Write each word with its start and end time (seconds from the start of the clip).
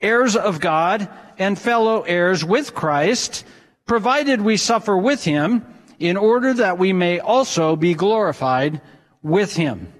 heirs 0.00 0.36
of 0.36 0.60
God 0.60 1.08
and 1.38 1.58
fellow 1.58 2.02
heirs 2.02 2.44
with 2.44 2.74
Christ, 2.74 3.44
provided 3.86 4.40
we 4.40 4.56
suffer 4.56 4.96
with 4.96 5.24
Him, 5.24 5.66
in 5.98 6.16
order 6.16 6.54
that 6.54 6.78
we 6.78 6.92
may 6.92 7.18
also 7.18 7.76
be 7.76 7.94
glorified 7.94 8.80
with 9.22 9.54
Him. 9.54 9.92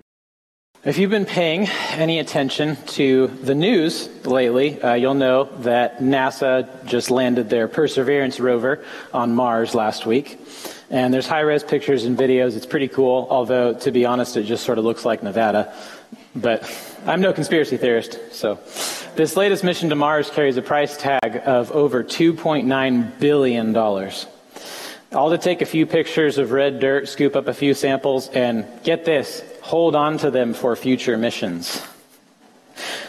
If 0.83 0.97
you've 0.97 1.11
been 1.11 1.27
paying 1.27 1.69
any 1.91 2.21
attention 2.21 2.77
to 2.97 3.27
the 3.27 3.55
news 3.55 4.09
lately, 4.25 4.81
uh, 4.81 4.95
you'll 4.95 5.13
know 5.13 5.45
that 5.59 5.99
NASA 5.99 6.87
just 6.87 7.11
landed 7.11 7.51
their 7.51 7.69
Perseverance 7.69 8.41
rover 8.41 8.83
on 9.13 9.35
Mars 9.35 9.75
last 9.75 10.07
week. 10.07 10.41
And 10.89 11.13
there's 11.13 11.27
high 11.27 11.41
res 11.41 11.63
pictures 11.63 12.05
and 12.05 12.17
videos. 12.17 12.57
It's 12.57 12.65
pretty 12.65 12.89
cool, 12.89 13.27
although, 13.29 13.75
to 13.75 13.91
be 13.91 14.07
honest, 14.07 14.39
it 14.39 14.45
just 14.45 14.65
sort 14.65 14.79
of 14.79 14.85
looks 14.85 15.05
like 15.05 15.23
Nevada. 15.23 15.71
But 16.35 16.71
I'm 17.07 17.21
no 17.21 17.33
conspiracy 17.33 17.77
theorist, 17.77 18.19
so. 18.33 18.59
This 19.17 19.37
latest 19.37 19.65
mission 19.65 19.91
to 19.91 19.97
Mars 19.97 20.31
carries 20.31 20.57
a 20.57 20.63
price 20.63 20.97
tag 20.97 21.43
of 21.45 21.73
over 21.73 22.05
$2.9 22.05 23.19
billion. 23.19 23.77
All 23.77 25.31
to 25.31 25.39
take 25.39 25.61
a 25.61 25.67
few 25.67 25.87
pictures 25.87 26.39
of 26.39 26.53
red 26.53 26.79
dirt, 26.79 27.09
scoop 27.09 27.35
up 27.35 27.49
a 27.49 27.55
few 27.55 27.75
samples, 27.75 28.29
and 28.29 28.65
get 28.85 29.05
this, 29.05 29.43
hold 29.61 29.97
on 29.97 30.19
to 30.19 30.31
them 30.31 30.55
for 30.55 30.77
future 30.77 31.19
missions. 31.19 31.83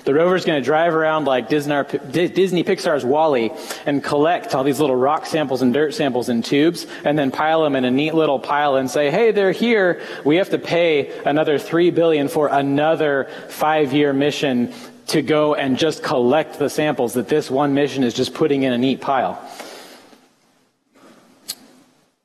The 0.04 0.14
rover's 0.14 0.46
going 0.46 0.62
to 0.62 0.66
drive 0.66 0.94
around 0.94 1.26
like 1.26 1.50
Disney 1.50 1.74
Pixar's 1.74 3.06
WALL-E 3.06 3.52
and 3.86 4.04
collect 4.04 4.56
all 4.56 4.64
these 4.64 4.80
little 4.80 4.96
rock 4.96 5.26
samples 5.26 5.62
and 5.62 5.74
dirt 5.74 5.94
samples 5.94 6.30
in 6.30 6.42
tubes 6.42 6.88
and 7.04 7.18
then 7.18 7.32
pile 7.32 7.64
them 7.64 7.76
in 7.76 7.86
a 7.86 7.92
neat 7.92 8.14
little 8.14 8.40
pile 8.40 8.76
and 8.76 8.90
say, 8.90 9.12
hey, 9.12 9.32
they're 9.32 9.52
here. 9.52 10.02
We 10.26 10.38
have 10.38 10.50
to 10.52 10.60
pay 10.60 11.20
another 11.26 11.60
three 11.60 11.92
billion 11.92 12.28
for 12.28 12.48
another 12.48 13.30
five-year 13.50 14.14
mission 14.14 14.74
to 15.08 15.22
go 15.22 15.56
and 15.56 15.78
just 15.78 16.04
collect 16.04 16.58
the 16.58 16.70
samples 16.70 17.14
that 17.14 17.28
this 17.28 17.52
one 17.52 17.74
mission 17.74 18.04
is 18.04 18.14
just 18.14 18.34
putting 18.34 18.64
in 18.64 18.72
a 18.72 18.78
neat 18.78 19.02
pile. 19.02 19.42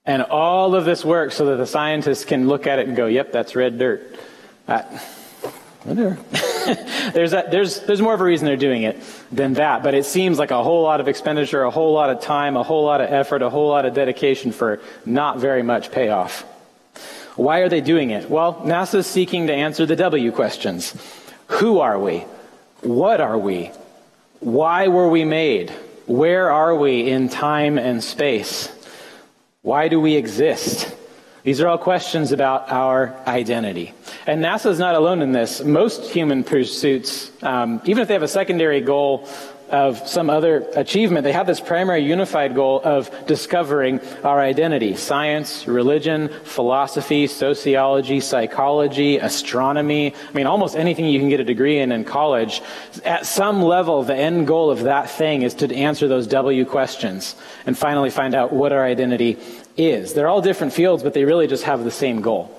And 0.05 0.23
all 0.23 0.77
of 0.77 0.85
this 0.85 1.05
work 1.05 1.33
so 1.33 1.47
that 1.47 1.57
the 1.57 1.67
scientists 1.67 2.25
can 2.25 2.47
look 2.47 2.69
at 2.69 2.79
it 2.79 2.87
and 2.87 2.97
go, 2.97 3.07
yep, 3.07 3.33
that's 3.33 3.57
red 3.57 3.79
dirt. 3.79 4.17
Uh, 4.69 4.83
whatever. 5.83 6.17
there's, 7.13 7.33
a, 7.33 7.45
there's, 7.51 7.81
there's 7.81 8.03
more 8.03 8.15
of 8.15 8.21
a 8.21 8.25
reason 8.25 8.47
they're 8.47 8.57
doing 8.57 8.83
it 8.83 9.01
than 9.31 9.55
that, 9.55 9.83
but 9.83 9.95
it 9.95 10.05
seems 10.05 10.39
like 10.39 10.51
a 10.51 10.63
whole 10.63 10.83
lot 10.83 11.01
of 11.01 11.09
expenditure, 11.09 11.63
a 11.63 11.71
whole 11.71 11.93
lot 11.93 12.11
of 12.11 12.21
time, 12.21 12.57
a 12.57 12.63
whole 12.63 12.85
lot 12.85 13.01
of 13.01 13.13
effort, 13.13 13.43
a 13.43 13.51
whole 13.51 13.69
lot 13.69 13.87
of 13.87 13.95
dedication 13.95 14.53
for 14.53 14.81
not 15.05 15.39
very 15.39 15.63
much 15.63 15.91
payoff. 15.93 16.43
Why 17.37 17.59
are 17.61 17.69
they 17.69 17.83
doing 17.83 18.11
it? 18.11 18.31
Well, 18.31 18.55
NASA's 18.65 19.07
seeking 19.07 19.49
to 19.49 19.53
answer 19.53 19.85
the 19.85 19.97
W 19.97 20.33
questions. 20.33 20.95
Who 21.49 21.81
are 21.81 21.99
we? 21.99 22.25
What 22.81 23.21
are 23.21 23.39
we? 23.39 23.73
Why 24.41 24.89
were 24.89 25.09
we 25.09 25.25
made? 25.25 25.71
Where 26.07 26.51
are 26.51 26.75
we 26.75 27.11
in 27.11 27.29
time 27.29 27.79
and 27.79 28.03
space? 28.03 28.73
Why 29.63 29.89
do 29.89 30.01
we 30.01 30.15
exist? 30.15 30.96
These 31.47 31.61
are 31.61 31.69
all 31.69 31.79
questions 31.79 32.33
about 32.33 32.73
our 32.73 33.15
identity. 33.25 33.95
And 34.27 34.45
NASA 34.45 34.67
is 34.67 34.81
not 34.81 34.97
alone 34.97 35.23
in 35.23 35.31
this. 35.31 35.63
Most 35.63 36.11
human 36.11 36.43
pursuits, 36.43 37.31
um, 37.41 37.81
even 37.85 38.03
if 38.03 38.09
they 38.09 38.15
have 38.15 38.25
a 38.25 38.27
secondary 38.27 38.81
goal 38.81 39.29
of 39.71 40.09
some 40.09 40.29
other 40.29 40.69
achievement, 40.75 41.23
they 41.23 41.31
have 41.31 41.47
this 41.47 41.61
primary 41.61 42.01
unified 42.01 42.57
goal 42.57 42.81
of 42.83 43.13
discovering 43.29 44.01
our 44.25 44.41
identity. 44.41 44.97
Science, 44.97 45.69
religion, 45.69 46.31
philosophy, 46.43 47.29
sociology, 47.29 48.19
psychology, 48.19 49.19
astronomy. 49.19 50.15
I 50.29 50.33
mean, 50.33 50.49
almost 50.49 50.75
anything 50.75 51.05
you 51.05 51.21
can 51.21 51.29
get 51.29 51.39
a 51.39 51.45
degree 51.45 51.79
in 51.79 51.93
in 51.93 52.03
college. 52.03 52.61
At 53.05 53.25
some 53.25 53.63
level, 53.63 54.03
the 54.03 54.17
end 54.17 54.49
goal 54.49 54.73
of 54.73 54.83
that 54.83 55.11
thing 55.11 55.43
is 55.43 55.55
to 55.55 55.73
answer 55.73 56.09
those 56.09 56.27
W 56.27 56.65
questions 56.65 57.37
and 57.67 57.79
finally 57.79 58.11
find 58.11 58.35
out 58.35 58.53
what 58.53 58.73
our 58.73 58.85
identity 58.85 59.39
is. 59.77 60.15
They're 60.15 60.29
all 60.29 60.41
different 60.41 60.73
fields, 60.73 61.03
but 61.03 61.15
they 61.15 61.25
really 61.25 61.47
just 61.47 61.65
have 61.65 61.85
the 61.85 61.91
same 61.91 62.21
goal. 62.21 62.53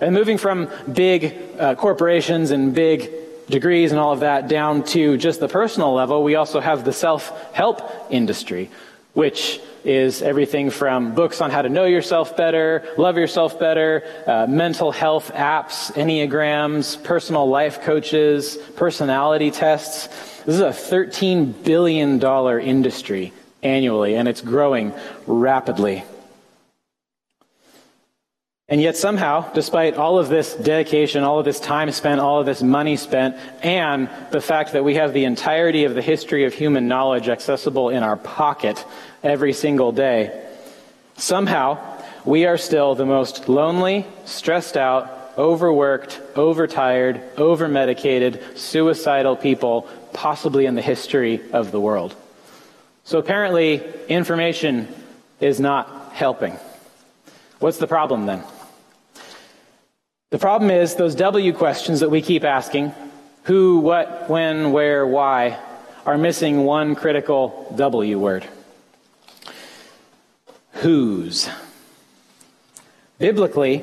And 0.00 0.14
moving 0.14 0.38
from 0.38 0.68
big 0.92 1.36
uh, 1.58 1.74
corporations 1.74 2.50
and 2.50 2.74
big 2.74 3.10
degrees 3.48 3.90
and 3.90 4.00
all 4.00 4.12
of 4.12 4.20
that 4.20 4.48
down 4.48 4.84
to 4.84 5.16
just 5.16 5.40
the 5.40 5.48
personal 5.48 5.92
level, 5.92 6.22
we 6.22 6.34
also 6.34 6.60
have 6.60 6.84
the 6.84 6.92
self 6.92 7.52
help 7.52 7.82
industry, 8.10 8.70
which 9.14 9.60
is 9.84 10.22
everything 10.22 10.70
from 10.70 11.14
books 11.14 11.40
on 11.40 11.50
how 11.50 11.62
to 11.62 11.68
know 11.68 11.86
yourself 11.86 12.36
better, 12.36 12.86
love 12.98 13.16
yourself 13.16 13.58
better, 13.58 14.04
uh, 14.26 14.46
mental 14.48 14.92
health 14.92 15.32
apps, 15.32 15.92
enneagrams, 15.92 17.02
personal 17.02 17.48
life 17.48 17.80
coaches, 17.82 18.58
personality 18.76 19.50
tests. 19.50 20.08
This 20.44 20.56
is 20.56 20.60
a 20.60 20.70
$13 20.70 21.64
billion 21.64 22.22
industry 22.60 23.32
annually, 23.62 24.14
and 24.14 24.28
it's 24.28 24.40
growing 24.40 24.92
rapidly. 25.26 26.04
And 28.70 28.82
yet, 28.82 28.98
somehow, 28.98 29.50
despite 29.54 29.96
all 29.96 30.18
of 30.18 30.28
this 30.28 30.54
dedication, 30.54 31.24
all 31.24 31.38
of 31.38 31.46
this 31.46 31.58
time 31.58 31.90
spent, 31.90 32.20
all 32.20 32.38
of 32.38 32.44
this 32.44 32.62
money 32.62 32.96
spent, 32.96 33.36
and 33.62 34.10
the 34.30 34.42
fact 34.42 34.72
that 34.72 34.84
we 34.84 34.96
have 34.96 35.14
the 35.14 35.24
entirety 35.24 35.84
of 35.84 35.94
the 35.94 36.02
history 36.02 36.44
of 36.44 36.52
human 36.52 36.86
knowledge 36.86 37.30
accessible 37.30 37.88
in 37.88 38.02
our 38.02 38.16
pocket 38.16 38.84
every 39.22 39.54
single 39.54 39.90
day, 39.90 40.46
somehow 41.16 41.78
we 42.26 42.44
are 42.44 42.58
still 42.58 42.94
the 42.94 43.06
most 43.06 43.48
lonely, 43.48 44.06
stressed 44.26 44.76
out, 44.76 45.32
overworked, 45.38 46.20
overtired, 46.36 47.22
overmedicated, 47.36 48.58
suicidal 48.58 49.34
people 49.34 49.88
possibly 50.12 50.66
in 50.66 50.74
the 50.74 50.82
history 50.82 51.40
of 51.54 51.70
the 51.70 51.80
world. 51.80 52.14
So 53.04 53.18
apparently, 53.18 53.82
information 54.08 54.88
is 55.40 55.58
not 55.58 56.12
helping. 56.12 56.58
What's 57.60 57.78
the 57.78 57.86
problem 57.86 58.26
then? 58.26 58.44
The 60.30 60.38
problem 60.38 60.70
is 60.70 60.94
those 60.94 61.14
W 61.14 61.52
questions 61.54 62.00
that 62.00 62.10
we 62.10 62.20
keep 62.20 62.44
asking 62.44 62.92
who, 63.44 63.78
what, 63.78 64.28
when, 64.28 64.72
where, 64.72 65.06
why 65.06 65.58
are 66.04 66.18
missing 66.18 66.64
one 66.64 66.94
critical 66.94 67.72
W 67.76 68.18
word. 68.18 68.46
Whose. 70.72 71.48
Biblically, 73.18 73.82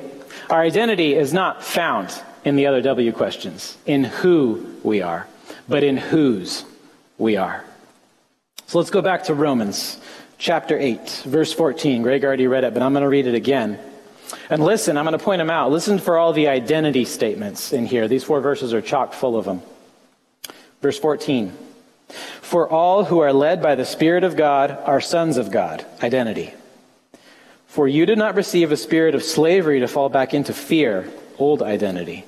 our 0.49 0.61
identity 0.61 1.15
is 1.15 1.33
not 1.33 1.63
found 1.63 2.13
in 2.43 2.55
the 2.55 2.67
other 2.67 2.81
W 2.81 3.11
questions, 3.11 3.75
in 3.87 4.03
who 4.03 4.71
we 4.83 5.01
are, 5.01 5.27
but 5.67 5.83
in 5.83 5.97
whose 5.97 6.63
we 7.17 7.37
are. 7.37 7.65
So 8.67 8.77
let's 8.77 8.91
go 8.91 9.01
back 9.01 9.23
to 9.23 9.33
Romans 9.33 9.99
chapter 10.37 10.77
8, 10.77 11.23
verse 11.25 11.51
14. 11.53 12.03
Greg 12.03 12.23
already 12.23 12.45
read 12.45 12.63
it, 12.63 12.73
but 12.73 12.83
I'm 12.83 12.93
going 12.93 13.01
to 13.01 13.09
read 13.09 13.25
it 13.25 13.35
again. 13.35 13.79
And 14.49 14.63
listen, 14.63 14.97
I'm 14.97 15.05
going 15.05 15.17
to 15.17 15.23
point 15.23 15.39
them 15.39 15.49
out. 15.49 15.71
Listen 15.71 15.99
for 15.99 16.17
all 16.17 16.33
the 16.33 16.47
identity 16.47 17.05
statements 17.05 17.73
in 17.73 17.85
here. 17.85 18.07
These 18.07 18.23
four 18.23 18.41
verses 18.41 18.73
are 18.73 18.81
chock 18.81 19.13
full 19.13 19.37
of 19.37 19.45
them. 19.45 19.61
Verse 20.81 20.99
14 20.99 21.51
For 22.41 22.69
all 22.69 23.05
who 23.05 23.19
are 23.19 23.33
led 23.33 23.61
by 23.61 23.75
the 23.75 23.85
Spirit 23.85 24.23
of 24.23 24.35
God 24.35 24.71
are 24.71 25.01
sons 25.01 25.37
of 25.37 25.51
God. 25.51 25.85
Identity. 26.01 26.53
For 27.67 27.87
you 27.87 28.05
did 28.05 28.17
not 28.17 28.35
receive 28.35 28.71
a 28.71 28.77
spirit 28.77 29.15
of 29.15 29.23
slavery 29.23 29.81
to 29.81 29.87
fall 29.87 30.07
back 30.07 30.33
into 30.33 30.53
fear, 30.53 31.11
old 31.37 31.61
identity. 31.61 32.25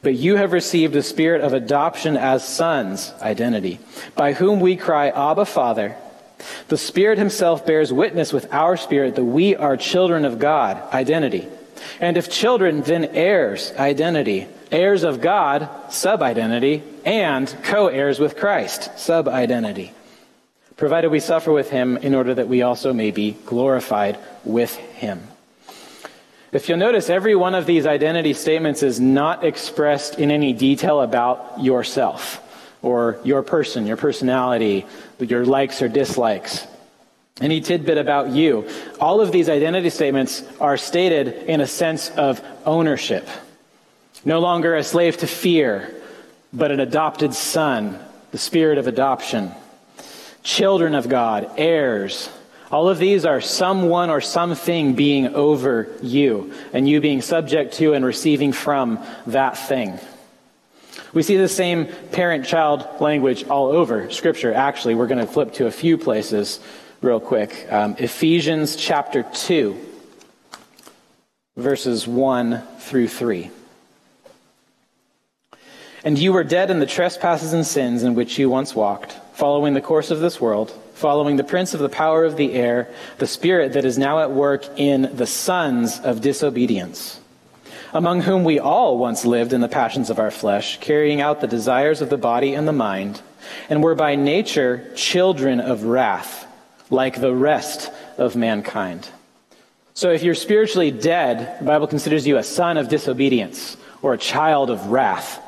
But 0.00 0.14
you 0.14 0.36
have 0.36 0.52
received 0.52 0.96
a 0.96 1.02
spirit 1.02 1.42
of 1.42 1.52
adoption 1.52 2.16
as 2.16 2.46
sons, 2.46 3.12
identity, 3.20 3.80
by 4.16 4.32
whom 4.32 4.60
we 4.60 4.76
cry, 4.76 5.10
Abba, 5.10 5.44
Father. 5.44 5.96
The 6.68 6.78
Spirit 6.78 7.18
Himself 7.18 7.66
bears 7.66 7.92
witness 7.92 8.32
with 8.32 8.52
our 8.52 8.76
spirit 8.76 9.16
that 9.16 9.24
we 9.24 9.56
are 9.56 9.76
children 9.76 10.24
of 10.24 10.38
God, 10.38 10.82
identity. 10.92 11.48
And 12.00 12.16
if 12.16 12.30
children, 12.30 12.82
then 12.82 13.04
heirs, 13.04 13.72
identity. 13.76 14.48
Heirs 14.70 15.02
of 15.02 15.20
God, 15.20 15.68
sub 15.90 16.22
identity. 16.22 16.82
And 17.04 17.54
co 17.62 17.88
heirs 17.88 18.18
with 18.18 18.36
Christ, 18.36 18.98
sub 18.98 19.28
identity. 19.28 19.92
Provided 20.76 21.10
we 21.10 21.20
suffer 21.20 21.52
with 21.52 21.70
Him 21.70 21.96
in 21.96 22.14
order 22.14 22.34
that 22.34 22.48
we 22.48 22.62
also 22.62 22.92
may 22.92 23.10
be 23.10 23.32
glorified 23.46 24.18
with 24.44 24.74
Him. 24.76 25.28
If 26.52 26.68
you'll 26.68 26.78
notice, 26.78 27.08
every 27.08 27.34
one 27.34 27.54
of 27.54 27.64
these 27.64 27.86
identity 27.86 28.34
statements 28.34 28.82
is 28.82 29.00
not 29.00 29.42
expressed 29.42 30.18
in 30.18 30.30
any 30.30 30.52
detail 30.52 31.00
about 31.00 31.60
yourself. 31.60 32.40
Or 32.82 33.18
your 33.24 33.42
person, 33.42 33.86
your 33.86 33.96
personality, 33.96 34.86
your 35.18 35.46
likes 35.46 35.80
or 35.80 35.88
dislikes. 35.88 36.66
Any 37.40 37.60
tidbit 37.60 37.96
about 37.96 38.30
you. 38.30 38.68
All 39.00 39.20
of 39.20 39.32
these 39.32 39.48
identity 39.48 39.90
statements 39.90 40.44
are 40.60 40.76
stated 40.76 41.28
in 41.48 41.60
a 41.60 41.66
sense 41.66 42.10
of 42.10 42.42
ownership. 42.66 43.26
No 44.24 44.40
longer 44.40 44.76
a 44.76 44.84
slave 44.84 45.16
to 45.18 45.26
fear, 45.26 45.94
but 46.52 46.70
an 46.70 46.80
adopted 46.80 47.34
son, 47.34 47.98
the 48.30 48.38
spirit 48.38 48.78
of 48.78 48.86
adoption. 48.86 49.52
Children 50.42 50.94
of 50.94 51.08
God, 51.08 51.50
heirs. 51.56 52.28
All 52.70 52.88
of 52.88 52.98
these 52.98 53.24
are 53.24 53.40
someone 53.40 54.10
or 54.10 54.20
something 54.20 54.94
being 54.94 55.34
over 55.34 55.88
you, 56.02 56.52
and 56.72 56.88
you 56.88 57.00
being 57.00 57.22
subject 57.22 57.74
to 57.74 57.94
and 57.94 58.04
receiving 58.04 58.52
from 58.52 58.98
that 59.26 59.58
thing. 59.58 59.98
We 61.12 61.22
see 61.22 61.36
the 61.36 61.48
same 61.48 61.88
parent 62.12 62.46
child 62.46 62.86
language 63.00 63.44
all 63.44 63.68
over 63.68 64.10
Scripture. 64.10 64.54
Actually, 64.54 64.94
we're 64.94 65.06
going 65.06 65.24
to 65.24 65.30
flip 65.30 65.52
to 65.54 65.66
a 65.66 65.70
few 65.70 65.98
places 65.98 66.58
real 67.02 67.20
quick. 67.20 67.66
Um, 67.70 67.96
Ephesians 67.98 68.76
chapter 68.76 69.22
2, 69.34 69.78
verses 71.56 72.08
1 72.08 72.62
through 72.78 73.08
3. 73.08 73.50
And 76.04 76.18
you 76.18 76.32
were 76.32 76.44
dead 76.44 76.70
in 76.70 76.80
the 76.80 76.86
trespasses 76.86 77.52
and 77.52 77.66
sins 77.66 78.02
in 78.02 78.14
which 78.14 78.38
you 78.38 78.48
once 78.48 78.74
walked, 78.74 79.12
following 79.34 79.74
the 79.74 79.80
course 79.82 80.10
of 80.10 80.20
this 80.20 80.40
world, 80.40 80.72
following 80.94 81.36
the 81.36 81.44
prince 81.44 81.74
of 81.74 81.80
the 81.80 81.88
power 81.90 82.24
of 82.24 82.36
the 82.36 82.54
air, 82.54 82.88
the 83.18 83.26
spirit 83.26 83.74
that 83.74 83.84
is 83.84 83.98
now 83.98 84.20
at 84.20 84.30
work 84.30 84.66
in 84.78 85.14
the 85.14 85.26
sons 85.26 86.00
of 86.00 86.22
disobedience, 86.22 87.20
among 87.92 88.22
whom 88.22 88.44
we 88.44 88.58
all 88.58 88.98
once 88.98 89.24
lived 89.24 89.52
in 89.52 89.60
the 89.60 89.68
passions 89.68 90.10
of 90.10 90.18
our 90.18 90.30
flesh, 90.30 90.78
carrying 90.80 91.20
out 91.20 91.40
the 91.40 91.46
desires 91.46 92.00
of 92.00 92.08
the 92.08 92.16
body 92.16 92.54
and 92.54 92.66
the 92.66 92.72
mind, 92.72 93.20
and 93.68 93.82
were 93.82 93.94
by 93.94 94.14
nature 94.14 94.90
children 94.94 95.60
of 95.60 95.84
wrath 95.84 96.46
like 96.90 97.20
the 97.20 97.34
rest 97.34 97.90
of 98.18 98.36
mankind. 98.36 99.08
So 99.94 100.10
if 100.10 100.22
you're 100.22 100.34
spiritually 100.34 100.90
dead, 100.90 101.58
the 101.60 101.66
Bible 101.66 101.86
considers 101.86 102.26
you 102.26 102.38
a 102.38 102.42
son 102.42 102.78
of 102.78 102.88
disobedience 102.88 103.76
or 104.00 104.14
a 104.14 104.18
child 104.18 104.70
of 104.70 104.86
wrath. 104.86 105.40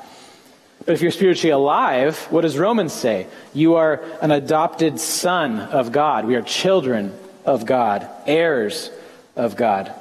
But 0.85 0.93
if 0.93 1.00
you're 1.00 1.11
spiritually 1.11 1.52
alive, 1.52 2.19
what 2.31 2.43
does 2.43 2.58
Romans 2.58 2.93
say? 2.93 3.26
You 3.55 3.76
are 3.76 4.02
an 4.20 4.31
adopted 4.31 5.00
son 5.00 5.61
of 5.61 5.93
God. 5.93 6.26
We 6.26 6.37
are 6.37 6.43
children 6.43 7.17
of 7.46 7.64
God, 7.64 8.06
heirs 8.26 8.91
of 9.35 9.56
God. 9.56 9.94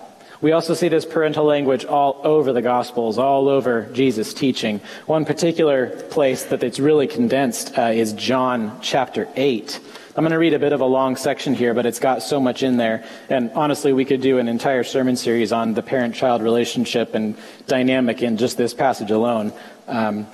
We 0.43 0.51
also 0.51 0.73
see 0.73 0.89
this 0.89 1.05
parental 1.05 1.45
language 1.45 1.85
all 1.85 2.19
over 2.21 2.51
the 2.51 2.61
Gospels, 2.61 3.17
all 3.17 3.47
over 3.47 3.83
Jesus' 3.93 4.33
teaching. 4.33 4.81
One 5.05 5.23
particular 5.23 5.87
place 5.87 6.43
that 6.43 6.61
it's 6.63 6.81
really 6.81 7.07
condensed 7.07 7.77
uh, 7.77 7.83
is 7.83 8.11
John 8.11 8.77
chapter 8.81 9.29
8. 9.37 9.79
I'm 10.17 10.23
going 10.23 10.33
to 10.33 10.37
read 10.37 10.53
a 10.53 10.59
bit 10.59 10.73
of 10.73 10.81
a 10.81 10.85
long 10.85 11.15
section 11.15 11.53
here, 11.53 11.73
but 11.73 11.85
it's 11.85 11.97
got 11.97 12.23
so 12.23 12.41
much 12.41 12.61
in 12.61 12.75
there. 12.75 13.05
And 13.29 13.51
honestly, 13.51 13.93
we 13.93 14.03
could 14.03 14.19
do 14.19 14.37
an 14.37 14.49
entire 14.49 14.83
sermon 14.83 15.15
series 15.15 15.53
on 15.53 15.75
the 15.75 15.81
parent 15.81 16.13
child 16.13 16.43
relationship 16.43 17.15
and 17.15 17.37
dynamic 17.67 18.21
in 18.21 18.35
just 18.35 18.57
this 18.57 18.73
passage 18.73 19.11
alone. 19.11 19.53
Um, 19.87 20.27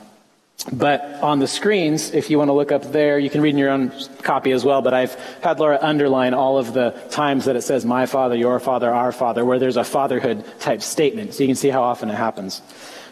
but 0.73 1.01
on 1.21 1.39
the 1.39 1.47
screens, 1.47 2.11
if 2.11 2.29
you 2.29 2.37
want 2.37 2.49
to 2.49 2.53
look 2.53 2.71
up 2.71 2.91
there, 2.91 3.17
you 3.17 3.29
can 3.29 3.41
read 3.41 3.51
in 3.51 3.57
your 3.57 3.69
own 3.69 3.91
copy 4.21 4.51
as 4.51 4.65
well. 4.65 4.81
But 4.81 4.93
I've 4.93 5.15
had 5.41 5.59
Laura 5.59 5.79
underline 5.81 6.33
all 6.33 6.57
of 6.57 6.73
the 6.73 6.91
times 7.09 7.45
that 7.45 7.55
it 7.55 7.61
says 7.61 7.85
my 7.85 8.05
father, 8.05 8.35
your 8.35 8.59
father, 8.59 8.93
our 8.93 9.11
father, 9.11 9.45
where 9.45 9.57
there's 9.57 9.77
a 9.77 9.85
fatherhood 9.85 10.43
type 10.59 10.81
statement. 10.81 11.33
So 11.33 11.43
you 11.43 11.47
can 11.47 11.55
see 11.55 11.69
how 11.69 11.83
often 11.83 12.09
it 12.09 12.15
happens. 12.15 12.61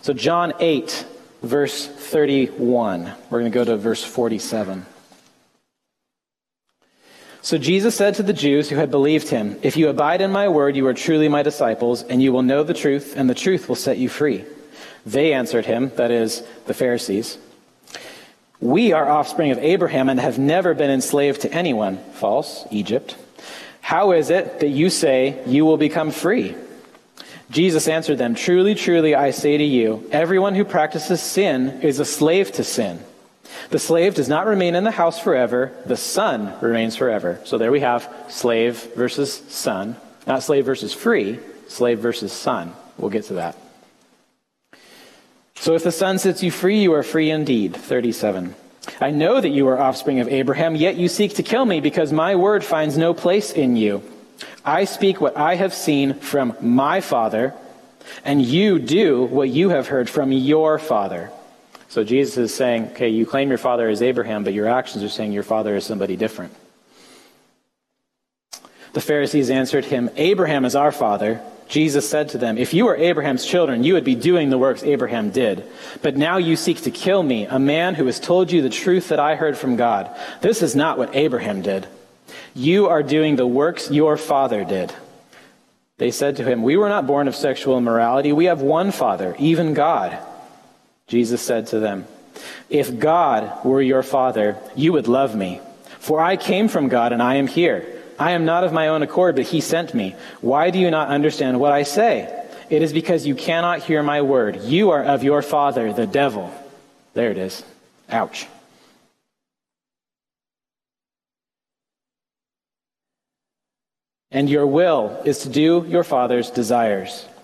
So 0.02 0.14
John 0.14 0.54
8, 0.60 1.06
verse 1.42 1.88
31. 1.88 3.12
We're 3.30 3.40
going 3.40 3.52
to 3.52 3.56
go 3.56 3.64
to 3.64 3.78
verse 3.78 4.04
47. 4.04 4.86
So 7.42 7.58
Jesus 7.58 7.96
said 7.96 8.16
to 8.16 8.24
the 8.24 8.34
Jews 8.34 8.70
who 8.70 8.76
had 8.76 8.92
believed 8.92 9.30
him, 9.30 9.58
If 9.62 9.78
you 9.78 9.88
abide 9.88 10.20
in 10.20 10.34
my 10.34 10.50
word, 10.50 10.76
you 10.76 10.86
are 10.88 10.94
truly 10.94 11.30
my 11.30 11.44
disciples, 11.44 12.04
and 12.04 12.22
you 12.22 12.34
will 12.34 12.42
know 12.42 12.64
the 12.64 12.74
truth, 12.74 13.14
and 13.16 13.30
the 13.30 13.34
truth 13.34 13.70
will 13.70 13.76
set 13.76 13.98
you 13.98 14.10
free. 14.10 14.44
They 15.08 15.32
answered 15.32 15.66
him, 15.66 15.94
that 15.96 16.12
is, 16.12 16.44
the 16.66 16.74
Pharisees, 16.74 17.38
We 18.60 18.92
are 18.92 19.10
offspring 19.10 19.52
of 19.52 19.58
Abraham 19.58 20.10
and 20.10 20.20
have 20.20 20.38
never 20.38 20.74
been 20.74 20.92
enslaved 20.92 21.42
to 21.42 21.54
anyone. 21.54 21.98
False, 22.12 22.68
Egypt. 22.72 23.16
How 23.80 24.12
is 24.12 24.30
it 24.30 24.60
that 24.60 24.68
you 24.68 24.90
say 24.90 25.42
you 25.48 25.64
will 25.64 25.78
become 25.78 26.12
free? 26.12 26.56
Jesus 27.50 27.88
answered 27.88 28.18
them, 28.18 28.36
Truly, 28.36 28.76
truly, 28.76 29.16
I 29.16 29.32
say 29.32 29.58
to 29.58 29.64
you, 29.64 30.06
everyone 30.12 30.56
who 30.56 30.66
practices 30.66 31.22
sin 31.22 31.80
is 31.84 32.00
a 32.00 32.06
slave 32.06 32.52
to 32.54 32.66
sin. 32.66 33.00
The 33.70 33.80
slave 33.80 34.14
does 34.14 34.28
not 34.28 34.46
remain 34.46 34.76
in 34.76 34.84
the 34.84 34.92
house 34.92 35.22
forever, 35.22 35.72
the 35.86 35.96
son 35.96 36.54
remains 36.60 36.98
forever. 36.98 37.40
So 37.46 37.58
there 37.58 37.72
we 37.72 37.80
have 37.80 38.14
slave 38.28 38.92
versus 38.94 39.34
son. 39.48 39.96
Not 40.26 40.44
slave 40.44 40.66
versus 40.66 40.94
free, 40.94 41.40
slave 41.70 42.00
versus 42.00 42.34
son. 42.34 42.74
We'll 42.98 43.10
get 43.10 43.24
to 43.26 43.36
that. 43.36 43.56
So 45.60 45.74
if 45.74 45.84
the 45.84 45.92
son 45.92 46.20
sets 46.20 46.44
you 46.44 46.52
free, 46.52 46.82
you 46.82 46.94
are 46.94 47.04
free 47.04 47.30
indeed. 47.30 47.76
37. 47.76 48.56
I 49.02 49.12
know 49.12 49.42
that 49.42 49.50
you 49.50 49.68
are 49.68 49.80
offspring 49.80 50.20
of 50.20 50.28
Abraham, 50.30 50.76
yet 50.76 50.96
you 50.96 51.10
seek 51.10 51.36
to 51.36 51.44
kill 51.44 51.66
me 51.66 51.82
because 51.82 52.14
my 52.14 52.36
word 52.36 52.64
finds 52.64 52.98
no 52.98 53.14
place 53.14 53.52
in 53.52 53.76
you. 53.76 54.02
I 54.64 54.86
speak 54.86 55.20
what 55.20 55.36
I 55.36 55.56
have 55.56 55.74
seen 55.74 56.14
from 56.14 56.56
my 56.62 57.02
father, 57.02 57.54
and 58.24 58.42
you 58.42 58.80
do 58.80 59.26
what 59.26 59.50
you 59.50 59.70
have 59.70 59.88
heard 59.88 60.10
from 60.10 60.32
your 60.32 60.80
father. 60.80 61.32
So 61.90 62.04
Jesus 62.04 62.38
is 62.38 62.54
saying, 62.54 62.92
okay, 62.92 63.10
you 63.10 63.26
claim 63.26 63.50
your 63.50 63.58
father 63.58 63.90
is 63.90 64.02
Abraham, 64.02 64.44
but 64.44 64.54
your 64.54 64.68
actions 64.68 65.04
are 65.04 65.10
saying 65.10 65.32
your 65.32 65.44
father 65.44 65.76
is 65.76 65.86
somebody 65.86 66.16
different. 66.16 66.54
The 68.94 69.02
Pharisees 69.02 69.50
answered 69.50 69.86
him, 69.86 70.10
Abraham 70.16 70.66
is 70.66 70.76
our 70.76 70.92
father. 70.92 71.42
Jesus 71.68 72.10
said 72.10 72.30
to 72.30 72.38
them, 72.38 72.58
If 72.58 72.74
you 72.74 72.86
were 72.86 72.96
Abraham's 72.96 73.46
children, 73.46 73.84
you 73.84 73.94
would 73.94 74.04
be 74.04 74.16
doing 74.16 74.50
the 74.50 74.58
works 74.58 74.84
Abraham 74.84 75.32
did. 75.32 75.66
But 76.02 76.16
now 76.16 76.38
you 76.38 76.56
seek 76.56 76.82
to 76.84 76.92
kill 76.92 77.22
me, 77.22 77.46
a 77.46 77.60
man 77.60 77.96
who 77.96 78.06
has 78.06 78.20
told 78.20 78.52
you 78.52 78.62
the 78.62 78.70
truth 78.70 79.10
that 79.10 79.20
I 79.20 79.36
heard 79.36 79.58
from 79.58 79.76
God. 79.76 80.10
This 80.42 80.62
is 80.62 80.76
not 80.76 80.98
what 80.98 81.16
Abraham 81.16 81.62
did. 81.62 81.88
You 82.54 82.88
are 82.88 83.04
doing 83.04 83.36
the 83.36 83.48
works 83.48 83.92
your 83.92 84.18
father 84.18 84.64
did. 84.64 84.94
They 85.98 86.12
said 86.12 86.38
to 86.38 86.44
him, 86.44 86.64
We 86.64 86.78
were 86.78 86.90
not 86.90 87.08
born 87.08 87.28
of 87.28 87.36
sexual 87.36 87.78
immorality. 87.78 88.32
We 88.32 88.46
have 88.46 88.62
one 88.62 88.92
father, 88.92 89.36
even 89.40 89.74
God. 89.74 90.18
Jesus 91.08 91.42
said 91.42 91.68
to 91.68 91.80
them, 91.80 92.06
If 92.70 92.98
God 93.00 93.66
were 93.66 93.82
your 93.82 94.04
father, 94.04 94.58
you 94.76 94.94
would 94.94 95.08
love 95.08 95.36
me. 95.36 95.60
For 96.00 96.22
I 96.22 96.38
came 96.38 96.68
from 96.68 96.88
God 96.88 97.12
and 97.12 97.22
I 97.22 97.36
am 97.36 97.48
here. 97.48 97.97
I 98.20 98.32
am 98.32 98.46
not 98.46 98.64
of 98.64 98.74
my 98.74 98.88
own 98.88 99.04
accord, 99.04 99.36
but 99.36 99.46
he 99.46 99.62
sent 99.62 99.94
me. 99.94 100.16
Why 100.42 100.72
do 100.72 100.80
you 100.80 100.90
not 100.90 101.10
understand 101.10 101.60
what 101.60 101.72
I 101.72 101.84
say? 101.84 102.46
It 102.70 102.82
is 102.82 102.92
because 102.92 103.26
you 103.26 103.36
cannot 103.36 103.84
hear 103.84 104.04
my 104.04 104.22
word. 104.22 104.62
You 104.64 104.90
are 104.90 105.04
of 105.04 105.24
your 105.24 105.42
father, 105.42 105.94
the 105.94 106.08
devil. 106.08 106.52
There 107.14 107.32
it 107.32 107.38
is. 107.38 107.64
Ouch. 108.10 108.48
And 114.32 114.50
your 114.50 114.68
will 114.68 115.22
is 115.24 115.40
to 115.40 115.50
do 115.50 115.86
your 115.88 116.04
father's 116.04 116.50
desires. 116.50 117.26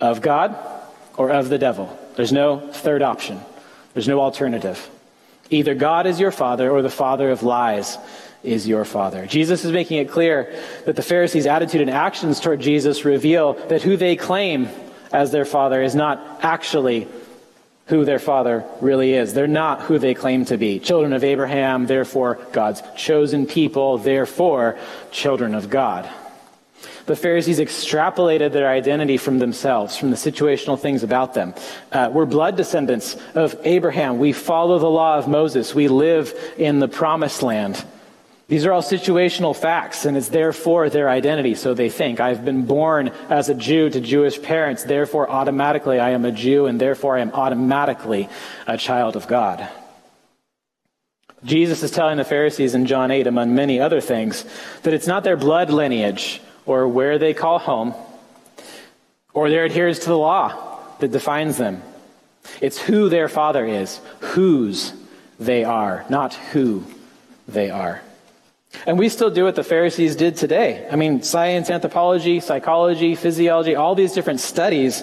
of 0.00 0.20
God 0.20 0.56
or 1.16 1.30
of 1.30 1.48
the 1.48 1.58
devil. 1.58 1.96
There's 2.16 2.32
no 2.32 2.60
third 2.72 3.02
option. 3.02 3.40
There's 3.94 4.08
no 4.08 4.20
alternative. 4.20 4.88
Either 5.50 5.74
God 5.74 6.06
is 6.06 6.20
your 6.20 6.30
father 6.30 6.70
or 6.70 6.82
the 6.82 6.90
father 6.90 7.30
of 7.30 7.42
lies 7.42 7.98
is 8.42 8.66
your 8.66 8.84
father. 8.84 9.26
Jesus 9.26 9.64
is 9.64 9.72
making 9.72 9.98
it 9.98 10.10
clear 10.10 10.54
that 10.86 10.96
the 10.96 11.02
Pharisees' 11.02 11.46
attitude 11.46 11.82
and 11.82 11.90
actions 11.90 12.40
toward 12.40 12.60
Jesus 12.60 13.04
reveal 13.04 13.54
that 13.68 13.82
who 13.82 13.96
they 13.96 14.16
claim 14.16 14.68
as 15.12 15.30
their 15.30 15.44
father 15.44 15.82
is 15.82 15.94
not 15.94 16.40
actually 16.42 17.08
who 17.86 18.04
their 18.04 18.20
father 18.20 18.64
really 18.80 19.14
is. 19.14 19.34
They're 19.34 19.48
not 19.48 19.82
who 19.82 19.98
they 19.98 20.14
claim 20.14 20.44
to 20.46 20.56
be. 20.56 20.78
Children 20.78 21.12
of 21.12 21.24
Abraham, 21.24 21.86
therefore 21.86 22.38
God's 22.52 22.82
chosen 22.96 23.46
people, 23.46 23.98
therefore 23.98 24.78
children 25.10 25.54
of 25.54 25.68
God. 25.68 26.08
The 27.10 27.16
Pharisees 27.16 27.58
extrapolated 27.58 28.52
their 28.52 28.68
identity 28.68 29.16
from 29.16 29.40
themselves, 29.40 29.96
from 29.96 30.10
the 30.10 30.16
situational 30.16 30.78
things 30.78 31.02
about 31.02 31.34
them. 31.34 31.54
Uh, 31.90 32.08
we're 32.12 32.24
blood 32.24 32.56
descendants 32.56 33.16
of 33.34 33.56
Abraham. 33.64 34.20
We 34.20 34.32
follow 34.32 34.78
the 34.78 34.88
law 34.88 35.18
of 35.18 35.26
Moses. 35.26 35.74
We 35.74 35.88
live 35.88 36.32
in 36.56 36.78
the 36.78 36.86
promised 36.86 37.42
land. 37.42 37.84
These 38.46 38.64
are 38.64 38.70
all 38.70 38.82
situational 38.82 39.56
facts, 39.56 40.04
and 40.04 40.16
it's 40.16 40.28
therefore 40.28 40.88
their 40.88 41.08
identity. 41.08 41.56
So 41.56 41.74
they 41.74 41.88
think, 41.90 42.20
I've 42.20 42.44
been 42.44 42.64
born 42.64 43.08
as 43.28 43.48
a 43.48 43.54
Jew 43.56 43.90
to 43.90 44.00
Jewish 44.00 44.40
parents, 44.40 44.84
therefore 44.84 45.28
automatically 45.28 45.98
I 45.98 46.10
am 46.10 46.24
a 46.24 46.30
Jew, 46.30 46.66
and 46.66 46.80
therefore 46.80 47.16
I 47.16 47.22
am 47.22 47.32
automatically 47.32 48.28
a 48.68 48.78
child 48.78 49.16
of 49.16 49.26
God. 49.26 49.68
Jesus 51.42 51.82
is 51.82 51.90
telling 51.90 52.18
the 52.18 52.24
Pharisees 52.24 52.76
in 52.76 52.86
John 52.86 53.10
8, 53.10 53.26
among 53.26 53.52
many 53.52 53.80
other 53.80 54.00
things, 54.00 54.44
that 54.84 54.94
it's 54.94 55.08
not 55.08 55.24
their 55.24 55.36
blood 55.36 55.70
lineage 55.70 56.40
or 56.70 56.86
where 56.86 57.18
they 57.18 57.34
call 57.34 57.58
home 57.58 57.92
or 59.34 59.50
their 59.50 59.64
adherence 59.64 59.98
to 59.98 60.08
the 60.08 60.16
law 60.16 60.78
that 61.00 61.10
defines 61.10 61.58
them. 61.58 61.82
It's 62.60 62.80
who 62.80 63.08
their 63.08 63.28
father 63.28 63.66
is, 63.66 64.00
whose 64.20 64.92
they 65.40 65.64
are, 65.64 66.04
not 66.08 66.32
who 66.52 66.84
they 67.48 67.70
are. 67.70 68.02
And 68.86 69.00
we 69.00 69.08
still 69.08 69.30
do 69.30 69.42
what 69.42 69.56
the 69.56 69.64
Pharisees 69.64 70.14
did 70.14 70.36
today. 70.36 70.86
I 70.88 70.94
mean, 70.94 71.24
science, 71.24 71.70
anthropology, 71.70 72.38
psychology, 72.38 73.16
physiology, 73.16 73.74
all 73.74 73.96
these 73.96 74.12
different 74.12 74.38
studies, 74.38 75.02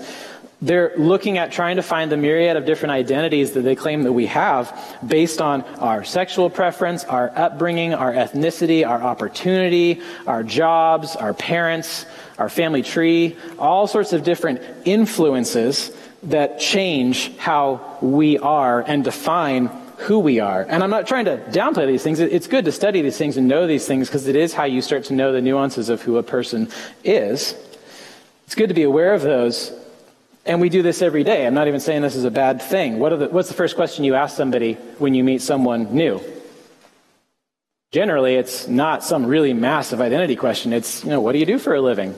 they're 0.62 0.94
looking 0.98 1.38
at 1.38 1.52
trying 1.52 1.76
to 1.76 1.84
find 1.84 2.12
the 2.12 2.18
myriad 2.18 2.58
of 2.58 2.66
different 2.66 2.92
identities 2.92 3.52
that 3.52 3.62
they 3.62 3.76
claim 3.76 4.04
that 4.04 4.14
we 4.14 4.26
have 4.26 4.98
based 5.06 5.40
on 5.40 5.62
our 5.80 6.04
sexual 6.04 6.50
preference, 6.50 7.04
our 7.04 7.32
upbringing, 7.36 7.94
our 7.94 8.12
ethnicity, 8.12 8.88
our 8.88 9.02
opportunity, 9.02 10.02
our 10.26 10.42
jobs, 10.42 11.16
our 11.16 11.34
parents, 11.34 12.08
our 12.40 12.50
family 12.50 12.82
tree, 12.82 13.38
all 13.60 13.86
sorts 13.86 14.14
of 14.14 14.24
different 14.24 14.62
influences 14.86 15.92
that 16.24 16.60
change 16.60 17.36
how 17.38 17.98
we 18.02 18.40
are 18.40 18.82
and 18.82 19.04
define 19.04 19.68
who 19.98 20.20
we 20.20 20.40
are. 20.40 20.64
And 20.64 20.84
I'm 20.84 20.90
not 20.90 21.08
trying 21.08 21.26
to 21.26 21.38
downplay 21.38 21.88
these 21.88 22.04
things. 22.04 22.20
It's 22.20 22.48
good 22.48 22.66
to 22.66 22.72
study 22.72 23.02
these 23.02 23.18
things 23.18 23.38
and 23.38 23.48
know 23.48 23.68
these 23.68 23.88
things 23.88 24.08
because 24.08 24.28
it 24.28 24.36
is 24.36 24.54
how 24.54 24.64
you 24.64 24.82
start 24.82 25.06
to 25.06 25.14
know 25.14 25.32
the 25.32 25.42
nuances 25.42 25.90
of 25.90 26.02
who 26.02 26.18
a 26.18 26.24
person 26.24 26.70
is. 27.04 27.56
It's 28.46 28.56
good 28.56 28.70
to 28.70 28.76
be 28.76 28.84
aware 28.84 29.14
of 29.14 29.22
those. 29.22 29.72
And 30.48 30.62
we 30.62 30.70
do 30.70 30.82
this 30.82 31.02
every 31.02 31.26
day. 31.26 31.46
I'm 31.46 31.54
not 31.54 31.68
even 31.68 31.82
saying 31.82 32.04
this 32.04 32.16
is 32.16 32.24
a 32.24 32.32
bad 32.32 32.62
thing. 32.62 33.00
What 33.00 33.10
the, 33.20 33.28
what's 33.28 33.50
the 33.50 33.54
first 33.54 33.76
question 33.76 34.06
you 34.06 34.16
ask 34.16 34.38
somebody 34.38 34.76
when 34.98 35.14
you 35.14 35.22
meet 35.22 35.42
someone 35.42 35.94
new? 35.94 36.22
Generally, 37.92 38.36
it's 38.36 38.66
not 38.66 39.04
some 39.04 39.26
really 39.26 39.52
massive 39.54 40.00
identity 40.00 40.38
question. 40.38 40.72
It's, 40.72 41.04
you 41.04 41.10
know, 41.10 41.20
what 41.20 41.34
do 41.34 41.40
you 41.40 41.46
do 41.46 41.60
for 41.60 41.76
a 41.76 41.82
living? 41.82 42.16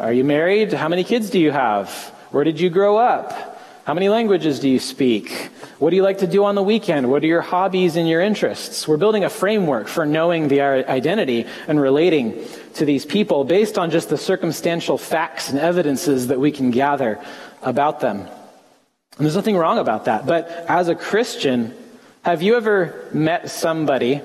Are 0.00 0.12
you 0.12 0.24
married? 0.24 0.72
How 0.72 0.88
many 0.88 1.04
kids 1.04 1.30
do 1.30 1.38
you 1.38 1.52
have? 1.52 1.90
Where 2.32 2.42
did 2.42 2.58
you 2.58 2.70
grow 2.70 2.96
up? 2.96 3.60
How 3.84 3.94
many 3.94 4.08
languages 4.08 4.58
do 4.58 4.68
you 4.68 4.78
speak? 4.78 5.30
What 5.78 5.90
do 5.90 5.96
you 5.96 6.02
like 6.02 6.18
to 6.18 6.26
do 6.26 6.44
on 6.44 6.54
the 6.54 6.62
weekend? 6.62 7.10
What 7.10 7.22
are 7.22 7.26
your 7.26 7.40
hobbies 7.40 7.96
and 7.96 8.08
your 8.08 8.20
interests? 8.20 8.86
We're 8.86 8.98
building 8.98 9.24
a 9.24 9.30
framework 9.30 9.88
for 9.88 10.04
knowing 10.04 10.48
the 10.48 10.60
uh, 10.60 10.90
identity 10.90 11.46
and 11.66 11.80
relating 11.80 12.44
to 12.74 12.84
these 12.84 13.04
people 13.04 13.44
based 13.44 13.78
on 13.78 13.90
just 13.90 14.08
the 14.08 14.18
circumstantial 14.18 14.98
facts 14.98 15.50
and 15.50 15.58
evidences 15.58 16.28
that 16.28 16.38
we 16.38 16.52
can 16.52 16.70
gather 16.70 17.18
about 17.62 18.00
them. 18.00 18.20
And 18.20 19.26
there's 19.26 19.36
nothing 19.36 19.56
wrong 19.56 19.78
about 19.78 20.06
that. 20.06 20.26
But 20.26 20.48
as 20.68 20.88
a 20.88 20.94
Christian, 20.94 21.74
have 22.22 22.42
you 22.42 22.56
ever 22.56 23.08
met 23.12 23.50
somebody 23.50 24.22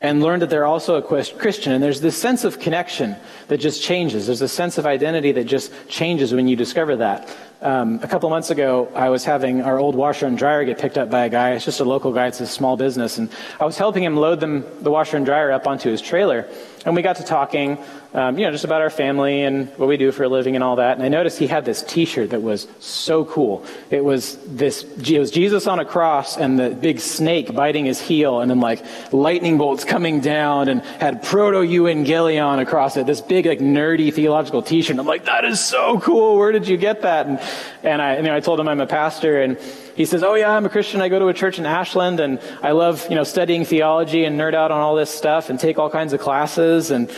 and 0.00 0.22
learned 0.22 0.42
that 0.42 0.50
they're 0.50 0.66
also 0.66 0.96
a 0.96 1.02
Christian. 1.02 1.72
And 1.72 1.82
there's 1.82 2.00
this 2.00 2.16
sense 2.16 2.44
of 2.44 2.60
connection 2.60 3.16
that 3.48 3.58
just 3.58 3.82
changes. 3.82 4.26
There's 4.26 4.42
a 4.42 4.48
sense 4.48 4.76
of 4.78 4.86
identity 4.86 5.32
that 5.32 5.44
just 5.44 5.72
changes 5.88 6.34
when 6.34 6.48
you 6.48 6.56
discover 6.56 6.96
that. 6.96 7.34
Um, 7.62 8.00
a 8.02 8.06
couple 8.06 8.28
months 8.28 8.50
ago, 8.50 8.92
I 8.94 9.08
was 9.08 9.24
having 9.24 9.62
our 9.62 9.78
old 9.78 9.94
washer 9.94 10.26
and 10.26 10.36
dryer 10.36 10.64
get 10.66 10.78
picked 10.78 10.98
up 10.98 11.10
by 11.10 11.24
a 11.24 11.30
guy. 11.30 11.52
It's 11.52 11.64
just 11.64 11.80
a 11.80 11.84
local 11.84 12.12
guy. 12.12 12.26
It's 12.26 12.40
a 12.40 12.46
small 12.46 12.76
business. 12.76 13.16
And 13.16 13.30
I 13.58 13.64
was 13.64 13.78
helping 13.78 14.04
him 14.04 14.16
load 14.16 14.40
them, 14.40 14.66
the 14.82 14.90
washer 14.90 15.16
and 15.16 15.24
dryer 15.24 15.50
up 15.50 15.66
onto 15.66 15.90
his 15.90 16.02
trailer. 16.02 16.46
And 16.84 16.94
we 16.94 17.00
got 17.00 17.16
to 17.16 17.24
talking, 17.24 17.78
um, 18.16 18.38
you 18.38 18.46
know, 18.46 18.50
just 18.50 18.64
about 18.64 18.80
our 18.80 18.88
family 18.88 19.42
and 19.42 19.68
what 19.76 19.90
we 19.90 19.98
do 19.98 20.10
for 20.10 20.24
a 20.24 20.28
living 20.28 20.54
and 20.54 20.64
all 20.64 20.76
that. 20.76 20.96
And 20.96 21.04
I 21.04 21.08
noticed 21.08 21.38
he 21.38 21.46
had 21.46 21.66
this 21.66 21.82
T-shirt 21.82 22.30
that 22.30 22.40
was 22.40 22.66
so 22.80 23.26
cool. 23.26 23.62
It 23.90 24.02
was 24.02 24.38
this, 24.46 24.84
it 24.84 25.18
was 25.18 25.30
Jesus 25.30 25.66
on 25.66 25.80
a 25.80 25.84
cross 25.84 26.38
and 26.38 26.58
the 26.58 26.70
big 26.70 27.00
snake 27.00 27.54
biting 27.54 27.84
his 27.84 28.00
heel 28.00 28.40
and 28.40 28.50
then 28.50 28.58
like 28.58 28.82
lightning 29.12 29.58
bolts 29.58 29.84
coming 29.84 30.20
down 30.20 30.70
and 30.70 30.80
had 30.80 31.24
proto-evangelion 31.24 32.58
across 32.58 32.96
it. 32.96 33.06
This 33.06 33.20
big 33.20 33.44
like 33.44 33.58
nerdy 33.58 34.10
theological 34.14 34.62
T-shirt. 34.62 34.92
And 34.92 35.00
I'm 35.00 35.06
like, 35.06 35.26
that 35.26 35.44
is 35.44 35.62
so 35.62 36.00
cool. 36.00 36.38
Where 36.38 36.52
did 36.52 36.66
you 36.66 36.78
get 36.78 37.02
that? 37.02 37.26
And, 37.26 37.38
and 37.82 38.00
I, 38.00 38.18
know, 38.22 38.34
I 38.34 38.40
told 38.40 38.58
him 38.58 38.66
I'm 38.66 38.80
a 38.80 38.86
pastor 38.86 39.42
and 39.42 39.58
he 39.94 40.06
says, 40.06 40.22
Oh, 40.22 40.36
yeah, 40.36 40.52
I'm 40.52 40.64
a 40.64 40.70
Christian. 40.70 41.02
I 41.02 41.10
go 41.10 41.18
to 41.18 41.28
a 41.28 41.34
church 41.34 41.58
in 41.58 41.66
Ashland 41.66 42.20
and 42.20 42.40
I 42.62 42.70
love, 42.70 43.06
you 43.10 43.14
know, 43.14 43.24
studying 43.24 43.66
theology 43.66 44.24
and 44.24 44.40
nerd 44.40 44.54
out 44.54 44.70
on 44.70 44.80
all 44.80 44.94
this 44.94 45.10
stuff 45.10 45.50
and 45.50 45.60
take 45.60 45.78
all 45.78 45.90
kinds 45.90 46.14
of 46.14 46.20
classes. 46.20 46.90
And 46.90 47.10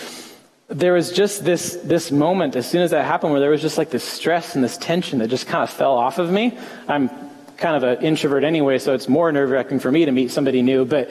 there 0.68 0.92
was 0.92 1.12
just 1.12 1.44
this, 1.44 1.76
this 1.82 2.10
moment 2.10 2.54
as 2.54 2.68
soon 2.68 2.82
as 2.82 2.90
that 2.90 3.04
happened 3.04 3.32
where 3.32 3.40
there 3.40 3.50
was 3.50 3.62
just 3.62 3.78
like 3.78 3.90
this 3.90 4.04
stress 4.04 4.54
and 4.54 4.62
this 4.62 4.76
tension 4.76 5.18
that 5.20 5.28
just 5.28 5.46
kind 5.46 5.62
of 5.62 5.70
fell 5.70 5.94
off 5.94 6.18
of 6.18 6.30
me. 6.30 6.56
I'm 6.86 7.08
kind 7.56 7.82
of 7.82 7.82
an 7.82 8.04
introvert 8.04 8.44
anyway, 8.44 8.78
so 8.78 8.94
it's 8.94 9.08
more 9.08 9.32
nerve 9.32 9.50
wracking 9.50 9.80
for 9.80 9.90
me 9.90 10.04
to 10.04 10.12
meet 10.12 10.30
somebody 10.30 10.60
new. 10.60 10.84
But 10.84 11.10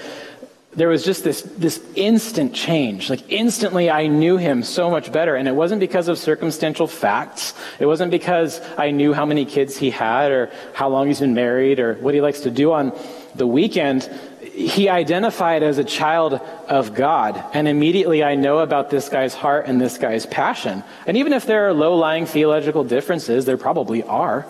there 0.74 0.90
was 0.90 1.04
just 1.04 1.24
this, 1.24 1.42
this 1.42 1.84
instant 1.96 2.54
change. 2.54 3.10
Like 3.10 3.32
instantly 3.32 3.90
I 3.90 4.06
knew 4.06 4.38
him 4.38 4.62
so 4.62 4.92
much 4.92 5.12
better. 5.12 5.36
And 5.36 5.48
it 5.48 5.56
wasn't 5.56 5.80
because 5.80 6.08
of 6.08 6.20
circumstantial 6.20 6.86
facts. 6.86 7.56
It 7.80 7.88
wasn't 7.88 8.12
because 8.12 8.62
I 8.78 8.92
knew 8.92 9.12
how 9.12 9.26
many 9.26 9.44
kids 9.44 9.76
he 9.76 9.90
had 9.90 10.32
or 10.32 10.52
how 10.74 10.90
long 10.90 11.08
he's 11.08 11.20
been 11.20 11.34
married 11.34 11.80
or 11.80 11.96
what 11.96 12.14
he 12.14 12.22
likes 12.22 12.42
to 12.42 12.52
do 12.52 12.74
on 12.74 12.98
the 13.34 13.48
weekend. 13.48 14.08
He 14.58 14.90
identified 14.90 15.62
as 15.62 15.78
a 15.78 15.84
child 15.84 16.34
of 16.68 16.96
God. 16.96 17.44
And 17.54 17.68
immediately 17.68 18.24
I 18.24 18.34
know 18.34 18.58
about 18.58 18.90
this 18.90 19.08
guy's 19.08 19.36
heart 19.36 19.68
and 19.68 19.80
this 19.80 20.00
guy's 20.00 20.26
passion. 20.26 20.84
And 21.06 21.16
even 21.16 21.32
if 21.32 21.46
there 21.46 21.68
are 21.68 21.74
low 21.74 21.96
lying 21.96 22.26
theological 22.26 22.84
differences, 22.84 23.46
there 23.46 23.58
probably 23.58 24.02
are, 24.02 24.48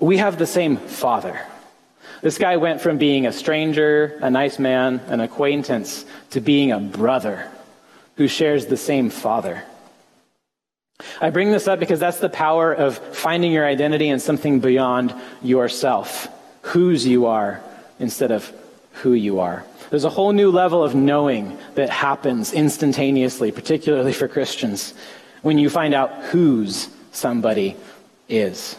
we 0.00 0.16
have 0.16 0.38
the 0.38 0.46
same 0.46 0.78
father. 0.78 1.38
This 2.22 2.38
guy 2.38 2.56
went 2.56 2.80
from 2.80 2.96
being 2.96 3.26
a 3.26 3.32
stranger, 3.32 4.18
a 4.22 4.30
nice 4.30 4.58
man, 4.58 5.00
an 5.08 5.20
acquaintance, 5.20 6.06
to 6.30 6.40
being 6.40 6.72
a 6.72 6.80
brother 6.80 7.46
who 8.16 8.28
shares 8.28 8.64
the 8.64 8.78
same 8.78 9.10
father. 9.10 9.64
I 11.20 11.28
bring 11.28 11.52
this 11.52 11.68
up 11.68 11.78
because 11.78 12.00
that's 12.00 12.20
the 12.20 12.30
power 12.30 12.72
of 12.72 12.96
finding 13.14 13.52
your 13.52 13.66
identity 13.66 14.08
in 14.08 14.18
something 14.18 14.60
beyond 14.60 15.14
yourself, 15.42 16.26
whose 16.62 17.06
you 17.06 17.26
are 17.26 17.60
instead 17.98 18.30
of 18.30 18.50
who 19.02 19.12
you 19.12 19.40
are. 19.40 19.64
There's 19.90 20.04
a 20.04 20.10
whole 20.10 20.32
new 20.32 20.50
level 20.50 20.82
of 20.82 20.94
knowing 20.94 21.58
that 21.74 21.90
happens 21.90 22.52
instantaneously, 22.52 23.52
particularly 23.52 24.12
for 24.12 24.28
Christians, 24.28 24.94
when 25.42 25.58
you 25.58 25.70
find 25.70 25.94
out 25.94 26.12
whose 26.24 26.88
somebody 27.12 27.76
is. 28.28 28.76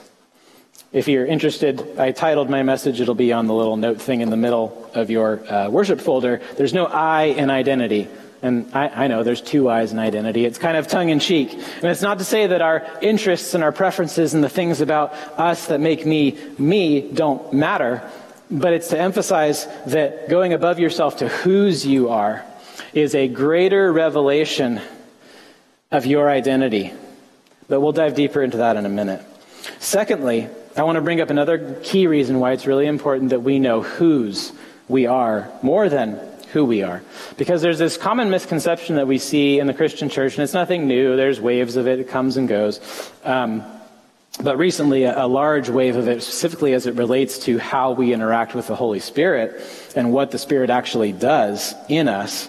If 0.92 1.08
you're 1.08 1.26
interested, 1.26 2.00
I 2.00 2.12
titled 2.12 2.50
my 2.50 2.64
message, 2.64 3.02
it'll 3.02 3.16
be 3.16 3.34
on 3.34 3.48
the 3.48 3.54
little 3.54 3.78
note 3.78 4.02
thing 4.02 4.22
in 4.22 4.30
the 4.30 4.38
middle 4.38 4.90
of 4.94 5.10
your 5.10 5.46
uh, 5.52 5.70
worship 5.70 6.02
folder. 6.02 6.42
There's 6.58 6.74
no 6.74 6.86
I 6.86 7.24
in 7.24 7.50
identity. 7.50 8.08
And 8.42 8.70
I, 8.74 9.06
I, 9.06 9.08
know 9.08 9.24
there's 9.24 9.42
two 9.42 9.68
I's 9.68 9.92
in 9.92 10.00
identity. 10.00 10.46
It's 10.46 10.60
kind 10.60 10.78
of 10.78 10.88
tongue 10.88 11.10
in 11.10 11.20
cheek. 11.20 11.52
And 11.54 11.86
it's 11.86 12.04
not 12.04 12.20
to 12.20 12.24
say 12.24 12.48
that 12.48 12.62
our 12.62 12.86
interests 13.02 13.56
and 13.56 13.64
our 13.64 13.72
preferences 13.72 14.34
and 14.34 14.44
the 14.44 14.50
things 14.50 14.80
about 14.80 15.14
us 15.40 15.68
that 15.68 15.80
make 15.80 16.06
me 16.06 16.38
me 16.58 17.02
don't 17.02 17.52
matter, 17.52 18.08
but 18.50 18.74
it's 18.74 18.90
to 18.90 19.00
emphasize 19.00 19.68
that 19.88 20.30
going 20.30 20.54
above 20.54 20.80
yourself 20.80 21.18
to 21.18 21.28
whose 21.28 21.86
you 21.86 22.10
are 22.10 22.46
is 22.94 23.16
a 23.16 23.28
greater 23.28 23.92
revelation 23.92 24.82
of 25.92 26.06
your 26.06 26.30
identity. 26.30 26.94
But 27.68 27.82
we'll 27.82 27.92
dive 27.92 28.16
deeper 28.16 28.42
into 28.42 28.58
that 28.58 28.78
in 28.78 28.86
a 28.86 28.90
minute. 28.90 29.24
Secondly, 29.80 30.48
I 30.76 30.84
want 30.84 30.96
to 30.96 31.02
bring 31.02 31.22
up 31.22 31.30
another 31.30 31.80
key 31.84 32.08
reason 32.08 32.40
why 32.40 32.54
it's 32.54 32.68
really 32.68 32.86
important 32.86 33.32
that 33.32 33.42
we 33.42 33.60
know 33.60 33.82
whose 33.82 34.54
we 34.88 35.06
are 35.06 35.52
more 35.62 35.90
than 35.90 36.20
who 36.54 36.64
we 36.64 36.84
are. 36.84 37.04
Because 37.38 37.62
there's 37.62 37.80
this 37.80 37.98
common 37.98 38.30
misconception 38.30 38.96
that 38.96 39.08
we 39.08 39.18
see 39.18 39.60
in 39.60 39.68
the 39.68 39.74
Christian 39.74 40.08
church, 40.08 40.36
and 40.36 40.44
it's 40.44 40.54
nothing 40.54 40.88
new. 40.88 41.18
There's 41.18 41.42
waves 41.42 41.76
of 41.76 41.88
it, 41.88 42.00
it 42.00 42.08
comes 42.08 42.38
and 42.38 42.48
goes. 42.48 42.80
Um, 43.24 43.64
but 44.42 44.58
recently, 44.58 45.04
a, 45.04 45.26
large 45.26 45.68
wave 45.68 45.96
of 45.96 46.08
it, 46.08 46.22
specifically 46.22 46.74
as 46.74 46.86
it 46.86 46.94
relates 46.96 47.40
to 47.40 47.58
how 47.58 47.92
we 47.92 48.14
interact 48.14 48.54
with 48.54 48.68
the 48.68 48.76
Holy 48.76 49.00
Spirit 49.00 49.62
and 49.96 50.14
what 50.14 50.30
the 50.32 50.38
Spirit 50.38 50.70
actually 50.70 51.12
does 51.12 51.74
in 51.90 52.08
us, 52.08 52.48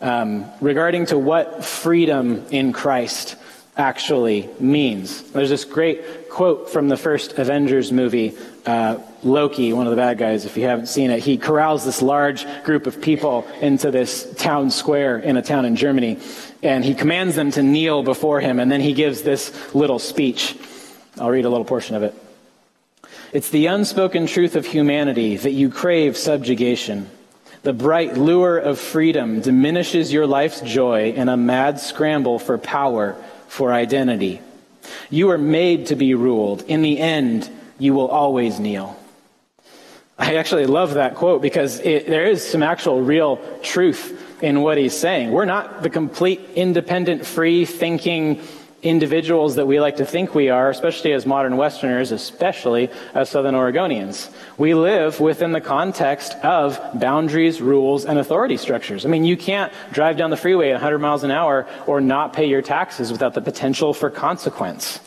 um, 0.00 0.46
regarding 0.60 1.06
to 1.06 1.18
what 1.18 1.64
freedom 1.64 2.46
in 2.50 2.72
Christ 2.72 3.36
actually 3.76 4.48
means. 4.60 5.22
There's 5.32 5.50
this 5.50 5.64
great 5.64 6.30
quote 6.30 6.70
from 6.70 6.88
the 6.88 6.96
first 6.96 7.38
Avengers 7.38 7.92
movie. 7.92 8.36
Uh, 8.64 8.98
Loki, 9.22 9.72
one 9.72 9.86
of 9.86 9.90
the 9.90 9.96
bad 9.96 10.18
guys, 10.18 10.44
if 10.44 10.56
you 10.56 10.64
haven't 10.64 10.86
seen 10.86 11.10
it. 11.10 11.20
He 11.20 11.38
corrals 11.38 11.84
this 11.84 12.02
large 12.02 12.46
group 12.62 12.86
of 12.86 13.00
people 13.00 13.46
into 13.60 13.90
this 13.90 14.32
town 14.36 14.70
square 14.70 15.18
in 15.18 15.36
a 15.36 15.42
town 15.42 15.64
in 15.64 15.76
Germany, 15.76 16.18
and 16.62 16.84
he 16.84 16.94
commands 16.94 17.34
them 17.34 17.50
to 17.52 17.62
kneel 17.62 18.02
before 18.02 18.40
him, 18.40 18.60
and 18.60 18.70
then 18.70 18.80
he 18.80 18.92
gives 18.92 19.22
this 19.22 19.74
little 19.74 19.98
speech. 19.98 20.56
I'll 21.18 21.30
read 21.30 21.44
a 21.44 21.48
little 21.48 21.64
portion 21.64 21.96
of 21.96 22.02
it. 22.02 22.14
It's 23.32 23.50
the 23.50 23.66
unspoken 23.66 24.26
truth 24.26 24.56
of 24.56 24.66
humanity 24.66 25.36
that 25.36 25.52
you 25.52 25.70
crave 25.70 26.16
subjugation. 26.16 27.10
The 27.62 27.72
bright 27.72 28.16
lure 28.16 28.58
of 28.58 28.78
freedom 28.78 29.40
diminishes 29.40 30.12
your 30.12 30.26
life's 30.26 30.60
joy 30.60 31.12
in 31.12 31.28
a 31.28 31.36
mad 31.36 31.80
scramble 31.80 32.38
for 32.38 32.58
power, 32.58 33.16
for 33.48 33.72
identity. 33.72 34.40
You 35.10 35.30
are 35.30 35.38
made 35.38 35.86
to 35.86 35.96
be 35.96 36.14
ruled. 36.14 36.62
In 36.62 36.82
the 36.82 36.98
end, 36.98 37.50
you 37.78 37.94
will 37.94 38.08
always 38.08 38.60
kneel. 38.60 38.98
I 40.18 40.36
actually 40.36 40.66
love 40.66 40.94
that 40.94 41.14
quote 41.14 41.42
because 41.42 41.80
it, 41.80 42.06
there 42.06 42.26
is 42.26 42.46
some 42.46 42.62
actual 42.62 43.02
real 43.02 43.38
truth 43.62 44.42
in 44.42 44.62
what 44.62 44.78
he's 44.78 44.96
saying. 44.96 45.30
We're 45.30 45.44
not 45.44 45.82
the 45.82 45.90
complete, 45.90 46.40
independent, 46.54 47.26
free 47.26 47.64
thinking 47.64 48.42
individuals 48.82 49.56
that 49.56 49.66
we 49.66 49.80
like 49.80 49.96
to 49.96 50.06
think 50.06 50.34
we 50.34 50.48
are, 50.48 50.70
especially 50.70 51.12
as 51.12 51.26
modern 51.26 51.56
Westerners, 51.56 52.12
especially 52.12 52.90
as 53.14 53.28
Southern 53.28 53.54
Oregonians. 53.54 54.30
We 54.58 54.74
live 54.74 55.18
within 55.18 55.52
the 55.52 55.60
context 55.60 56.34
of 56.44 56.78
boundaries, 56.94 57.60
rules, 57.60 58.04
and 58.04 58.18
authority 58.18 58.56
structures. 58.56 59.06
I 59.06 59.08
mean, 59.08 59.24
you 59.24 59.36
can't 59.36 59.72
drive 59.92 60.16
down 60.16 60.30
the 60.30 60.36
freeway 60.36 60.70
at 60.70 60.74
100 60.74 60.98
miles 60.98 61.24
an 61.24 61.30
hour 61.30 61.66
or 61.86 62.00
not 62.00 62.32
pay 62.32 62.46
your 62.46 62.62
taxes 62.62 63.10
without 63.10 63.34
the 63.34 63.40
potential 63.40 63.94
for 63.94 64.10
consequence. 64.10 65.00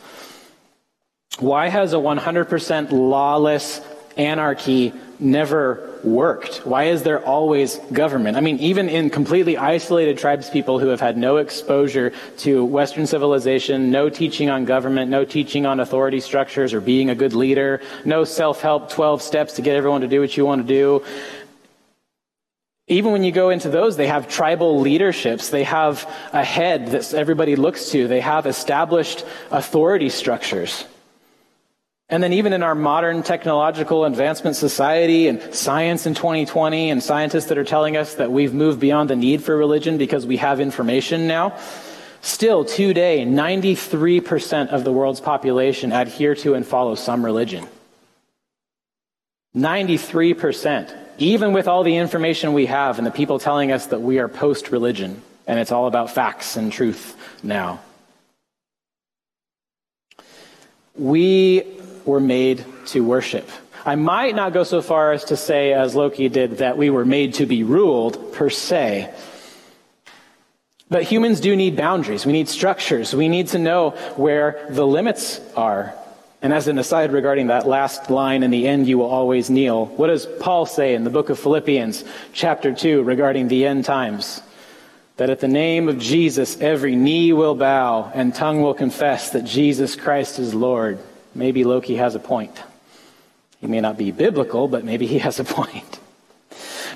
Why 1.40 1.70
has 1.70 1.94
a 1.94 1.98
100% 1.98 2.92
lawless 2.92 3.82
anarchy 4.18 4.94
never 5.20 6.00
worked? 6.04 6.66
Why 6.66 6.86
is 6.86 7.04
there 7.04 7.24
always 7.24 7.78
government? 7.92 8.38
I 8.38 8.42
mean, 8.42 8.58
even 8.60 8.90
in 8.90 9.10
completely 9.10 9.58
isolated 9.58 10.18
tribes 10.18 10.50
people 10.50 10.80
who 10.80 10.88
have 10.88 11.02
had 11.02 11.18
no 11.18 11.38
exposure 11.38 12.14
to 12.38 12.64
Western 12.64 13.06
civilization, 13.06 13.92
no 13.92 14.10
teaching 14.10 14.50
on 14.50 14.66
government, 14.66 15.12
no 15.12 15.26
teaching 15.26 15.66
on 15.66 15.80
authority 15.80 16.20
structures 16.20 16.74
or 16.74 16.82
being 16.82 17.10
a 17.10 17.16
good 17.16 17.34
leader, 17.34 17.82
no 18.06 18.24
self 18.24 18.62
help 18.62 18.90
12 18.90 19.22
steps 19.22 19.54
to 19.54 19.62
get 19.62 19.76
everyone 19.76 20.02
to 20.02 20.08
do 20.08 20.22
what 20.22 20.36
you 20.38 20.46
want 20.46 20.66
to 20.66 20.68
do. 20.68 21.04
Even 22.88 23.12
when 23.12 23.24
you 23.24 23.32
go 23.32 23.52
into 23.52 23.70
those, 23.70 23.98
they 23.98 24.08
have 24.08 24.28
tribal 24.28 24.80
leaderships. 24.80 25.50
They 25.50 25.64
have 25.64 26.12
a 26.34 26.44
head 26.44 26.88
that 26.88 27.14
everybody 27.14 27.56
looks 27.56 27.92
to. 27.92 28.08
They 28.08 28.20
have 28.20 28.48
established 28.48 29.24
authority 29.52 30.10
structures. 30.10 30.86
And 32.12 32.24
then 32.24 32.34
even 32.34 32.54
in 32.54 32.64
our 32.64 32.74
modern 32.74 33.22
technological 33.22 34.04
advancement 34.04 34.56
society 34.56 35.28
and 35.28 35.54
science 35.54 36.08
in 36.08 36.16
2020 36.16 36.90
and 36.90 37.04
scientists 37.04 37.46
that 37.46 37.58
are 37.60 37.64
telling 37.64 37.98
us 37.98 38.16
that 38.16 38.32
we've 38.32 38.54
moved 38.54 38.80
beyond 38.80 39.12
the 39.12 39.16
need 39.16 39.44
for 39.44 39.56
religion 39.56 40.00
because 40.00 40.26
we 40.26 40.38
have 40.38 40.60
information 40.60 41.28
now, 41.28 41.56
still 42.22 42.66
today 42.66 43.24
93% 43.26 44.70
of 44.70 44.84
the 44.84 44.92
world's 44.92 45.22
population 45.22 45.92
adhere 45.92 46.34
to 46.36 46.56
and 46.56 46.66
follow 46.66 46.96
some 46.96 47.24
religion. 47.24 47.68
93%. 49.56 50.96
Even 51.20 51.54
with 51.54 51.68
all 51.68 51.84
the 51.84 51.98
information 51.98 52.54
we 52.54 52.66
have 52.66 52.98
and 52.98 53.06
the 53.06 53.12
people 53.12 53.38
telling 53.38 53.72
us 53.72 53.88
that 53.88 54.02
we 54.02 54.18
are 54.18 54.28
post 54.28 54.72
religion 54.72 55.22
and 55.46 55.60
it's 55.60 55.72
all 55.72 55.86
about 55.86 56.10
facts 56.10 56.56
and 56.56 56.72
truth 56.72 57.16
now. 57.44 57.80
We 60.96 61.79
were 62.10 62.20
made 62.20 62.66
to 62.88 63.04
worship. 63.04 63.50
I 63.86 63.96
might 63.96 64.36
not 64.36 64.54
go 64.54 64.64
so 64.64 64.82
far 64.82 65.14
as 65.14 65.26
to 65.26 65.38
say, 65.38 65.74
as 65.74 65.96
Loki 65.96 66.28
did, 66.28 66.58
that 66.58 66.78
we 66.78 66.90
were 66.90 67.06
made 67.06 67.36
to 67.36 67.46
be 67.46 67.64
ruled 67.64 68.34
per 68.34 68.50
se. 68.50 69.14
But 70.90 71.04
humans 71.04 71.40
do 71.40 71.56
need 71.56 71.78
boundaries. 71.78 72.26
We 72.26 72.34
need 72.34 72.50
structures. 72.50 73.16
We 73.16 73.30
need 73.30 73.48
to 73.50 73.60
know 73.60 73.92
where 74.16 74.66
the 74.70 74.86
limits 74.86 75.40
are. 75.56 75.94
And 76.42 76.54
as 76.54 76.68
an 76.68 76.80
aside 76.80 77.12
regarding 77.12 77.48
that 77.48 77.68
last 77.68 78.10
line, 78.10 78.44
in 78.44 78.52
the 78.52 78.68
end 78.68 78.88
you 78.88 78.98
will 78.98 79.10
always 79.10 79.50
kneel, 79.50 79.86
what 79.86 80.08
does 80.08 80.26
Paul 80.26 80.66
say 80.66 80.96
in 80.96 81.04
the 81.04 81.10
book 81.10 81.30
of 81.30 81.40
Philippians, 81.40 82.04
chapter 82.34 82.74
2, 82.74 83.04
regarding 83.04 83.48
the 83.48 83.66
end 83.66 83.86
times? 83.86 84.42
That 85.18 85.30
at 85.30 85.42
the 85.42 85.50
name 85.50 85.90
of 85.90 86.00
Jesus 86.00 86.60
every 86.62 86.96
knee 86.96 87.34
will 87.34 87.56
bow 87.56 88.10
and 88.14 88.34
tongue 88.34 88.62
will 88.62 88.74
confess 88.74 89.32
that 89.32 89.44
Jesus 89.44 89.96
Christ 89.96 90.40
is 90.40 90.54
Lord 90.54 91.00
maybe 91.34 91.64
Loki 91.64 91.96
has 91.96 92.16
a 92.16 92.20
point. 92.20 92.62
He 93.60 93.68
may 93.68 93.82
not 93.82 93.98
be 93.98 94.12
biblical, 94.12 94.68
but 94.68 94.84
maybe 94.84 95.06
he 95.06 95.20
has 95.20 95.40
a 95.40 95.44
point. 95.44 96.00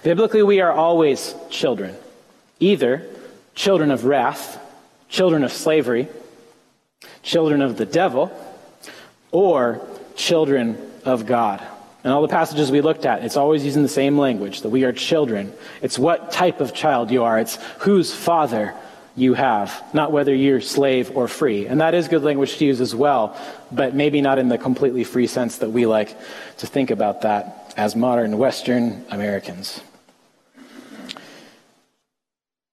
Biblically, 0.03 0.43
we 0.43 0.61
are 0.61 0.71
always 0.71 1.35
children, 1.49 1.95
either 2.59 3.05
children 3.55 3.91
of 3.91 4.05
wrath, 4.05 4.59
children 5.09 5.43
of 5.43 5.51
slavery, 5.51 6.07
children 7.21 7.61
of 7.61 7.77
the 7.77 7.85
devil, 7.85 8.31
or 9.31 9.81
children 10.15 10.77
of 11.05 11.25
God. 11.25 11.61
And 12.03 12.11
all 12.11 12.21
the 12.21 12.27
passages 12.27 12.69
we 12.69 12.81
looked 12.81 13.05
at, 13.05 13.23
it's 13.23 13.37
always 13.37 13.63
using 13.63 13.81
the 13.81 13.89
same 13.89 14.17
language 14.17 14.61
that 14.61 14.69
we 14.69 14.83
are 14.83 14.91
children. 14.91 15.53
It's 15.81 15.97
what 15.97 16.31
type 16.31 16.59
of 16.59 16.73
child 16.73 17.11
you 17.11 17.23
are, 17.23 17.39
it's 17.39 17.57
whose 17.79 18.13
father 18.13 18.73
you 19.15 19.35
have, 19.35 19.83
not 19.93 20.11
whether 20.11 20.33
you're 20.33 20.61
slave 20.61 21.15
or 21.15 21.27
free. 21.27 21.67
And 21.67 21.81
that 21.81 21.93
is 21.93 22.07
good 22.07 22.23
language 22.23 22.57
to 22.57 22.65
use 22.65 22.81
as 22.81 22.95
well, 22.95 23.37
but 23.71 23.93
maybe 23.93 24.21
not 24.21 24.39
in 24.39 24.49
the 24.49 24.57
completely 24.57 25.03
free 25.03 25.27
sense 25.27 25.57
that 25.57 25.69
we 25.69 25.85
like 25.85 26.17
to 26.57 26.67
think 26.67 26.89
about 26.89 27.21
that 27.21 27.73
as 27.77 27.95
modern 27.95 28.37
Western 28.37 29.05
Americans. 29.09 29.81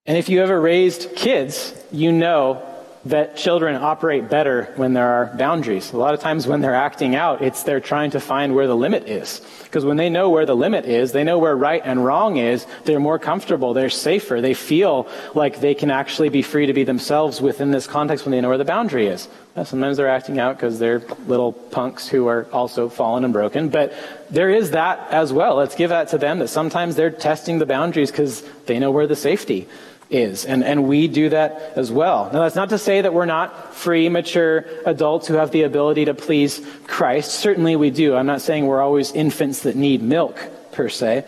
And 0.05 0.17
if 0.17 0.29
you 0.29 0.41
ever 0.41 0.59
raised 0.59 1.15
kids, 1.15 1.75
you 1.91 2.11
know 2.11 2.70
that 3.05 3.35
children 3.35 3.75
operate 3.75 4.29
better 4.29 4.71
when 4.75 4.93
there 4.93 5.07
are 5.07 5.35
boundaries. 5.35 5.91
A 5.91 5.97
lot 5.97 6.13
of 6.13 6.19
times 6.19 6.45
when 6.45 6.61
they're 6.61 6.75
acting 6.75 7.15
out, 7.15 7.41
it's 7.41 7.63
they're 7.63 7.79
trying 7.79 8.11
to 8.11 8.19
find 8.19 8.53
where 8.53 8.67
the 8.67 8.75
limit 8.75 9.07
is. 9.09 9.41
Because 9.63 9.85
when 9.85 9.97
they 9.97 10.09
know 10.09 10.29
where 10.29 10.45
the 10.45 10.55
limit 10.55 10.85
is, 10.85 11.11
they 11.11 11.23
know 11.23 11.39
where 11.39 11.55
right 11.55 11.81
and 11.83 12.05
wrong 12.05 12.37
is, 12.37 12.67
they're 12.85 12.99
more 12.99 13.17
comfortable, 13.17 13.73
they're 13.73 13.89
safer, 13.89 14.39
they 14.39 14.53
feel 14.53 15.07
like 15.33 15.61
they 15.61 15.73
can 15.73 15.89
actually 15.89 16.29
be 16.29 16.43
free 16.43 16.67
to 16.67 16.73
be 16.73 16.83
themselves 16.83 17.41
within 17.41 17.71
this 17.71 17.87
context 17.87 18.23
when 18.25 18.31
they 18.31 18.41
know 18.41 18.49
where 18.49 18.57
the 18.59 18.65
boundary 18.65 19.07
is. 19.07 19.27
Sometimes 19.55 19.97
they're 19.97 20.07
acting 20.07 20.39
out 20.39 20.55
because 20.55 20.77
they're 20.77 20.99
little 21.25 21.53
punks 21.53 22.07
who 22.07 22.27
are 22.27 22.47
also 22.53 22.87
fallen 22.87 23.23
and 23.23 23.33
broken, 23.33 23.69
but 23.69 23.93
there 24.29 24.49
is 24.49 24.71
that 24.71 25.11
as 25.11 25.33
well. 25.33 25.55
Let's 25.55 25.75
give 25.75 25.89
that 25.89 26.09
to 26.09 26.17
them 26.17 26.39
that 26.39 26.49
sometimes 26.49 26.95
they're 26.95 27.09
testing 27.09 27.59
the 27.59 27.65
boundaries 27.65 28.11
because 28.11 28.43
they 28.67 28.79
know 28.79 28.91
where 28.91 29.07
the 29.07 29.15
safety 29.15 29.61
is. 29.61 29.90
And, 30.11 30.63
and 30.63 30.87
we 30.87 31.07
do 31.07 31.29
that 31.29 31.73
as 31.75 31.91
well. 31.91 32.29
Now, 32.33 32.41
that's 32.41 32.55
not 32.55 32.69
to 32.69 32.77
say 32.77 33.01
that 33.01 33.13
we're 33.13 33.25
not 33.25 33.73
free, 33.73 34.09
mature 34.09 34.65
adults 34.85 35.27
who 35.27 35.35
have 35.35 35.51
the 35.51 35.63
ability 35.63 36.05
to 36.05 36.13
please 36.13 36.65
Christ. 36.85 37.31
Certainly 37.31 37.77
we 37.77 37.91
do. 37.91 38.15
I'm 38.15 38.25
not 38.25 38.41
saying 38.41 38.67
we're 38.67 38.81
always 38.81 39.11
infants 39.13 39.61
that 39.61 39.75
need 39.75 40.01
milk, 40.01 40.37
per 40.73 40.89
se. 40.89 41.25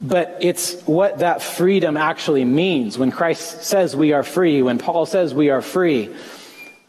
But 0.00 0.38
it's 0.40 0.82
what 0.82 1.18
that 1.18 1.42
freedom 1.42 1.96
actually 1.96 2.44
means. 2.44 2.98
When 2.98 3.10
Christ 3.10 3.62
says 3.64 3.96
we 3.96 4.12
are 4.12 4.22
free, 4.22 4.62
when 4.62 4.78
Paul 4.78 5.06
says 5.06 5.32
we 5.32 5.50
are 5.50 5.62
free, 5.62 6.14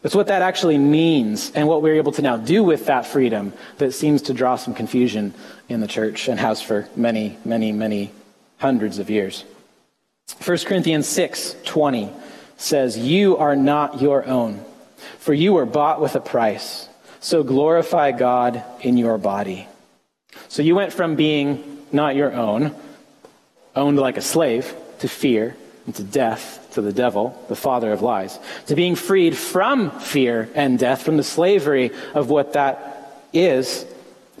it's 0.02 0.14
what 0.14 0.28
that 0.28 0.42
actually 0.42 0.78
means 0.78 1.50
and 1.52 1.66
what 1.66 1.82
we're 1.82 1.96
able 1.96 2.12
to 2.12 2.22
now 2.22 2.36
do 2.36 2.62
with 2.62 2.86
that 2.86 3.06
freedom 3.06 3.52
that 3.78 3.92
seems 3.92 4.22
to 4.22 4.34
draw 4.34 4.56
some 4.56 4.72
confusion 4.72 5.34
in 5.68 5.80
the 5.80 5.88
church 5.88 6.28
and 6.28 6.38
has 6.38 6.62
for 6.62 6.88
many, 6.96 7.36
many, 7.44 7.72
many 7.72 8.12
hundreds 8.58 8.98
of 8.98 9.10
years. 9.10 9.44
1 10.44 10.58
Corinthians 10.58 11.06
6 11.08 11.56
20 11.64 12.10
says, 12.56 12.98
You 12.98 13.36
are 13.38 13.56
not 13.56 14.00
your 14.00 14.26
own, 14.26 14.64
for 15.18 15.32
you 15.32 15.54
were 15.54 15.66
bought 15.66 16.00
with 16.00 16.14
a 16.14 16.20
price. 16.20 16.88
So 17.20 17.42
glorify 17.42 18.12
God 18.12 18.62
in 18.80 18.96
your 18.96 19.18
body. 19.18 19.66
So 20.48 20.62
you 20.62 20.74
went 20.76 20.92
from 20.92 21.16
being 21.16 21.86
not 21.90 22.14
your 22.14 22.32
own, 22.32 22.74
owned 23.74 23.98
like 23.98 24.16
a 24.16 24.22
slave, 24.22 24.72
to 25.00 25.08
fear, 25.08 25.56
and 25.86 25.94
to 25.96 26.04
death, 26.04 26.68
to 26.72 26.82
the 26.82 26.92
devil, 26.92 27.42
the 27.48 27.56
father 27.56 27.92
of 27.92 28.02
lies, 28.02 28.38
to 28.66 28.74
being 28.74 28.94
freed 28.94 29.36
from 29.36 29.90
fear 30.00 30.48
and 30.54 30.78
death, 30.78 31.02
from 31.02 31.16
the 31.16 31.22
slavery 31.24 31.90
of 32.14 32.30
what 32.30 32.52
that 32.52 33.24
is, 33.32 33.84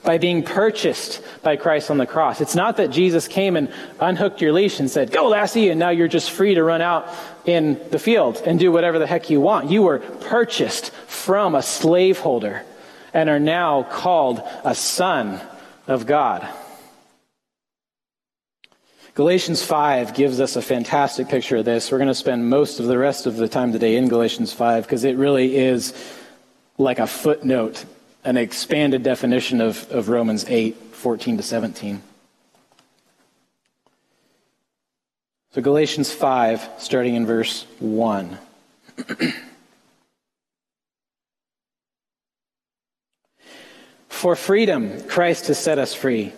by 0.04 0.18
being 0.18 0.42
purchased 0.42 1.22
by 1.42 1.56
Christ 1.56 1.90
on 1.90 1.98
the 1.98 2.06
cross. 2.06 2.40
It's 2.40 2.54
not 2.54 2.76
that 2.76 2.90
Jesus 2.90 3.28
came 3.28 3.56
and 3.56 3.72
unhooked 4.00 4.40
your 4.40 4.52
leash 4.52 4.80
and 4.80 4.90
said, 4.90 5.10
Go, 5.10 5.28
lassie, 5.28 5.70
and 5.70 5.78
now 5.78 5.90
you're 5.90 6.08
just 6.08 6.30
free 6.30 6.54
to 6.54 6.62
run 6.62 6.80
out 6.80 7.08
in 7.44 7.80
the 7.90 7.98
field 7.98 8.42
and 8.46 8.58
do 8.58 8.70
whatever 8.70 8.98
the 8.98 9.06
heck 9.06 9.30
you 9.30 9.40
want. 9.40 9.70
You 9.70 9.82
were 9.82 9.98
purchased 9.98 10.90
from 11.06 11.54
a 11.54 11.62
slaveholder 11.62 12.64
and 13.12 13.28
are 13.28 13.40
now 13.40 13.82
called 13.84 14.42
a 14.64 14.74
son 14.74 15.40
of 15.86 16.06
God. 16.06 16.46
Galatians 19.14 19.64
5 19.64 20.14
gives 20.14 20.38
us 20.38 20.54
a 20.54 20.62
fantastic 20.62 21.28
picture 21.28 21.56
of 21.56 21.64
this. 21.64 21.90
We're 21.90 21.98
going 21.98 22.06
to 22.06 22.14
spend 22.14 22.48
most 22.48 22.78
of 22.78 22.86
the 22.86 22.96
rest 22.96 23.26
of 23.26 23.34
the 23.36 23.48
time 23.48 23.72
today 23.72 23.96
in 23.96 24.08
Galatians 24.08 24.52
5 24.52 24.84
because 24.84 25.02
it 25.02 25.16
really 25.16 25.56
is 25.56 25.92
like 26.76 27.00
a 27.00 27.06
footnote 27.08 27.84
an 28.28 28.36
expanded 28.36 29.02
definition 29.02 29.62
of, 29.62 29.90
of 29.90 30.10
Romans 30.10 30.44
8, 30.46 30.76
14 30.92 31.38
to 31.38 31.42
17. 31.42 32.02
So, 35.52 35.62
Galatians 35.62 36.12
5, 36.12 36.68
starting 36.76 37.14
in 37.14 37.24
verse 37.24 37.64
1. 37.78 38.36
For 44.10 44.36
freedom, 44.36 45.04
Christ 45.04 45.46
has 45.46 45.58
set 45.58 45.78
us 45.78 45.94
free. 45.94 46.34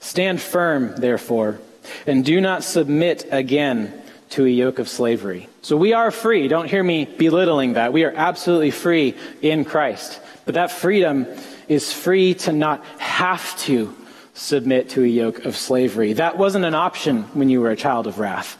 Stand 0.00 0.40
firm, 0.40 0.96
therefore, 0.96 1.60
and 2.06 2.24
do 2.24 2.40
not 2.40 2.64
submit 2.64 3.26
again 3.30 3.92
to 4.30 4.46
a 4.46 4.48
yoke 4.48 4.78
of 4.78 4.88
slavery. 4.88 5.50
So 5.60 5.76
we 5.76 5.92
are 5.92 6.10
free. 6.10 6.48
Don't 6.48 6.70
hear 6.70 6.82
me 6.82 7.04
belittling 7.04 7.74
that. 7.74 7.92
We 7.92 8.04
are 8.04 8.14
absolutely 8.16 8.70
free 8.70 9.14
in 9.42 9.66
Christ. 9.66 10.22
But 10.46 10.54
that 10.54 10.70
freedom 10.70 11.26
is 11.68 11.92
free 11.92 12.32
to 12.34 12.52
not 12.52 12.82
have 12.98 13.58
to 13.60 13.94
submit 14.32 14.90
to 14.90 15.02
a 15.02 15.06
yoke 15.06 15.44
of 15.44 15.56
slavery. 15.56 16.14
That 16.14 16.38
wasn't 16.38 16.64
an 16.64 16.74
option 16.74 17.24
when 17.34 17.50
you 17.50 17.60
were 17.60 17.70
a 17.70 17.76
child 17.76 18.06
of 18.06 18.18
wrath. 18.18 18.56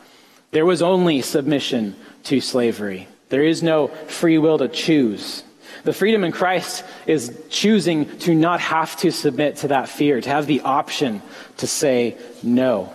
There 0.51 0.67
was 0.67 0.83
only 0.83 1.23
submission 1.23 1.97
to 2.25 2.41
slavery. 2.41 3.09
There 3.29 3.45
is 3.45 3.63
no 3.63 3.89
free 3.89 4.37
will 4.39 4.59
to 4.59 4.69
choose. 4.69 5.45
The 5.85 5.93
freedom 5.93 6.25
in 6.25 6.33
Christ 6.33 6.85
is 7.07 7.41
choosing 7.51 8.19
to 8.21 8.35
not 8.35 8.61
have 8.61 8.97
to 8.99 9.13
submit 9.13 9.57
to 9.59 9.69
that 9.69 9.89
fear, 9.89 10.21
to 10.21 10.29
have 10.29 10.47
the 10.47 10.63
option 10.63 11.23
to 11.59 11.67
say 11.67 12.17
no. 12.43 12.93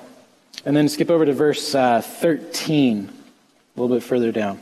And 0.66 0.76
then 0.76 0.90
skip 0.90 1.10
over 1.10 1.26
to 1.26 1.34
verse 1.34 1.74
uh, 1.74 2.02
13, 2.02 3.10
a 3.10 3.80
little 3.80 3.96
bit 3.96 4.04
further 4.04 4.32
down. 4.34 4.60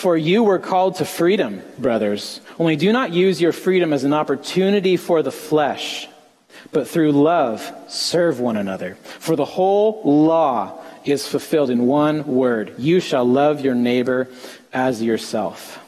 For 0.00 0.16
you 0.16 0.42
were 0.42 0.58
called 0.58 0.94
to 0.96 1.04
freedom, 1.04 1.60
brothers. 1.78 2.40
Only 2.58 2.76
do 2.76 2.90
not 2.90 3.12
use 3.12 3.38
your 3.38 3.52
freedom 3.52 3.92
as 3.92 4.02
an 4.02 4.14
opportunity 4.14 4.96
for 4.96 5.22
the 5.22 5.30
flesh, 5.30 6.08
but 6.72 6.88
through 6.88 7.12
love 7.12 7.70
serve 7.86 8.40
one 8.40 8.56
another. 8.56 8.94
For 9.18 9.36
the 9.36 9.44
whole 9.44 10.00
law 10.02 10.82
is 11.04 11.26
fulfilled 11.26 11.68
in 11.68 11.86
one 11.86 12.26
word 12.26 12.76
You 12.78 13.00
shall 13.00 13.26
love 13.26 13.60
your 13.60 13.74
neighbor 13.74 14.28
as 14.72 15.02
yourself. 15.02 15.78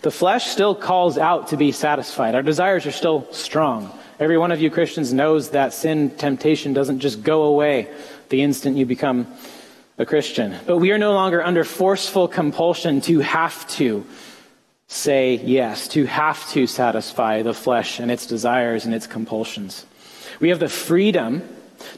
The 0.00 0.10
flesh 0.10 0.46
still 0.46 0.74
calls 0.74 1.16
out 1.16 1.46
to 1.48 1.56
be 1.56 1.70
satisfied. 1.70 2.34
Our 2.34 2.42
desires 2.42 2.84
are 2.86 2.90
still 2.90 3.32
strong. 3.32 3.96
Every 4.18 4.38
one 4.38 4.50
of 4.50 4.60
you 4.60 4.72
Christians 4.72 5.12
knows 5.12 5.50
that 5.50 5.72
sin 5.72 6.10
temptation 6.10 6.72
doesn't 6.72 6.98
just 6.98 7.22
go 7.22 7.44
away 7.44 7.88
the 8.28 8.42
instant 8.42 8.76
you 8.76 8.86
become 8.86 9.28
a 10.02 10.06
Christian. 10.06 10.54
But 10.66 10.78
we 10.78 10.90
are 10.90 10.98
no 10.98 11.14
longer 11.14 11.42
under 11.42 11.64
forceful 11.64 12.28
compulsion 12.28 13.00
to 13.02 13.20
have 13.20 13.66
to 13.70 14.04
say 14.88 15.36
yes, 15.36 15.88
to 15.88 16.04
have 16.04 16.46
to 16.50 16.66
satisfy 16.66 17.42
the 17.42 17.54
flesh 17.54 17.98
and 17.98 18.10
its 18.10 18.26
desires 18.26 18.84
and 18.84 18.94
its 18.94 19.06
compulsions. 19.06 19.86
We 20.40 20.50
have 20.50 20.58
the 20.58 20.68
freedom 20.68 21.42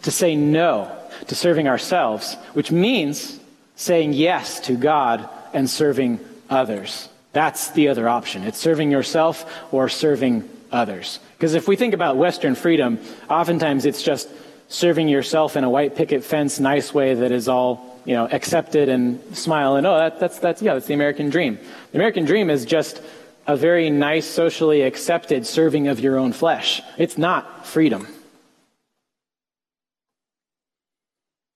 to 0.03 0.11
say 0.11 0.37
no 0.37 0.97
to 1.27 1.35
serving 1.35 1.67
ourselves, 1.67 2.35
which 2.53 2.71
means 2.71 3.41
saying 3.75 4.13
yes 4.13 4.61
to 4.61 4.77
God 4.77 5.29
and 5.53 5.69
serving 5.69 6.21
others. 6.49 7.09
That's 7.33 7.71
the 7.71 7.89
other 7.89 8.09
option. 8.09 8.45
It's 8.45 8.59
serving 8.59 8.93
yourself 8.93 9.51
or 9.73 9.89
serving 9.89 10.49
others. 10.71 11.19
Because 11.37 11.55
if 11.55 11.67
we 11.67 11.75
think 11.75 11.95
about 11.95 12.17
Western 12.17 12.55
freedom, 12.55 13.01
oftentimes 13.29 13.87
it's 13.87 14.03
just 14.03 14.29
serving 14.69 15.09
yourself 15.09 15.57
in 15.57 15.65
a 15.65 15.71
white 15.71 15.97
picket 15.97 16.23
fence, 16.23 16.61
nice 16.61 16.95
way 16.95 17.15
that 17.15 17.33
is 17.33 17.49
all 17.49 17.94
you 18.05 18.15
know 18.15 18.29
accepted 18.31 18.89
and 18.89 19.37
smile 19.37 19.77
and 19.77 19.87
oh 19.87 19.97
that, 19.97 20.21
that's 20.21 20.39
that's 20.39 20.61
yeah 20.61 20.75
that's 20.75 20.87
the 20.87 20.95
American 20.95 21.31
dream. 21.31 21.59
The 21.93 21.99
American 21.99 22.25
dream 22.25 22.51
is 22.51 22.65
just 22.65 23.01
a 23.47 23.57
very 23.57 23.91
nice, 23.91 24.27
socially 24.27 24.83
accepted 24.83 25.47
serving 25.47 25.89
of 25.89 26.01
your 26.01 26.17
own 26.17 26.33
flesh. 26.33 26.83
It's 26.99 27.19
not 27.19 27.67
freedom. 27.67 28.07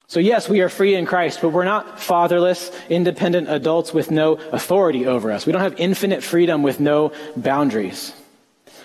So, 0.07 0.21
yes, 0.21 0.49
we 0.49 0.63
are 0.63 0.71
free 0.71 0.95
in 0.95 1.05
Christ, 1.05 1.41
but 1.43 1.51
we're 1.51 1.65
not 1.65 2.01
fatherless, 2.01 2.71
independent 2.89 3.51
adults 3.51 3.93
with 3.93 4.11
no 4.11 4.35
authority 4.53 5.07
over 5.07 5.31
us. 5.31 5.45
We 5.45 5.53
don't 5.53 5.61
have 5.61 5.79
infinite 5.79 6.23
freedom 6.23 6.63
with 6.63 6.81
no 6.81 7.13
boundaries. 7.37 8.15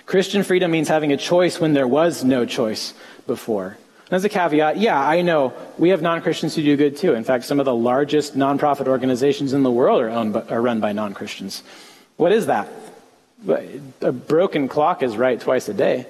Christian 0.06 0.44
freedom 0.44 0.72
means 0.72 0.90
having 0.90 1.14
a 1.14 1.18
choice 1.18 1.62
when 1.62 1.74
there 1.74 1.88
was 1.88 2.26
no 2.26 2.46
choice 2.46 2.94
before. 3.26 3.78
As 4.14 4.24
a 4.24 4.30
caveat, 4.30 4.78
yeah, 4.78 5.00
I 5.00 5.24
know 5.24 5.54
we 5.80 5.90
have 5.90 6.04
non 6.04 6.22
Christians 6.22 6.56
who 6.56 6.62
do 6.62 6.78
good 6.78 6.98
too. 6.98 7.16
In 7.16 7.24
fact, 7.24 7.46
some 7.46 7.60
of 7.60 7.66
the 7.66 7.74
largest 7.74 8.38
nonprofit 8.38 8.88
organizations 8.88 9.54
in 9.54 9.64
the 9.64 9.72
world 9.72 10.02
are, 10.02 10.10
owned 10.10 10.34
by, 10.34 10.42
are 10.44 10.62
run 10.62 10.80
by 10.80 10.94
non 10.94 11.16
Christians. 11.16 11.64
What 12.18 12.32
is 12.32 12.46
that? 12.46 12.70
A 14.02 14.12
broken 14.12 14.68
clock 14.68 15.02
is 15.02 15.18
right 15.18 15.40
twice 15.40 15.68
a 15.68 15.74
day. 15.74 16.06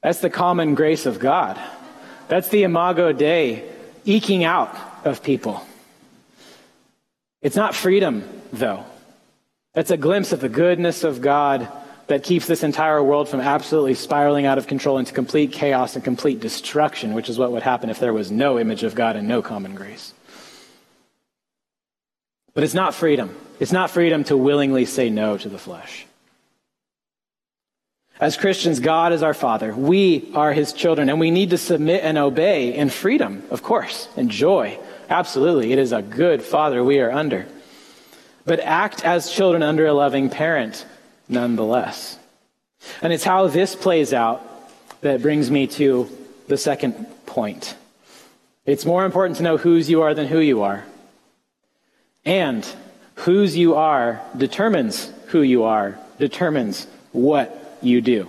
That's 0.00 0.20
the 0.20 0.30
common 0.30 0.76
grace 0.76 1.06
of 1.06 1.18
God. 1.18 1.58
That's 2.28 2.50
the 2.50 2.62
imago 2.62 3.12
Dei 3.12 3.64
eking 4.04 4.44
out 4.44 4.74
of 5.04 5.22
people. 5.22 5.66
It's 7.42 7.56
not 7.56 7.74
freedom, 7.74 8.22
though. 8.52 8.84
That's 9.74 9.90
a 9.90 9.96
glimpse 9.96 10.32
of 10.32 10.40
the 10.40 10.48
goodness 10.48 11.02
of 11.02 11.20
God 11.20 11.68
that 12.08 12.22
keeps 12.22 12.46
this 12.46 12.62
entire 12.62 13.02
world 13.02 13.28
from 13.28 13.40
absolutely 13.40 13.94
spiraling 13.94 14.46
out 14.46 14.58
of 14.58 14.66
control 14.66 14.98
into 14.98 15.12
complete 15.12 15.52
chaos 15.52 15.94
and 15.94 16.02
complete 16.02 16.40
destruction, 16.40 17.14
which 17.14 17.28
is 17.28 17.38
what 17.38 17.52
would 17.52 17.62
happen 17.62 17.90
if 17.90 18.00
there 18.00 18.14
was 18.14 18.30
no 18.30 18.58
image 18.58 18.82
of 18.82 18.94
God 18.94 19.14
and 19.14 19.28
no 19.28 19.42
common 19.42 19.74
grace. 19.74 20.14
But 22.54 22.64
it's 22.64 22.74
not 22.74 22.94
freedom. 22.94 23.36
It's 23.60 23.72
not 23.72 23.90
freedom 23.90 24.24
to 24.24 24.36
willingly 24.36 24.86
say 24.86 25.10
no 25.10 25.36
to 25.36 25.48
the 25.48 25.58
flesh. 25.58 26.06
As 28.20 28.36
Christians, 28.36 28.80
God 28.80 29.12
is 29.12 29.22
our 29.22 29.34
Father. 29.34 29.72
We 29.72 30.32
are 30.34 30.52
His 30.52 30.72
children, 30.72 31.08
and 31.08 31.20
we 31.20 31.30
need 31.30 31.50
to 31.50 31.58
submit 31.58 32.02
and 32.02 32.18
obey 32.18 32.74
in 32.74 32.88
freedom, 32.88 33.44
of 33.50 33.62
course, 33.62 34.08
and 34.16 34.30
joy. 34.30 34.78
Absolutely. 35.08 35.72
It 35.72 35.78
is 35.78 35.92
a 35.92 36.02
good 36.02 36.42
Father 36.42 36.82
we 36.82 36.98
are 37.00 37.12
under. 37.12 37.46
But 38.44 38.60
act 38.60 39.04
as 39.04 39.30
children 39.30 39.62
under 39.62 39.86
a 39.86 39.92
loving 39.92 40.30
parent 40.30 40.84
nonetheless. 41.28 42.18
And 43.02 43.12
it's 43.12 43.24
how 43.24 43.46
this 43.48 43.74
plays 43.74 44.12
out 44.12 44.42
that 45.00 45.22
brings 45.22 45.50
me 45.50 45.66
to 45.66 46.08
the 46.46 46.56
second 46.56 47.06
point. 47.26 47.76
It's 48.66 48.84
more 48.84 49.04
important 49.04 49.36
to 49.38 49.42
know 49.42 49.56
whose 49.56 49.88
you 49.88 50.02
are 50.02 50.14
than 50.14 50.26
who 50.26 50.40
you 50.40 50.62
are. 50.62 50.84
And 52.24 52.66
whose 53.14 53.56
you 53.56 53.74
are 53.74 54.20
determines 54.36 55.10
who 55.28 55.42
you 55.42 55.64
are, 55.64 55.98
determines 56.18 56.86
what 57.12 57.78
you 57.82 58.00
do. 58.00 58.24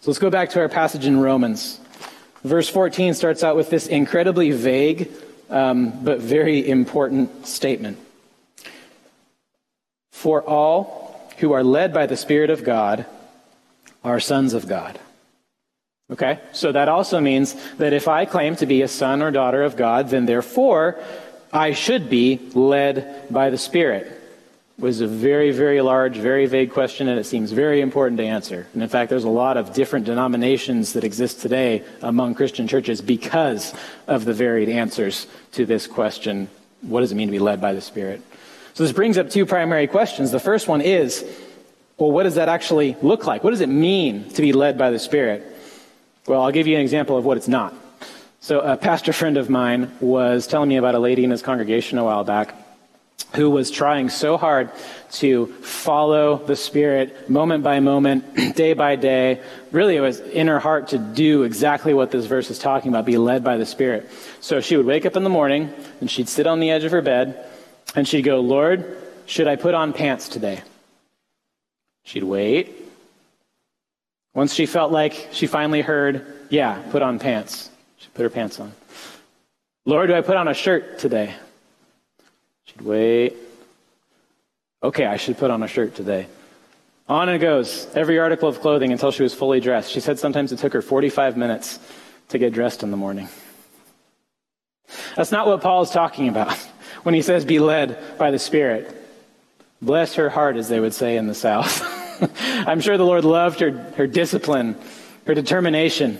So 0.00 0.10
let's 0.10 0.18
go 0.18 0.30
back 0.30 0.50
to 0.50 0.60
our 0.60 0.68
passage 0.68 1.06
in 1.06 1.20
Romans. 1.20 1.78
Verse 2.42 2.68
14 2.68 3.14
starts 3.14 3.44
out 3.44 3.54
with 3.56 3.70
this 3.70 3.86
incredibly 3.86 4.50
vague 4.50 5.10
um, 5.52 6.02
but 6.02 6.18
very 6.18 6.68
important 6.68 7.46
statement. 7.46 7.98
For 10.10 10.42
all 10.42 11.01
who 11.42 11.52
are 11.52 11.64
led 11.64 11.92
by 11.92 12.06
the 12.06 12.16
Spirit 12.16 12.50
of 12.50 12.62
God 12.62 13.04
are 14.04 14.20
sons 14.20 14.54
of 14.54 14.68
God. 14.68 14.98
Okay? 16.08 16.38
So 16.52 16.70
that 16.70 16.88
also 16.88 17.20
means 17.20 17.56
that 17.78 17.92
if 17.92 18.06
I 18.06 18.26
claim 18.26 18.54
to 18.56 18.66
be 18.66 18.82
a 18.82 18.88
son 18.88 19.22
or 19.22 19.32
daughter 19.32 19.64
of 19.64 19.76
God, 19.76 20.08
then 20.08 20.24
therefore 20.26 21.02
I 21.52 21.72
should 21.72 22.08
be 22.08 22.38
led 22.54 23.26
by 23.28 23.50
the 23.50 23.58
Spirit 23.58 24.20
was 24.78 25.00
a 25.00 25.06
very, 25.08 25.50
very 25.50 25.80
large, 25.80 26.16
very 26.16 26.46
vague 26.46 26.70
question, 26.70 27.08
and 27.08 27.18
it 27.18 27.24
seems 27.24 27.50
very 27.50 27.80
important 27.80 28.18
to 28.18 28.24
answer. 28.24 28.68
And 28.72 28.82
in 28.82 28.88
fact, 28.88 29.10
there's 29.10 29.24
a 29.24 29.28
lot 29.28 29.56
of 29.56 29.72
different 29.72 30.06
denominations 30.06 30.92
that 30.92 31.04
exist 31.04 31.40
today 31.40 31.82
among 32.02 32.36
Christian 32.36 32.68
churches 32.68 33.00
because 33.00 33.74
of 34.06 34.24
the 34.24 34.32
varied 34.32 34.68
answers 34.68 35.26
to 35.52 35.66
this 35.66 35.86
question 35.86 36.48
what 36.82 37.00
does 37.00 37.12
it 37.12 37.14
mean 37.14 37.28
to 37.28 37.32
be 37.32 37.38
led 37.38 37.60
by 37.60 37.72
the 37.72 37.80
Spirit? 37.80 38.22
So 38.74 38.84
this 38.84 38.92
brings 38.92 39.18
up 39.18 39.30
two 39.30 39.46
primary 39.46 39.86
questions. 39.86 40.30
The 40.30 40.40
first 40.40 40.68
one 40.68 40.80
is 40.80 41.24
well, 41.98 42.10
what 42.10 42.24
does 42.24 42.34
that 42.34 42.48
actually 42.48 42.96
look 43.02 43.26
like? 43.26 43.44
What 43.44 43.50
does 43.50 43.60
it 43.60 43.68
mean 43.68 44.28
to 44.30 44.42
be 44.42 44.52
led 44.52 44.76
by 44.76 44.90
the 44.90 44.98
Spirit? 44.98 45.46
Well, 46.26 46.42
I'll 46.42 46.50
give 46.50 46.66
you 46.66 46.74
an 46.74 46.82
example 46.82 47.16
of 47.16 47.24
what 47.24 47.36
it's 47.36 47.48
not. 47.48 47.74
So, 48.40 48.60
a 48.60 48.76
pastor 48.76 49.12
friend 49.12 49.36
of 49.36 49.48
mine 49.48 49.92
was 50.00 50.48
telling 50.48 50.68
me 50.68 50.78
about 50.78 50.96
a 50.96 50.98
lady 50.98 51.22
in 51.22 51.30
his 51.30 51.42
congregation 51.42 51.98
a 51.98 52.04
while 52.04 52.24
back 52.24 52.56
who 53.34 53.50
was 53.50 53.70
trying 53.70 54.08
so 54.08 54.36
hard 54.36 54.70
to 55.12 55.46
follow 55.62 56.44
the 56.44 56.56
Spirit 56.56 57.30
moment 57.30 57.62
by 57.62 57.78
moment, 57.80 58.24
day 58.56 58.72
by 58.72 58.96
day. 58.96 59.40
Really, 59.70 59.96
it 59.96 60.00
was 60.00 60.18
in 60.20 60.48
her 60.48 60.58
heart 60.58 60.88
to 60.88 60.98
do 60.98 61.44
exactly 61.44 61.94
what 61.94 62.10
this 62.10 62.26
verse 62.26 62.50
is 62.50 62.58
talking 62.58 62.90
about, 62.90 63.04
be 63.06 63.16
led 63.16 63.44
by 63.44 63.58
the 63.58 63.66
Spirit. 63.66 64.10
So 64.40 64.60
she 64.60 64.76
would 64.76 64.86
wake 64.86 65.06
up 65.06 65.16
in 65.16 65.22
the 65.22 65.30
morning 65.30 65.72
and 66.00 66.10
she'd 66.10 66.28
sit 66.28 66.46
on 66.46 66.58
the 66.58 66.70
edge 66.70 66.84
of 66.84 66.90
her 66.90 67.02
bed 67.02 67.46
and 67.94 68.06
she'd 68.06 68.22
go, 68.22 68.40
Lord, 68.40 68.98
should 69.26 69.48
I 69.48 69.56
put 69.56 69.74
on 69.74 69.92
pants 69.92 70.28
today? 70.28 70.62
She'd 72.04 72.24
wait. 72.24 72.74
Once 74.34 74.54
she 74.54 74.66
felt 74.66 74.92
like 74.92 75.28
she 75.32 75.46
finally 75.46 75.82
heard, 75.82 76.26
yeah, 76.48 76.82
put 76.90 77.02
on 77.02 77.18
pants, 77.18 77.70
she'd 77.98 78.12
put 78.14 78.22
her 78.22 78.30
pants 78.30 78.58
on. 78.58 78.72
Lord, 79.84 80.08
do 80.08 80.14
I 80.14 80.20
put 80.20 80.36
on 80.36 80.48
a 80.48 80.54
shirt 80.54 80.98
today? 80.98 81.34
She'd 82.64 82.80
wait. 82.80 83.36
Okay, 84.82 85.04
I 85.04 85.16
should 85.16 85.38
put 85.38 85.50
on 85.50 85.62
a 85.62 85.68
shirt 85.68 85.94
today. 85.94 86.26
On 87.08 87.28
it 87.28 87.38
goes, 87.38 87.86
every 87.94 88.18
article 88.18 88.48
of 88.48 88.60
clothing 88.60 88.92
until 88.92 89.10
she 89.10 89.22
was 89.22 89.34
fully 89.34 89.60
dressed. 89.60 89.90
She 89.90 90.00
said 90.00 90.18
sometimes 90.18 90.50
it 90.52 90.58
took 90.58 90.72
her 90.72 90.82
45 90.82 91.36
minutes 91.36 91.78
to 92.28 92.38
get 92.38 92.52
dressed 92.52 92.82
in 92.82 92.90
the 92.90 92.96
morning. 92.96 93.28
That's 95.14 95.32
not 95.32 95.46
what 95.46 95.60
Paul 95.60 95.82
is 95.82 95.90
talking 95.90 96.28
about 96.28 96.56
when 97.02 97.14
he 97.14 97.22
says 97.22 97.44
be 97.44 97.58
led 97.58 98.18
by 98.18 98.30
the 98.30 98.38
Spirit. 98.38 98.98
Bless 99.80 100.14
her 100.14 100.30
heart, 100.30 100.56
as 100.56 100.68
they 100.68 100.78
would 100.78 100.94
say 100.94 101.16
in 101.16 101.26
the 101.26 101.34
South. 101.34 101.82
I'm 102.68 102.80
sure 102.80 102.96
the 102.96 103.04
Lord 103.04 103.24
loved 103.24 103.60
her, 103.60 103.70
her 103.96 104.06
discipline, 104.06 104.76
her 105.26 105.34
determination. 105.34 106.18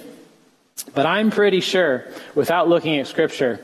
But 0.94 1.06
I'm 1.06 1.30
pretty 1.30 1.60
sure, 1.60 2.04
without 2.34 2.68
looking 2.68 2.98
at 2.98 3.06
Scripture, 3.06 3.60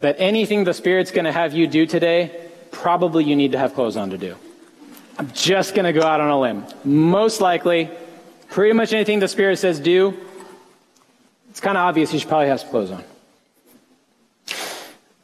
that 0.00 0.16
anything 0.18 0.64
the 0.64 0.74
Spirit's 0.74 1.10
going 1.10 1.24
to 1.24 1.32
have 1.32 1.54
you 1.54 1.66
do 1.66 1.86
today, 1.86 2.48
probably 2.70 3.24
you 3.24 3.36
need 3.36 3.52
to 3.52 3.58
have 3.58 3.74
clothes 3.74 3.96
on 3.96 4.10
to 4.10 4.18
do. 4.18 4.36
I'm 5.18 5.30
just 5.32 5.74
going 5.74 5.84
to 5.84 5.92
go 5.92 6.06
out 6.06 6.20
on 6.20 6.30
a 6.30 6.40
limb. 6.40 6.64
Most 6.84 7.40
likely, 7.40 7.90
pretty 8.50 8.72
much 8.72 8.92
anything 8.92 9.18
the 9.18 9.28
Spirit 9.28 9.58
says 9.58 9.80
do, 9.80 10.16
it's 11.50 11.60
kind 11.60 11.76
of 11.76 11.82
obvious 11.82 12.12
you 12.12 12.18
should 12.18 12.28
probably 12.28 12.48
have 12.48 12.60
some 12.60 12.70
clothes 12.70 12.90
on. 12.90 13.04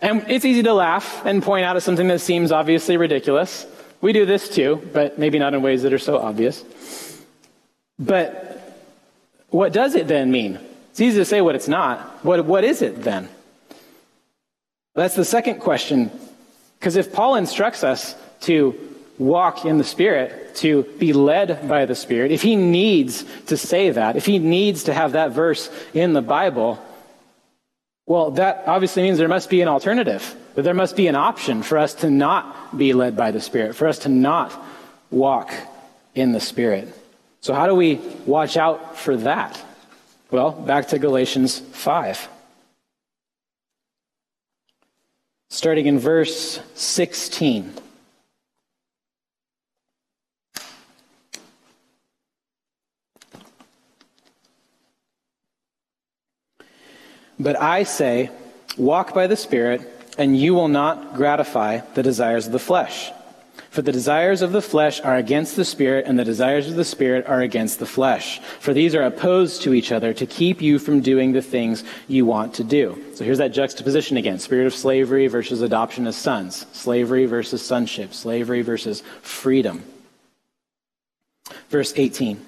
And 0.05 0.27
it's 0.29 0.45
easy 0.45 0.63
to 0.65 0.75
laugh 0.75 1.25
and 1.25 1.43
point 1.43 1.65
out 1.65 1.77
at 1.77 1.83
something 1.83 2.09
that 2.09 2.21
seems 2.21 2.53
obviously 2.53 2.99
ridiculous. 2.99 3.67
We 4.03 4.13
do 4.13 4.27
this 4.27 4.51
too, 4.51 4.87
but 4.93 5.19
maybe 5.19 5.39
not 5.39 5.55
in 5.55 5.63
ways 5.63 5.83
that 5.83 5.95
are 5.95 5.99
so 5.99 6.19
obvious. 6.19 6.63
But 7.99 8.85
what 9.49 9.73
does 9.73 9.95
it 9.95 10.07
then 10.07 10.31
mean? 10.31 10.61
It's 10.91 11.01
easy 11.01 11.17
to 11.17 11.25
say 11.25 11.41
what 11.41 11.55
it's 11.55 11.69
not. 11.69 12.23
What, 12.23 12.45
what 12.45 12.65
is 12.65 12.83
it 12.83 13.03
then? 13.03 13.31
That's 14.95 15.17
the 15.17 15.25
second 15.25 15.61
question. 15.61 16.11
Because 16.79 16.97
if 16.97 17.11
Paul 17.11 17.37
instructs 17.37 17.83
us 17.83 18.15
to 18.41 18.79
walk 19.17 19.65
in 19.65 19.79
the 19.79 19.85
Spirit, 19.85 20.55
to 20.57 20.83
be 20.99 21.15
led 21.15 21.67
by 21.67 21.87
the 21.87 21.95
Spirit, 21.95 22.31
if 22.31 22.43
he 22.43 22.57
needs 22.57 23.25
to 23.47 23.57
say 23.57 23.89
that, 23.89 24.17
if 24.17 24.27
he 24.27 24.39
needs 24.39 24.85
to 24.85 24.93
have 24.93 25.13
that 25.13 25.31
verse 25.31 25.71
in 25.95 26.13
the 26.13 26.21
Bible, 26.21 26.79
well, 28.07 28.33
that 28.33 28.65
obviously 28.67 29.03
means 29.03 29.19
there 29.19 29.29
must 29.29 29.49
be 29.49 29.63
an 29.63 29.69
alternative, 29.69 30.35
that 30.55 30.63
there 30.63 30.75
must 30.75 30.95
be 30.95 31.07
an 31.07 31.17
option 31.17 31.63
for 31.63 31.79
us 31.79 31.95
to 31.97 32.11
not 32.11 32.77
be 32.77 32.93
led 32.93 33.17
by 33.17 33.31
the 33.31 33.41
Spirit, 33.41 33.75
for 33.75 33.89
us 33.89 34.01
to 34.01 34.09
not 34.09 34.53
walk 35.11 35.53
in 36.15 36.33
the 36.33 36.41
Spirit. 36.41 36.89
So, 37.41 37.55
how 37.55 37.67
do 37.67 37.75
we 37.75 37.97
watch 38.27 38.57
out 38.57 38.99
for 38.99 39.17
that? 39.19 39.63
Well, 40.31 40.51
back 40.51 40.89
to 40.89 40.99
Galatians 40.99 41.59
5. 41.59 42.29
Starting 45.49 45.87
in 45.87 45.99
verse 45.99 46.61
16. 46.75 47.73
But 57.39 57.61
I 57.61 57.83
say, 57.83 58.31
walk 58.77 59.15
by 59.15 59.27
the 59.27 59.37
Spirit, 59.37 59.83
and 60.19 60.39
you 60.39 60.55
will 60.55 60.69
not 60.69 61.15
gratify 61.15 61.79
the 61.95 62.03
desires 62.03 62.47
of 62.47 62.53
the 62.53 62.59
flesh. 62.59 63.11
For 63.71 63.83
the 63.83 63.91
desires 63.91 64.41
of 64.41 64.53
the 64.53 64.63
flesh 64.63 65.01
are 65.01 65.17
against 65.17 65.57
the 65.57 65.65
Spirit, 65.65 66.07
and 66.07 66.17
the 66.17 66.25
desires 66.25 66.69
of 66.69 66.77
the 66.77 66.85
Spirit 66.85 67.27
are 67.27 67.41
against 67.41 67.81
the 67.81 67.87
flesh. 67.87 68.39
For 68.61 68.73
these 68.73 68.95
are 68.95 69.03
opposed 69.03 69.63
to 69.63 69.75
each 69.75 69.91
other 69.91 70.13
to 70.15 70.27
keep 70.27 70.63
you 70.63 70.79
from 70.79 71.01
doing 71.01 71.33
the 71.33 71.43
things 71.43 71.83
you 72.07 72.25
want 72.25 72.55
to 72.55 72.63
do. 72.63 73.03
So 73.15 73.25
here's 73.25 73.39
that 73.39 73.53
juxtaposition 73.53 74.17
again 74.17 74.39
spirit 74.39 74.69
of 74.69 74.75
slavery 74.75 75.27
versus 75.27 75.61
adoption 75.61 76.07
as 76.07 76.15
sons, 76.15 76.67
slavery 76.73 77.27
versus 77.27 77.67
sonship, 77.67 78.15
slavery 78.15 78.63
versus 78.63 79.03
freedom. 79.23 79.83
Verse 81.69 81.93
18. 81.97 82.41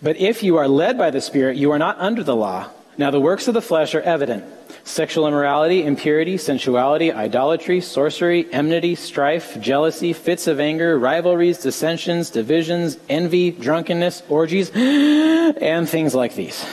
But 0.00 0.16
if 0.16 0.42
you 0.42 0.56
are 0.56 0.68
led 0.68 0.96
by 0.96 1.10
the 1.10 1.20
Spirit, 1.20 1.58
you 1.58 1.70
are 1.72 1.78
not 1.78 1.98
under 1.98 2.22
the 2.22 2.36
law. 2.36 2.70
Now, 2.98 3.12
the 3.12 3.20
works 3.20 3.46
of 3.46 3.54
the 3.54 3.62
flesh 3.62 3.94
are 3.94 4.00
evident 4.02 4.44
sexual 4.82 5.28
immorality, 5.28 5.84
impurity, 5.84 6.36
sensuality, 6.36 7.12
idolatry, 7.12 7.80
sorcery, 7.80 8.52
enmity, 8.52 8.96
strife, 8.96 9.60
jealousy, 9.60 10.12
fits 10.12 10.46
of 10.48 10.58
anger, 10.58 10.98
rivalries, 10.98 11.58
dissensions, 11.58 12.30
divisions, 12.30 12.98
envy, 13.08 13.52
drunkenness, 13.52 14.22
orgies, 14.28 14.70
and 14.74 15.88
things 15.88 16.14
like 16.14 16.34
these. 16.34 16.66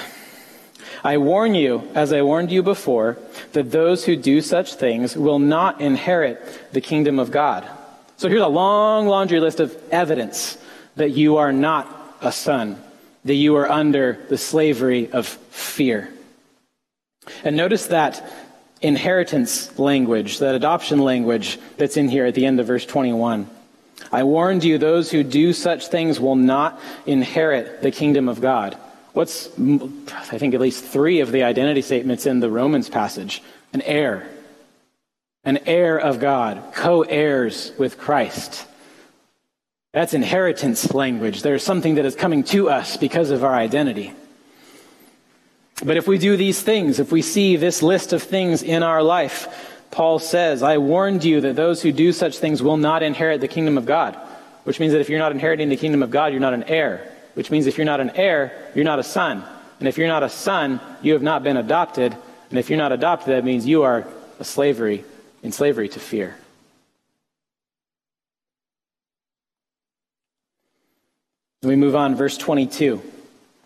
I 1.03 1.17
warn 1.17 1.53
you, 1.53 1.87
as 1.93 2.11
I 2.11 2.23
warned 2.23 2.51
you 2.51 2.63
before, 2.63 3.19
that 3.51 3.71
those 3.71 4.05
who 4.05 4.15
do 4.15 4.41
such 4.41 4.73
things 4.73 5.15
will 5.15 5.37
not 5.37 5.79
inherit 5.79 6.73
the 6.73 6.81
kingdom 6.81 7.19
of 7.19 7.29
God. 7.29 7.69
So 8.17 8.29
here's 8.29 8.41
a 8.41 8.47
long 8.47 9.07
laundry 9.07 9.39
list 9.39 9.59
of 9.59 9.77
evidence 9.91 10.57
that 10.95 11.11
you 11.11 11.37
are 11.37 11.51
not 11.51 12.17
a 12.21 12.31
son, 12.31 12.81
that 13.25 13.35
you 13.35 13.55
are 13.57 13.69
under 13.69 14.17
the 14.29 14.37
slavery 14.37 15.11
of 15.11 15.27
fear. 15.27 16.09
And 17.43 17.55
notice 17.55 17.87
that 17.87 18.23
inheritance 18.81 19.77
language, 19.79 20.39
that 20.39 20.55
adoption 20.55 20.99
language 20.99 21.59
that's 21.77 21.97
in 21.97 22.09
here 22.09 22.25
at 22.25 22.35
the 22.35 22.45
end 22.45 22.59
of 22.59 22.67
verse 22.67 22.85
21. 22.85 23.49
I 24.11 24.23
warned 24.23 24.63
you, 24.63 24.77
those 24.77 25.09
who 25.09 25.23
do 25.23 25.53
such 25.53 25.87
things 25.87 26.19
will 26.19 26.35
not 26.35 26.79
inherit 27.05 27.81
the 27.81 27.91
kingdom 27.91 28.29
of 28.29 28.41
God. 28.41 28.77
What's, 29.13 29.47
I 29.57 30.37
think, 30.37 30.53
at 30.53 30.59
least 30.59 30.83
three 30.83 31.21
of 31.21 31.31
the 31.31 31.43
identity 31.43 31.81
statements 31.81 32.25
in 32.25 32.41
the 32.41 32.49
Romans 32.49 32.89
passage? 32.89 33.41
An 33.73 33.81
heir. 33.81 34.27
An 35.45 35.59
heir 35.65 35.97
of 35.97 36.19
God, 36.19 36.73
co 36.73 37.03
heirs 37.03 37.71
with 37.77 37.97
Christ. 37.97 38.65
That's 39.93 40.13
inheritance 40.13 40.93
language. 40.93 41.41
There's 41.41 41.63
something 41.63 41.95
that 41.95 42.05
is 42.05 42.15
coming 42.15 42.43
to 42.45 42.69
us 42.69 42.97
because 42.97 43.31
of 43.31 43.45
our 43.45 43.55
identity. 43.55 44.13
But 45.83 45.97
if 45.97 46.07
we 46.07 46.17
do 46.17 46.37
these 46.37 46.61
things, 46.61 46.99
if 46.99 47.11
we 47.11 47.21
see 47.21 47.57
this 47.57 47.83
list 47.83 48.13
of 48.13 48.23
things 48.23 48.63
in 48.63 48.81
our 48.81 49.03
life, 49.03 49.73
Paul 49.91 50.19
says, 50.19 50.63
I 50.63 50.77
warned 50.77 51.23
you 51.23 51.41
that 51.41 51.55
those 51.55 51.81
who 51.81 51.91
do 51.91 52.11
such 52.13 52.37
things 52.37 52.63
will 52.63 52.77
not 52.77 53.03
inherit 53.03 53.41
the 53.41 53.47
kingdom 53.47 53.77
of 53.77 53.85
God. 53.85 54.15
Which 54.63 54.79
means 54.79 54.93
that 54.93 55.01
if 55.01 55.09
you're 55.09 55.19
not 55.19 55.31
inheriting 55.31 55.69
the 55.69 55.77
kingdom 55.77 56.01
of 56.01 56.11
God, 56.11 56.31
you're 56.31 56.41
not 56.41 56.53
an 56.53 56.63
heir. 56.63 57.11
Which 57.33 57.51
means 57.51 57.67
if 57.67 57.77
you're 57.77 57.85
not 57.85 57.99
an 57.99 58.11
heir, 58.11 58.71
you're 58.73 58.85
not 58.85 58.99
a 58.99 59.03
son. 59.03 59.43
And 59.79 59.87
if 59.87 59.97
you're 59.97 60.07
not 60.07 60.23
a 60.23 60.29
son, 60.29 60.79
you 61.01 61.13
have 61.13 61.21
not 61.21 61.43
been 61.43 61.57
adopted. 61.57 62.15
And 62.49 62.59
if 62.59 62.69
you're 62.69 62.77
not 62.77 62.91
adopted, 62.91 63.29
that 63.33 63.43
means 63.43 63.65
you 63.67 63.83
are 63.83 64.07
a 64.39 64.43
slavery, 64.43 65.03
in 65.43 65.51
slavery 65.51 65.89
to 65.89 65.99
fear. 65.99 66.37
we 71.61 71.75
move 71.75 71.95
on, 71.95 72.15
verse 72.15 72.37
22. 72.37 73.01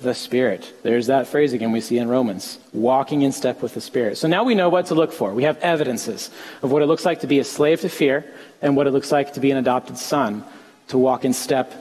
the 0.00 0.14
Spirit. 0.14 0.72
There's 0.82 1.06
that 1.06 1.26
phrase 1.26 1.52
again 1.52 1.72
we 1.72 1.80
see 1.80 1.98
in 1.98 2.08
Romans 2.08 2.58
walking 2.72 3.22
in 3.22 3.32
step 3.32 3.62
with 3.62 3.74
the 3.74 3.80
Spirit. 3.80 4.18
So 4.18 4.28
now 4.28 4.44
we 4.44 4.54
know 4.54 4.68
what 4.68 4.86
to 4.86 4.94
look 4.94 5.12
for. 5.12 5.32
We 5.32 5.44
have 5.44 5.58
evidences 5.58 6.30
of 6.62 6.70
what 6.70 6.82
it 6.82 6.86
looks 6.86 7.04
like 7.04 7.20
to 7.20 7.26
be 7.26 7.38
a 7.38 7.44
slave 7.44 7.80
to 7.80 7.88
fear 7.88 8.24
and 8.60 8.76
what 8.76 8.86
it 8.86 8.90
looks 8.90 9.10
like 9.10 9.34
to 9.34 9.40
be 9.40 9.50
an 9.50 9.56
adopted 9.56 9.98
son, 9.98 10.44
to 10.88 10.98
walk 10.98 11.24
in 11.24 11.32
step 11.32 11.72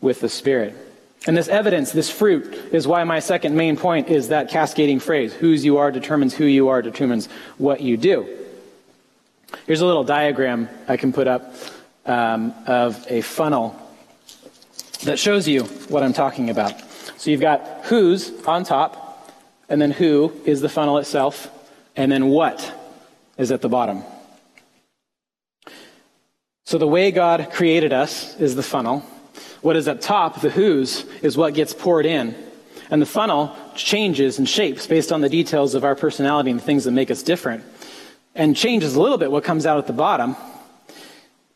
with 0.00 0.20
the 0.20 0.28
Spirit. 0.28 0.74
And 1.26 1.36
this 1.36 1.48
evidence, 1.48 1.92
this 1.92 2.10
fruit, 2.10 2.54
is 2.72 2.86
why 2.86 3.02
my 3.04 3.18
second 3.18 3.56
main 3.56 3.76
point 3.76 4.08
is 4.08 4.28
that 4.28 4.50
cascading 4.50 5.00
phrase 5.00 5.32
whose 5.32 5.64
you 5.64 5.78
are 5.78 5.90
determines 5.90 6.34
who 6.34 6.44
you 6.44 6.68
are, 6.68 6.82
determines 6.82 7.28
what 7.56 7.80
you 7.80 7.96
do. 7.96 8.28
Here's 9.66 9.80
a 9.80 9.86
little 9.86 10.04
diagram 10.04 10.68
I 10.86 10.96
can 10.96 11.12
put 11.12 11.26
up 11.26 11.54
um, 12.04 12.54
of 12.66 13.06
a 13.08 13.22
funnel 13.22 13.80
that 15.04 15.18
shows 15.18 15.48
you 15.48 15.64
what 15.88 16.02
I'm 16.02 16.12
talking 16.12 16.50
about. 16.50 16.74
So 17.24 17.30
you've 17.30 17.40
got 17.40 17.86
whose 17.86 18.30
on 18.44 18.64
top, 18.64 19.32
and 19.70 19.80
then 19.80 19.90
who 19.90 20.30
is 20.44 20.60
the 20.60 20.68
funnel 20.68 20.98
itself, 20.98 21.50
and 21.96 22.12
then 22.12 22.26
what 22.26 22.70
is 23.38 23.50
at 23.50 23.62
the 23.62 23.68
bottom. 23.70 24.02
So 26.66 26.76
the 26.76 26.86
way 26.86 27.10
God 27.12 27.50
created 27.50 27.94
us 27.94 28.38
is 28.38 28.56
the 28.56 28.62
funnel. 28.62 28.98
What 29.62 29.74
is 29.74 29.88
at 29.88 30.02
top, 30.02 30.42
the 30.42 30.50
whose, 30.50 31.04
is 31.22 31.34
what 31.34 31.54
gets 31.54 31.72
poured 31.72 32.04
in. 32.04 32.34
And 32.90 33.00
the 33.00 33.06
funnel 33.06 33.56
changes 33.74 34.38
and 34.38 34.46
shapes 34.46 34.86
based 34.86 35.10
on 35.10 35.22
the 35.22 35.30
details 35.30 35.74
of 35.74 35.82
our 35.82 35.96
personality 35.96 36.50
and 36.50 36.60
the 36.60 36.64
things 36.64 36.84
that 36.84 36.90
make 36.90 37.10
us 37.10 37.22
different. 37.22 37.64
And 38.34 38.54
changes 38.54 38.96
a 38.96 39.00
little 39.00 39.16
bit 39.16 39.32
what 39.32 39.44
comes 39.44 39.64
out 39.64 39.78
at 39.78 39.86
the 39.86 39.94
bottom. 39.94 40.36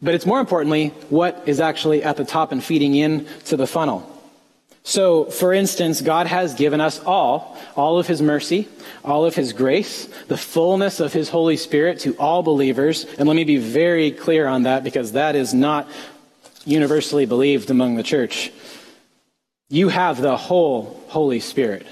But 0.00 0.14
it's 0.14 0.24
more 0.24 0.40
importantly 0.40 0.94
what 1.10 1.42
is 1.44 1.60
actually 1.60 2.02
at 2.02 2.16
the 2.16 2.24
top 2.24 2.52
and 2.52 2.64
feeding 2.64 2.94
in 2.94 3.26
to 3.44 3.58
the 3.58 3.66
funnel. 3.66 4.14
So, 4.88 5.26
for 5.26 5.52
instance, 5.52 6.00
God 6.00 6.28
has 6.28 6.54
given 6.54 6.80
us 6.80 6.98
all, 7.04 7.58
all 7.76 7.98
of 7.98 8.06
His 8.06 8.22
mercy, 8.22 8.68
all 9.04 9.26
of 9.26 9.34
His 9.34 9.52
grace, 9.52 10.06
the 10.28 10.38
fullness 10.38 10.98
of 10.98 11.12
His 11.12 11.28
Holy 11.28 11.58
Spirit 11.58 12.00
to 12.00 12.16
all 12.16 12.42
believers. 12.42 13.04
And 13.18 13.28
let 13.28 13.34
me 13.34 13.44
be 13.44 13.58
very 13.58 14.10
clear 14.10 14.46
on 14.46 14.62
that 14.62 14.84
because 14.84 15.12
that 15.12 15.36
is 15.36 15.52
not 15.52 15.90
universally 16.64 17.26
believed 17.26 17.68
among 17.68 17.96
the 17.96 18.02
church. 18.02 18.50
You 19.68 19.90
have 19.90 20.22
the 20.22 20.38
whole 20.38 21.04
Holy 21.08 21.40
Spirit 21.40 21.86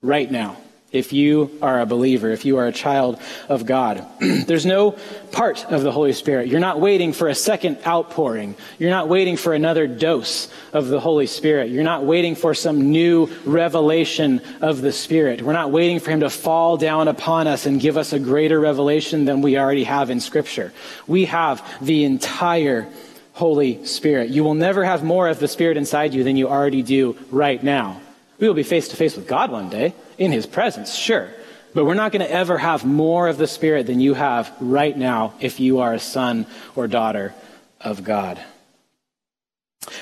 right 0.00 0.30
now 0.30 0.56
if 0.96 1.12
you 1.12 1.50
are 1.62 1.80
a 1.80 1.86
believer, 1.86 2.30
if 2.30 2.44
you 2.44 2.56
are 2.58 2.66
a 2.66 2.72
child 2.72 3.20
of 3.48 3.66
God. 3.66 4.06
There's 4.20 4.66
no 4.66 4.96
part 5.32 5.64
of 5.66 5.82
the 5.82 5.92
Holy 5.92 6.12
Spirit. 6.12 6.48
You're 6.48 6.60
not 6.60 6.80
waiting 6.80 7.12
for 7.12 7.28
a 7.28 7.34
second 7.34 7.78
outpouring. 7.86 8.56
You're 8.78 8.90
not 8.90 9.08
waiting 9.08 9.36
for 9.36 9.52
another 9.52 9.86
dose 9.86 10.48
of 10.72 10.88
the 10.88 10.98
Holy 10.98 11.26
Spirit. 11.26 11.70
You're 11.70 11.84
not 11.84 12.04
waiting 12.04 12.34
for 12.34 12.54
some 12.54 12.90
new 12.90 13.26
revelation 13.44 14.40
of 14.60 14.80
the 14.80 14.92
Spirit. 14.92 15.42
We're 15.42 15.52
not 15.52 15.70
waiting 15.70 16.00
for 16.00 16.10
Him 16.10 16.20
to 16.20 16.30
fall 16.30 16.76
down 16.76 17.08
upon 17.08 17.46
us 17.46 17.66
and 17.66 17.80
give 17.80 17.96
us 17.96 18.12
a 18.12 18.18
greater 18.18 18.58
revelation 18.58 19.24
than 19.24 19.42
we 19.42 19.58
already 19.58 19.84
have 19.84 20.10
in 20.10 20.20
Scripture. 20.20 20.72
We 21.06 21.26
have 21.26 21.62
the 21.84 22.04
entire 22.04 22.88
Holy 23.34 23.84
Spirit. 23.84 24.30
You 24.30 24.44
will 24.44 24.54
never 24.54 24.82
have 24.82 25.04
more 25.04 25.28
of 25.28 25.38
the 25.38 25.48
Spirit 25.48 25.76
inside 25.76 26.14
you 26.14 26.24
than 26.24 26.36
you 26.36 26.48
already 26.48 26.82
do 26.82 27.18
right 27.30 27.62
now. 27.62 28.00
We 28.38 28.48
will 28.48 28.54
be 28.54 28.62
face 28.62 28.88
to 28.88 28.96
face 28.96 29.16
with 29.16 29.26
God 29.26 29.50
one 29.50 29.68
day 29.68 29.94
in 30.18 30.32
his 30.32 30.46
presence, 30.46 30.94
sure. 30.94 31.30
But 31.74 31.84
we're 31.84 31.94
not 31.94 32.12
going 32.12 32.24
to 32.26 32.30
ever 32.30 32.56
have 32.56 32.84
more 32.84 33.28
of 33.28 33.36
the 33.36 33.46
Spirit 33.46 33.86
than 33.86 34.00
you 34.00 34.14
have 34.14 34.50
right 34.60 34.96
now 34.96 35.34
if 35.40 35.60
you 35.60 35.80
are 35.80 35.92
a 35.92 35.98
son 35.98 36.46
or 36.74 36.88
daughter 36.88 37.34
of 37.80 38.02
God. 38.02 38.40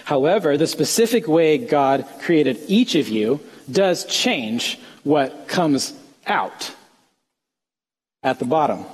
However, 0.05 0.57
the 0.57 0.67
specific 0.67 1.27
way 1.27 1.59
God 1.59 2.07
created 2.21 2.59
each 2.69 2.95
of 2.95 3.09
you 3.09 3.41
does 3.71 4.05
change 4.05 4.79
what 5.03 5.49
comes 5.49 5.93
out 6.27 6.73
at 8.23 8.39
the 8.39 8.45
bottom. 8.45 8.85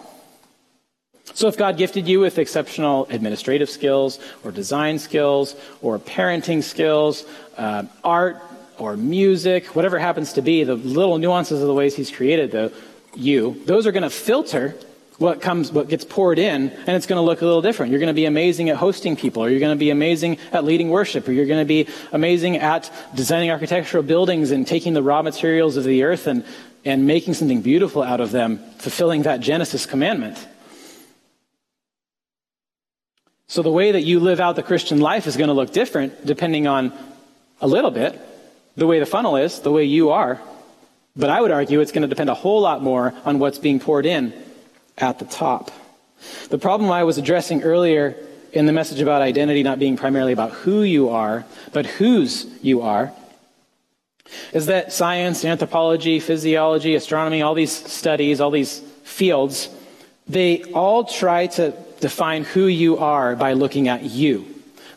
So, 1.34 1.46
if 1.46 1.56
God 1.56 1.76
gifted 1.76 2.08
you 2.08 2.20
with 2.20 2.38
exceptional 2.38 3.06
administrative 3.08 3.70
skills, 3.70 4.18
or 4.42 4.50
design 4.50 4.98
skills, 4.98 5.54
or 5.80 5.98
parenting 5.98 6.62
skills, 6.62 7.24
uh, 7.56 7.84
art, 8.02 8.42
or 8.80 8.96
music, 8.96 9.76
whatever 9.76 9.98
happens 9.98 10.32
to 10.34 10.42
be, 10.42 10.64
the 10.64 10.74
little 10.74 11.18
nuances 11.18 11.60
of 11.60 11.66
the 11.66 11.74
ways 11.74 11.94
he's 11.94 12.10
created 12.10 12.50
the, 12.50 12.72
you, 13.14 13.60
those 13.66 13.86
are 13.86 13.92
going 13.92 14.02
to 14.02 14.10
filter 14.10 14.74
what 15.18 15.42
comes, 15.42 15.70
what 15.70 15.88
gets 15.88 16.04
poured 16.04 16.38
in, 16.38 16.70
and 16.70 16.88
it's 16.88 17.06
going 17.06 17.18
to 17.18 17.22
look 17.22 17.42
a 17.42 17.44
little 17.44 17.60
different. 17.60 17.90
You're 17.90 18.00
going 18.00 18.08
to 18.08 18.14
be 18.14 18.24
amazing 18.24 18.70
at 18.70 18.76
hosting 18.76 19.16
people, 19.16 19.44
or 19.44 19.50
you're 19.50 19.60
going 19.60 19.76
to 19.76 19.78
be 19.78 19.90
amazing 19.90 20.38
at 20.50 20.64
leading 20.64 20.88
worship, 20.88 21.28
or 21.28 21.32
you're 21.32 21.46
going 21.46 21.60
to 21.60 21.66
be 21.66 21.88
amazing 22.10 22.56
at 22.56 22.90
designing 23.14 23.50
architectural 23.50 24.02
buildings 24.02 24.50
and 24.50 24.66
taking 24.66 24.94
the 24.94 25.02
raw 25.02 25.20
materials 25.20 25.76
of 25.76 25.84
the 25.84 26.04
earth 26.04 26.26
and, 26.26 26.42
and 26.86 27.06
making 27.06 27.34
something 27.34 27.60
beautiful 27.60 28.02
out 28.02 28.20
of 28.20 28.30
them, 28.30 28.60
fulfilling 28.78 29.22
that 29.22 29.40
Genesis 29.40 29.84
commandment. 29.84 30.38
So 33.46 33.62
the 33.62 33.70
way 33.70 33.92
that 33.92 34.02
you 34.02 34.20
live 34.20 34.40
out 34.40 34.56
the 34.56 34.62
Christian 34.62 35.00
life 35.00 35.26
is 35.26 35.36
going 35.36 35.48
to 35.48 35.54
look 35.54 35.72
different 35.72 36.24
depending 36.24 36.66
on 36.66 36.92
a 37.60 37.66
little 37.66 37.90
bit 37.90 38.18
the 38.76 38.86
way 38.86 38.98
the 38.98 39.06
funnel 39.06 39.36
is, 39.36 39.60
the 39.60 39.72
way 39.72 39.84
you 39.84 40.10
are. 40.10 40.40
But 41.16 41.30
I 41.30 41.40
would 41.40 41.50
argue 41.50 41.80
it's 41.80 41.92
going 41.92 42.02
to 42.02 42.08
depend 42.08 42.30
a 42.30 42.34
whole 42.34 42.60
lot 42.60 42.82
more 42.82 43.14
on 43.24 43.38
what's 43.38 43.58
being 43.58 43.80
poured 43.80 44.06
in 44.06 44.32
at 44.98 45.18
the 45.18 45.24
top. 45.24 45.70
The 46.48 46.58
problem 46.58 46.90
I 46.90 47.04
was 47.04 47.18
addressing 47.18 47.62
earlier 47.62 48.16
in 48.52 48.66
the 48.66 48.72
message 48.72 49.00
about 49.00 49.22
identity 49.22 49.62
not 49.62 49.78
being 49.78 49.96
primarily 49.96 50.32
about 50.32 50.50
who 50.50 50.82
you 50.82 51.10
are, 51.10 51.44
but 51.72 51.86
whose 51.86 52.46
you 52.62 52.82
are, 52.82 53.12
is 54.52 54.66
that 54.66 54.92
science, 54.92 55.44
anthropology, 55.44 56.20
physiology, 56.20 56.94
astronomy, 56.94 57.42
all 57.42 57.54
these 57.54 57.72
studies, 57.72 58.40
all 58.40 58.50
these 58.50 58.80
fields, 59.02 59.68
they 60.28 60.62
all 60.72 61.04
try 61.04 61.46
to 61.48 61.74
define 62.00 62.44
who 62.44 62.66
you 62.66 62.98
are 62.98 63.34
by 63.36 63.52
looking 63.52 63.88
at 63.88 64.02
you. 64.04 64.46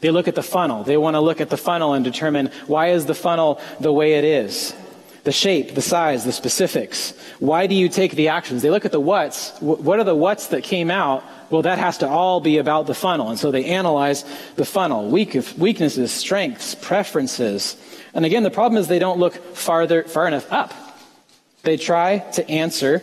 They 0.03 0.11
look 0.11 0.27
at 0.27 0.35
the 0.35 0.43
funnel. 0.43 0.83
They 0.83 0.97
want 0.97 1.13
to 1.13 1.21
look 1.21 1.39
at 1.39 1.49
the 1.49 1.55
funnel 1.55 1.93
and 1.93 2.03
determine 2.03 2.47
why 2.67 2.89
is 2.89 3.05
the 3.05 3.15
funnel 3.15 3.61
the 3.79 3.93
way 3.93 4.15
it 4.15 4.25
is? 4.25 4.75
The 5.23 5.31
shape, 5.31 5.75
the 5.75 5.81
size, 5.81 6.25
the 6.25 6.33
specifics. 6.33 7.13
Why 7.39 7.67
do 7.67 7.73
you 7.73 7.87
take 7.87 8.11
the 8.11 8.27
actions? 8.27 8.61
They 8.61 8.69
look 8.69 8.83
at 8.83 8.91
the 8.91 8.99
what's. 8.99 9.57
What 9.61 9.99
are 9.99 10.03
the 10.03 10.13
what's 10.13 10.47
that 10.47 10.61
came 10.61 10.91
out? 10.91 11.23
Well, 11.49 11.61
that 11.61 11.77
has 11.77 11.99
to 11.99 12.09
all 12.09 12.41
be 12.41 12.57
about 12.57 12.85
the 12.85 12.93
funnel. 12.93 13.29
And 13.29 13.39
so 13.39 13.49
they 13.49 13.63
analyze 13.63 14.25
the 14.57 14.65
funnel, 14.65 15.09
weaknesses, 15.09 16.11
strengths, 16.11 16.75
preferences. 16.75 17.77
And 18.13 18.25
again, 18.25 18.43
the 18.43 18.51
problem 18.51 18.81
is 18.81 18.89
they 18.89 18.99
don't 18.99 19.19
look 19.19 19.35
farther, 19.55 20.03
far 20.03 20.27
enough 20.27 20.51
up. 20.51 20.73
They 21.61 21.77
try 21.77 22.17
to 22.33 22.49
answer 22.49 23.01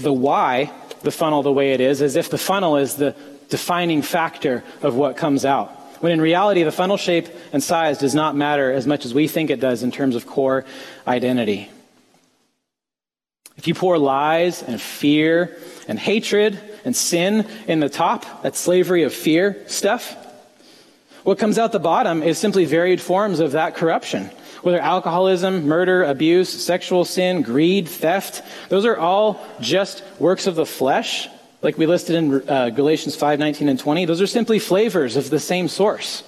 the 0.00 0.12
why 0.12 0.72
the 1.02 1.12
funnel 1.12 1.44
the 1.44 1.52
way 1.52 1.72
it 1.72 1.80
is 1.80 2.02
as 2.02 2.16
if 2.16 2.30
the 2.30 2.38
funnel 2.38 2.78
is 2.78 2.96
the 2.96 3.14
defining 3.48 4.02
factor 4.02 4.64
of 4.82 4.94
what 4.94 5.16
comes 5.16 5.44
out. 5.44 5.70
When 6.00 6.12
in 6.12 6.20
reality, 6.20 6.62
the 6.62 6.72
funnel 6.72 6.96
shape 6.96 7.28
and 7.52 7.62
size 7.62 7.98
does 7.98 8.14
not 8.14 8.36
matter 8.36 8.72
as 8.72 8.86
much 8.86 9.04
as 9.06 9.14
we 9.14 9.26
think 9.28 9.50
it 9.50 9.60
does 9.60 9.82
in 9.82 9.90
terms 9.90 10.16
of 10.16 10.26
core 10.26 10.64
identity. 11.06 11.70
If 13.56 13.68
you 13.68 13.74
pour 13.74 13.96
lies 13.98 14.62
and 14.62 14.80
fear 14.80 15.56
and 15.88 15.98
hatred 15.98 16.60
and 16.84 16.94
sin 16.94 17.46
in 17.66 17.80
the 17.80 17.88
top, 17.88 18.42
that 18.42 18.56
slavery 18.56 19.04
of 19.04 19.14
fear 19.14 19.62
stuff, 19.66 20.16
what 21.22 21.38
comes 21.38 21.58
out 21.58 21.72
the 21.72 21.78
bottom 21.78 22.22
is 22.22 22.36
simply 22.36 22.66
varied 22.66 23.00
forms 23.00 23.40
of 23.40 23.52
that 23.52 23.74
corruption. 23.74 24.30
Whether 24.60 24.80
alcoholism, 24.80 25.66
murder, 25.66 26.02
abuse, 26.02 26.50
sexual 26.50 27.04
sin, 27.04 27.42
greed, 27.42 27.88
theft, 27.88 28.42
those 28.68 28.84
are 28.84 28.96
all 28.96 29.42
just 29.60 30.02
works 30.18 30.46
of 30.46 30.54
the 30.54 30.66
flesh 30.66 31.28
like 31.64 31.78
we 31.78 31.86
listed 31.86 32.14
in 32.14 32.48
uh, 32.48 32.68
Galatians 32.68 33.16
5 33.16 33.38
19 33.38 33.70
and 33.70 33.78
20, 33.78 34.04
those 34.04 34.20
are 34.20 34.26
simply 34.26 34.58
flavors 34.58 35.16
of 35.16 35.30
the 35.30 35.40
same 35.40 35.66
source. 35.66 36.22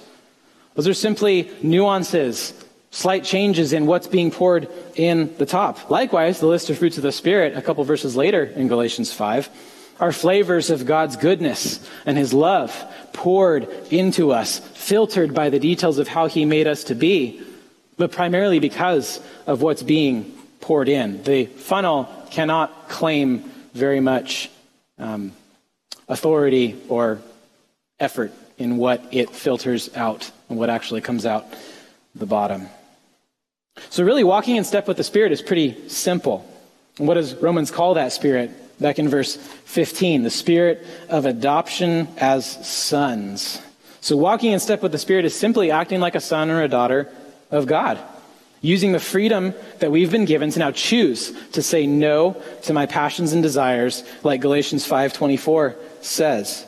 Those 0.73 0.87
are 0.87 0.95
simply 0.95 1.51
nuances, 1.61 2.53
slight 2.89 3.23
changes 3.23 3.71
in 3.71 3.85
what's 3.85 4.07
being 4.07 4.31
poured 4.31 4.67
in 4.95 5.35
the 5.37 5.45
top. 5.45 5.91
Likewise, 5.91 6.39
the 6.39 6.47
list 6.47 6.71
of 6.71 6.79
fruits 6.79 6.97
of 6.97 7.03
the 7.03 7.11
Spirit, 7.11 7.55
a 7.55 7.61
couple 7.61 7.83
verses 7.83 8.15
later 8.15 8.45
in 8.45 8.67
Galatians 8.67 9.13
5, 9.13 9.49
are 9.99 10.11
flavors 10.11 10.71
of 10.71 10.87
God's 10.87 11.15
goodness 11.15 11.87
and 12.07 12.17
His 12.17 12.33
love 12.33 12.75
poured 13.13 13.69
into 13.91 14.31
us, 14.31 14.57
filtered 14.59 15.35
by 15.35 15.51
the 15.51 15.59
details 15.59 15.99
of 15.99 16.07
how 16.07 16.25
He 16.25 16.45
made 16.45 16.65
us 16.65 16.83
to 16.85 16.95
be, 16.95 17.43
but 17.95 18.11
primarily 18.11 18.57
because 18.57 19.19
of 19.45 19.61
what's 19.61 19.83
being 19.83 20.35
poured 20.61 20.89
in. 20.89 21.21
The 21.23 21.45
funnel 21.45 22.09
cannot 22.31 22.89
claim 22.89 23.51
very 23.73 23.99
much 23.99 24.49
um, 24.99 25.31
authority 26.07 26.75
or 26.89 27.19
effort 27.99 28.33
in 28.57 28.77
what 28.77 29.03
it 29.11 29.29
filters 29.29 29.93
out 29.95 30.31
and 30.49 30.57
what 30.57 30.69
actually 30.69 31.01
comes 31.01 31.25
out 31.25 31.45
the 32.15 32.25
bottom. 32.25 32.67
So, 33.89 34.03
really, 34.03 34.23
walking 34.23 34.55
in 34.55 34.63
step 34.63 34.87
with 34.87 34.97
the 34.97 35.03
Spirit 35.03 35.31
is 35.31 35.41
pretty 35.41 35.87
simple. 35.87 36.49
What 36.97 37.13
does 37.13 37.35
Romans 37.35 37.69
call 37.69 37.93
that 37.93 38.11
Spirit? 38.11 38.51
Back 38.79 38.99
in 38.99 39.09
verse 39.09 39.35
15, 39.35 40.23
the 40.23 40.29
Spirit 40.29 40.85
of 41.09 41.25
adoption 41.25 42.07
as 42.17 42.45
sons. 42.67 43.61
So, 44.01 44.17
walking 44.17 44.51
in 44.51 44.59
step 44.59 44.81
with 44.81 44.91
the 44.91 44.97
Spirit 44.97 45.25
is 45.25 45.35
simply 45.35 45.69
acting 45.69 45.99
like 45.99 46.15
a 46.15 46.19
son 46.19 46.49
or 46.49 46.63
a 46.63 46.67
daughter 46.67 47.11
of 47.51 47.67
God 47.67 47.99
using 48.61 48.91
the 48.91 48.99
freedom 48.99 49.53
that 49.79 49.91
we've 49.91 50.11
been 50.11 50.25
given 50.25 50.49
to 50.51 50.59
now 50.59 50.71
choose 50.71 51.31
to 51.51 51.61
say 51.61 51.85
no 51.85 52.41
to 52.63 52.73
my 52.73 52.85
passions 52.85 53.33
and 53.33 53.43
desires 53.43 54.03
like 54.23 54.41
Galatians 54.41 54.85
5:24 54.87 55.75
says. 56.01 56.65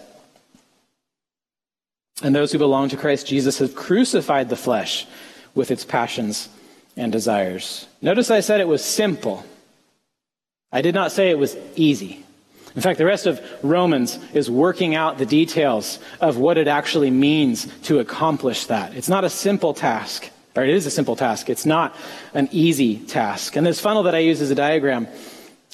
And 2.21 2.35
those 2.35 2.51
who 2.51 2.57
belong 2.57 2.89
to 2.89 2.97
Christ 2.97 3.27
Jesus 3.27 3.59
have 3.59 3.75
crucified 3.75 4.49
the 4.49 4.55
flesh 4.55 5.07
with 5.55 5.71
its 5.71 5.85
passions 5.85 6.49
and 6.97 7.11
desires. 7.11 7.87
Notice 8.01 8.29
I 8.29 8.41
said 8.41 8.59
it 8.59 8.67
was 8.67 8.83
simple. 8.83 9.45
I 10.71 10.81
did 10.81 10.93
not 10.93 11.11
say 11.11 11.29
it 11.29 11.39
was 11.39 11.55
easy. 11.75 12.25
In 12.75 12.81
fact, 12.81 12.99
the 12.99 13.05
rest 13.05 13.25
of 13.25 13.41
Romans 13.63 14.19
is 14.33 14.49
working 14.49 14.93
out 14.93 15.17
the 15.17 15.25
details 15.25 15.97
of 16.21 16.37
what 16.37 16.57
it 16.57 16.67
actually 16.67 17.09
means 17.09 17.67
to 17.83 17.99
accomplish 17.99 18.65
that. 18.65 18.93
It's 18.95 19.09
not 19.09 19.23
a 19.23 19.29
simple 19.29 19.73
task. 19.73 20.29
It 20.63 20.75
is 20.75 20.85
a 20.85 20.91
simple 20.91 21.15
task. 21.15 21.49
It's 21.49 21.65
not 21.65 21.95
an 22.33 22.49
easy 22.51 22.97
task. 22.97 23.55
And 23.55 23.65
this 23.65 23.79
funnel 23.79 24.03
that 24.03 24.15
I 24.15 24.19
use 24.19 24.41
as 24.41 24.51
a 24.51 24.55
diagram, 24.55 25.07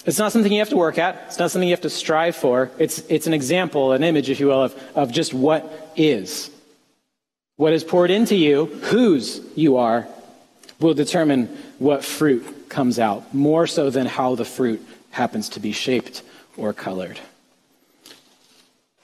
it's 0.05 0.19
not 0.19 0.31
something 0.31 0.51
you 0.51 0.59
have 0.59 0.69
to 0.69 0.77
work 0.77 0.97
at. 0.97 1.23
It's 1.27 1.39
not 1.39 1.51
something 1.51 1.67
you 1.67 1.73
have 1.73 1.81
to 1.81 1.89
strive 1.89 2.35
for. 2.35 2.71
It's, 2.77 2.99
it's 3.09 3.27
an 3.27 3.33
example, 3.33 3.91
an 3.91 4.03
image, 4.03 4.29
if 4.29 4.39
you 4.39 4.47
will, 4.47 4.63
of, 4.63 4.83
of 4.95 5.11
just 5.11 5.33
what 5.33 5.91
is. 5.95 6.51
What 7.57 7.73
is 7.73 7.83
poured 7.83 8.11
into 8.11 8.35
you, 8.35 8.65
whose 8.65 9.41
you 9.55 9.77
are, 9.77 10.07
will 10.79 10.93
determine 10.93 11.47
what 11.79 12.03
fruit 12.03 12.69
comes 12.69 12.99
out, 12.99 13.33
more 13.33 13.65
so 13.65 13.89
than 13.89 14.05
how 14.05 14.35
the 14.35 14.45
fruit 14.45 14.85
happens 15.11 15.49
to 15.49 15.59
be 15.59 15.71
shaped 15.71 16.21
or 16.57 16.73
colored. 16.73 17.19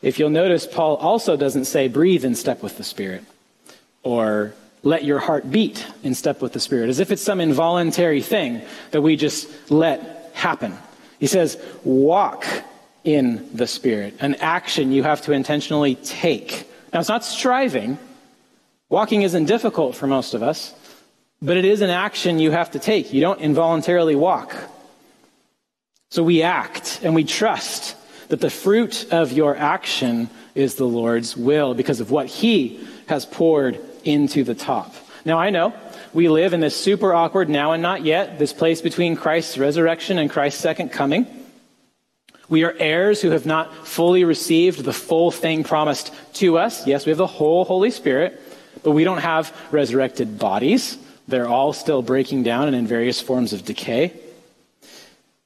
If 0.01 0.19
you'll 0.19 0.29
notice, 0.29 0.65
Paul 0.65 0.97
also 0.97 1.37
doesn't 1.37 1.65
say 1.65 1.87
breathe 1.87 2.25
in 2.25 2.35
step 2.35 2.61
with 2.61 2.77
the 2.77 2.83
Spirit 2.83 3.23
or 4.03 4.53
let 4.83 5.03
your 5.03 5.19
heart 5.19 5.49
beat 5.51 5.85
in 6.03 6.15
step 6.15 6.41
with 6.41 6.53
the 6.53 6.59
Spirit, 6.59 6.89
as 6.89 6.99
if 6.99 7.11
it's 7.11 7.21
some 7.21 7.39
involuntary 7.39 8.21
thing 8.21 8.61
that 8.91 9.01
we 9.01 9.15
just 9.15 9.71
let 9.71 10.31
happen. 10.33 10.75
He 11.19 11.27
says, 11.27 11.61
walk 11.83 12.45
in 13.03 13.47
the 13.53 13.67
Spirit, 13.67 14.15
an 14.19 14.35
action 14.35 14.91
you 14.91 15.03
have 15.03 15.21
to 15.23 15.33
intentionally 15.33 15.95
take. 15.95 16.67
Now, 16.93 16.99
it's 16.99 17.09
not 17.09 17.23
striving. 17.23 17.97
Walking 18.89 19.21
isn't 19.21 19.45
difficult 19.45 19.95
for 19.95 20.07
most 20.07 20.33
of 20.33 20.43
us, 20.43 20.73
but 21.41 21.57
it 21.57 21.65
is 21.65 21.81
an 21.81 21.89
action 21.89 22.39
you 22.39 22.51
have 22.51 22.71
to 22.71 22.79
take. 22.79 23.13
You 23.13 23.21
don't 23.21 23.39
involuntarily 23.39 24.15
walk. 24.15 24.55
So 26.09 26.23
we 26.23 26.41
act 26.41 26.99
and 27.03 27.15
we 27.15 27.23
trust 27.23 27.95
that 28.29 28.41
the 28.41 28.49
fruit 28.49 29.07
of 29.11 29.31
your 29.31 29.55
action 29.55 30.29
is 30.55 30.75
the 30.75 30.85
Lord's 30.85 31.37
will 31.37 31.73
because 31.73 31.99
of 31.99 32.11
what 32.11 32.27
He 32.27 32.85
has 33.07 33.25
poured 33.25 33.79
into 34.03 34.43
the 34.43 34.55
top. 34.55 34.93
Now, 35.25 35.37
I 35.39 35.49
know 35.49 35.73
we 36.13 36.27
live 36.27 36.53
in 36.53 36.59
this 36.59 36.75
super 36.75 37.13
awkward 37.13 37.47
now 37.49 37.71
and 37.71 37.81
not 37.81 38.03
yet, 38.03 38.39
this 38.39 38.53
place 38.53 38.81
between 38.81 39.15
Christ's 39.15 39.57
resurrection 39.57 40.17
and 40.17 40.29
Christ's 40.29 40.61
second 40.61 40.89
coming. 40.89 41.27
We 42.49 42.65
are 42.65 42.75
heirs 42.77 43.21
who 43.21 43.29
have 43.29 43.45
not 43.45 43.87
fully 43.87 44.25
received 44.25 44.83
the 44.83 44.91
full 44.91 45.31
thing 45.31 45.63
promised 45.63 46.13
to 46.33 46.57
us. 46.57 46.85
Yes, 46.85 47.05
we 47.05 47.11
have 47.11 47.17
the 47.17 47.27
whole 47.27 47.63
Holy 47.63 47.91
Spirit, 47.91 48.41
but 48.83 48.91
we 48.91 49.05
don't 49.05 49.19
have 49.19 49.55
resurrected 49.71 50.37
bodies. 50.37 50.97
They're 51.29 51.47
all 51.47 51.71
still 51.71 52.01
breaking 52.01 52.43
down 52.43 52.67
and 52.67 52.75
in 52.75 52.87
various 52.87 53.21
forms 53.21 53.53
of 53.53 53.63
decay. 53.63 54.13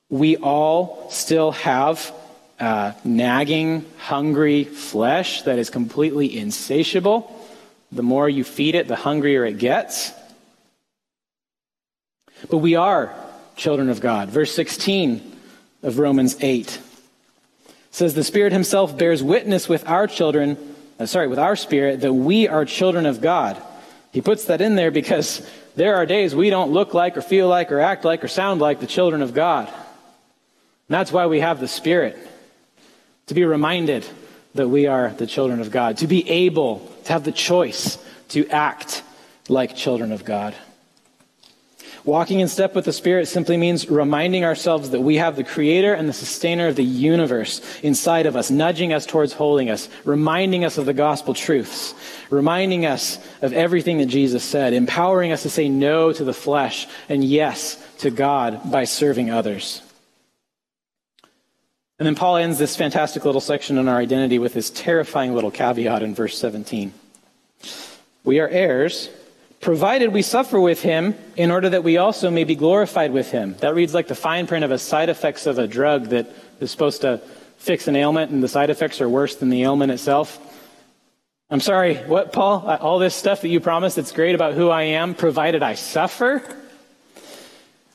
We 0.10 0.38
all 0.38 1.08
still 1.12 1.52
have 1.52 2.12
uh, 2.60 2.94
nagging, 3.04 3.86
hungry 3.98 4.64
flesh 4.64 5.44
that 5.44 5.60
is 5.60 5.70
completely 5.70 6.36
insatiable. 6.36 7.35
The 7.92 8.04
more 8.04 8.28
you 8.28 8.44
feed 8.44 8.76
it, 8.76 8.88
the 8.88 8.96
hungrier 8.96 9.46
it 9.46 9.58
gets. 9.58 10.12
But 12.50 12.58
we 12.58 12.76
are 12.76 13.16
children 13.56 13.90
of 13.90 14.02
God. 14.02 14.30
Verse 14.30 14.54
16 14.54 15.38
of 15.84 16.00
Romans 16.00 16.36
8 16.42 16.80
says, 17.92 18.14
The 18.14 18.24
Spirit 18.24 18.52
Himself 18.52 18.98
bears 18.98 19.24
witness 19.24 19.70
with 19.70 19.88
our 19.88 20.08
children, 20.08 20.76
uh, 21.00 21.06
sorry, 21.06 21.28
with 21.28 21.40
our 21.40 21.56
spirit, 21.56 22.02
that 22.02 22.14
we 22.14 22.48
are 22.48 22.66
children 22.66 23.06
of 23.06 23.22
God. 23.22 23.62
He 24.12 24.22
puts 24.22 24.46
that 24.46 24.62
in 24.62 24.76
there 24.76 24.92
because 24.92 25.48
there 25.76 25.96
are 25.96 26.06
days 26.06 26.36
we 26.36 26.50
don't 26.50 26.72
look 26.72 26.94
like 26.94 27.18
or 27.18 27.22
feel 27.22 27.48
like 27.48 27.72
or 27.72 27.80
act 27.80 28.06
like 28.06 28.24
or 28.24 28.28
sound 28.28 28.62
like 28.62 28.80
the 28.80 28.88
children 28.88 29.22
of 29.22 29.34
God. 29.34 29.68
And 29.68 29.76
that's 30.88 31.12
why 31.12 31.26
we 31.26 31.40
have 31.40 31.60
the 31.60 31.68
Spirit, 31.68 32.18
to 33.28 33.34
be 33.34 33.44
reminded 33.44 34.06
that 34.54 34.70
we 34.70 34.88
are 34.88 35.10
the 35.10 35.28
children 35.28 35.60
of 35.60 35.72
God, 35.72 35.98
to 35.98 36.08
be 36.08 36.30
able 36.30 36.92
to 37.06 37.14
have 37.14 37.24
the 37.24 37.32
choice 37.32 37.98
to 38.30 38.48
act 38.50 39.04
like 39.48 39.76
children 39.76 40.12
of 40.12 40.26
God. 40.26 40.56
Walking 42.04 42.40
in 42.40 42.48
step 42.48 42.76
with 42.76 42.86
the 42.86 42.94
Spirit 42.94 43.28
simply 43.28 43.58
means 43.58 43.90
reminding 43.90 44.46
ourselves 44.46 44.92
that 44.92 45.02
we 45.02 45.16
have 45.16 45.36
the 45.36 45.44
creator 45.44 45.92
and 45.92 46.08
the 46.08 46.14
sustainer 46.14 46.68
of 46.68 46.76
the 46.76 46.84
universe 46.84 47.62
inside 47.82 48.28
of 48.28 48.36
us, 48.36 48.52
nudging 48.52 48.94
us 48.94 49.08
towards 49.08 49.34
holiness, 49.34 49.90
reminding 50.04 50.64
us 50.64 50.78
of 50.78 50.86
the 50.86 50.94
gospel 50.94 51.34
truths, 51.34 51.96
reminding 52.30 52.86
us 52.86 53.18
of 53.42 53.54
everything 53.54 53.98
that 53.98 54.06
Jesus 54.06 54.44
said, 54.44 54.74
empowering 54.74 55.32
us 55.32 55.42
to 55.44 55.50
say 55.50 55.68
no 55.68 56.14
to 56.14 56.24
the 56.24 56.34
flesh 56.34 56.88
and 57.10 57.24
yes 57.24 57.84
to 57.98 58.12
God 58.12 58.72
by 58.72 58.84
serving 58.84 59.32
others. 59.32 59.82
And 61.98 62.06
then 62.06 62.16
Paul 62.16 62.36
ends 62.38 62.58
this 62.58 62.76
fantastic 62.76 63.24
little 63.24 63.40
section 63.40 63.78
on 63.78 63.88
our 63.88 63.98
identity 63.98 64.38
with 64.38 64.54
this 64.54 64.70
terrifying 64.70 65.34
little 65.34 65.52
caveat 65.52 66.04
in 66.04 66.14
verse 66.14 66.38
17. 66.38 66.94
We 68.26 68.40
are 68.40 68.50
heirs, 68.50 69.10
provided 69.62 70.12
we 70.12 70.22
suffer 70.22 70.60
with 70.60 70.82
him 70.82 71.16
in 71.38 71.52
order 71.52 71.70
that 71.70 71.86
we 71.86 71.98
also 71.98 72.30
may 72.30 72.44
be 72.44 72.56
glorified 72.56 73.14
with 73.14 73.32
him. 73.32 73.56
That 73.60 73.76
reads 73.76 73.94
like 73.94 74.08
the 74.08 74.16
fine 74.16 74.46
print 74.46 74.66
of 74.66 74.72
a 74.72 74.78
side 74.78 75.08
effects 75.08 75.46
of 75.46 75.58
a 75.58 75.68
drug 75.68 76.08
that 76.08 76.28
is 76.60 76.70
supposed 76.70 77.02
to 77.02 77.22
fix 77.58 77.88
an 77.88 77.96
ailment, 77.96 78.30
and 78.30 78.44
the 78.44 78.50
side 78.50 78.70
effects 78.70 79.00
are 79.00 79.08
worse 79.08 79.36
than 79.36 79.50
the 79.50 79.64
ailment 79.64 79.92
itself. 79.92 80.40
I'm 81.50 81.62
sorry, 81.62 81.96
what, 81.96 82.34
Paul? 82.34 82.68
All 82.82 83.00
this 83.00 83.16
stuff 83.16 83.42
that 83.42 83.48
you 83.48 83.62
promised 83.62 83.96
that's 83.96 84.12
great 84.12 84.36
about 84.36 84.54
who 84.54 84.70
I 84.70 84.84
am, 84.84 85.16
provided 85.16 85.64
I 85.64 85.76
suffer? 85.76 86.44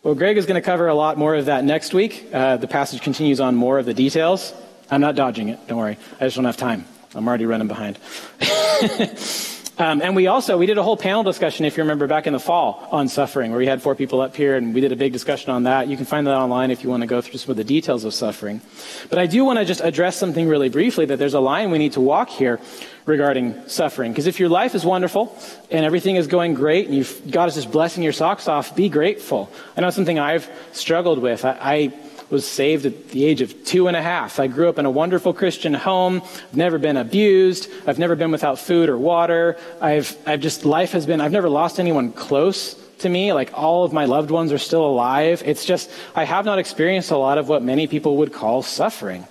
Well, 0.03 0.15
Greg 0.15 0.39
is 0.39 0.47
going 0.47 0.55
to 0.55 0.65
cover 0.65 0.89
a 0.89 0.95
lot 0.95 1.19
more 1.19 1.35
of 1.35 1.45
that 1.45 1.63
next 1.63 1.93
week. 1.93 2.27
Uh, 2.33 2.57
the 2.57 2.67
passage 2.67 3.03
continues 3.03 3.39
on 3.39 3.55
more 3.55 3.79
of 3.79 3.85
the 3.85 3.93
details. 3.93 4.55
I'm 4.91 5.03
not 5.03 5.15
dodging 5.15 5.51
it. 5.51 5.59
Don't 5.69 5.77
worry. 5.77 5.99
I 6.19 6.25
just 6.25 6.37
don't 6.37 6.47
have 6.47 6.57
time. 6.57 6.87
I'm 7.15 7.29
already 7.29 7.45
running 7.45 7.69
behind. 7.69 7.99
Um, 9.81 10.03
and 10.03 10.15
we 10.15 10.27
also, 10.27 10.59
we 10.59 10.67
did 10.67 10.77
a 10.77 10.83
whole 10.83 10.99
panel 10.99 11.23
discussion, 11.23 11.65
if 11.65 11.79
you 11.79 11.83
remember, 11.85 12.07
back 12.07 12.27
in 12.27 12.35
the 12.35 12.39
fall 12.39 12.87
on 12.93 13.09
suffering, 13.09 13.51
where 13.51 13.59
we 13.59 13.67
had 13.67 13.81
four 13.81 13.95
people 13.95 14.21
up 14.21 14.37
here 14.37 14.57
and 14.57 14.75
we 14.75 14.83
did 14.83 14.93
a 14.93 14.97
big 14.97 15.11
discussion 15.11 15.53
on 15.53 15.63
that. 15.63 15.89
You 15.89 15.97
can 15.97 16.05
find 16.05 16.27
that 16.27 16.35
online 16.35 16.71
if 16.71 16.85
you 16.85 16.91
want 16.91 17.03
to 17.03 17.07
go 17.07 17.23
through 17.23 17.39
some 17.39 17.51
of 17.51 17.57
the 17.57 17.65
details 17.65 18.05
of 18.05 18.13
suffering. 18.13 18.61
But 19.09 19.19
I 19.19 19.25
do 19.25 19.43
want 19.43 19.59
to 19.59 19.65
just 19.65 19.81
address 19.81 20.19
something 20.19 20.47
really 20.47 20.69
briefly 20.69 21.07
that 21.07 21.19
there's 21.19 21.33
a 21.33 21.41
line 21.41 21.71
we 21.71 21.79
need 21.79 21.93
to 21.93 22.03
walk 22.03 22.29
here 22.29 22.61
regarding 23.07 23.67
suffering. 23.69 24.13
Because 24.13 24.27
if 24.27 24.39
your 24.39 24.51
life 24.51 24.75
is 24.75 24.85
wonderful 24.85 25.35
and 25.71 25.83
everything 25.83 26.17
is 26.17 26.27
going 26.27 26.53
great 26.53 26.89
and 26.89 27.33
God 27.33 27.49
is 27.49 27.55
just 27.55 27.73
blessing 27.73 28.03
your 28.03 28.13
socks 28.13 28.49
off, 28.49 28.77
be 28.77 28.91
grateful. 28.91 29.51
I 29.79 29.81
know 29.81 29.89
something 29.89 30.19
I've 30.19 30.47
struggled 30.73 31.21
with. 31.21 31.43
I, 31.47 31.57
I 31.59 31.93
was 32.31 32.47
saved 32.47 32.87
at 32.87 33.09
the 33.11 33.25
age 33.25 33.41
of 33.41 33.65
two 33.65 33.89
and 33.89 33.97
a 33.97 34.03
half. 34.03 34.39
I 34.39 34.47
grew 34.47 34.69
up 34.69 34.79
in 34.79 34.87
a 34.87 34.91
wonderful 34.91 35.33
Christian 35.33 35.75
home. 35.75 36.23
I've 36.23 36.57
never 36.57 36.79
been 36.79 36.97
abused. 36.97 37.71
I've 37.87 37.99
never 37.99 38.17
been 38.17 38.31
without 38.31 38.59
food 38.59 38.89
or 38.89 38.97
water. 38.97 39.57
I've, 39.81 40.17
I've 40.27 40.41
just, 40.41 40.65
life 40.65 40.93
has 40.93 41.07
been, 41.07 41.21
I've 41.21 41.33
never 41.33 41.49
lost 41.49 41.81
anyone 41.81 42.13
close 42.13 42.75
to 42.99 43.09
me. 43.09 43.33
Like 43.33 43.51
all 43.55 43.85
of 43.85 43.93
my 43.93 44.05
loved 44.05 44.31
ones 44.31 44.53
are 44.53 44.59
still 44.59 44.85
alive. 44.85 45.43
It's 45.45 45.65
just, 45.65 45.91
I 46.15 46.25
have 46.25 46.45
not 46.45 46.59
experienced 46.59 47.11
a 47.11 47.17
lot 47.17 47.39
of 47.39 47.49
what 47.49 47.63
many 47.63 47.87
people 47.87 48.19
would 48.19 48.33
call 48.33 48.63
suffering. 48.63 49.27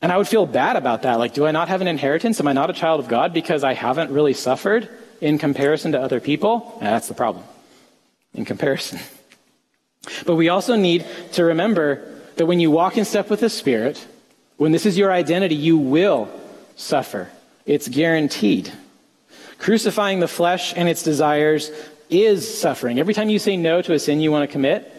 And 0.00 0.12
I 0.12 0.18
would 0.18 0.28
feel 0.28 0.46
bad 0.46 0.76
about 0.76 1.02
that. 1.02 1.18
Like, 1.18 1.32
do 1.32 1.46
I 1.46 1.50
not 1.50 1.68
have 1.68 1.80
an 1.80 1.88
inheritance? 1.88 2.38
Am 2.38 2.46
I 2.46 2.52
not 2.52 2.68
a 2.68 2.74
child 2.74 3.00
of 3.00 3.08
God 3.08 3.32
because 3.32 3.64
I 3.64 3.72
haven't 3.72 4.10
really 4.10 4.34
suffered 4.34 4.88
in 5.20 5.38
comparison 5.38 5.92
to 5.92 6.00
other 6.00 6.20
people? 6.20 6.76
that's 6.80 7.08
the 7.08 7.14
problem. 7.14 7.44
In 8.34 8.44
comparison. 8.44 8.98
But 10.26 10.36
we 10.36 10.48
also 10.48 10.76
need 10.76 11.06
to 11.32 11.44
remember 11.44 12.06
that 12.36 12.46
when 12.46 12.60
you 12.60 12.70
walk 12.70 12.96
in 12.96 13.04
step 13.04 13.30
with 13.30 13.40
the 13.40 13.50
Spirit, 13.50 14.06
when 14.56 14.72
this 14.72 14.86
is 14.86 14.98
your 14.98 15.12
identity, 15.12 15.54
you 15.54 15.76
will 15.76 16.28
suffer. 16.76 17.30
It's 17.66 17.88
guaranteed. 17.88 18.72
Crucifying 19.58 20.20
the 20.20 20.28
flesh 20.28 20.74
and 20.76 20.88
its 20.88 21.02
desires 21.02 21.70
is 22.10 22.58
suffering. 22.58 22.98
Every 22.98 23.14
time 23.14 23.28
you 23.28 23.38
say 23.38 23.56
no 23.56 23.82
to 23.82 23.94
a 23.94 23.98
sin 23.98 24.20
you 24.20 24.30
want 24.30 24.48
to 24.48 24.52
commit, 24.52 24.90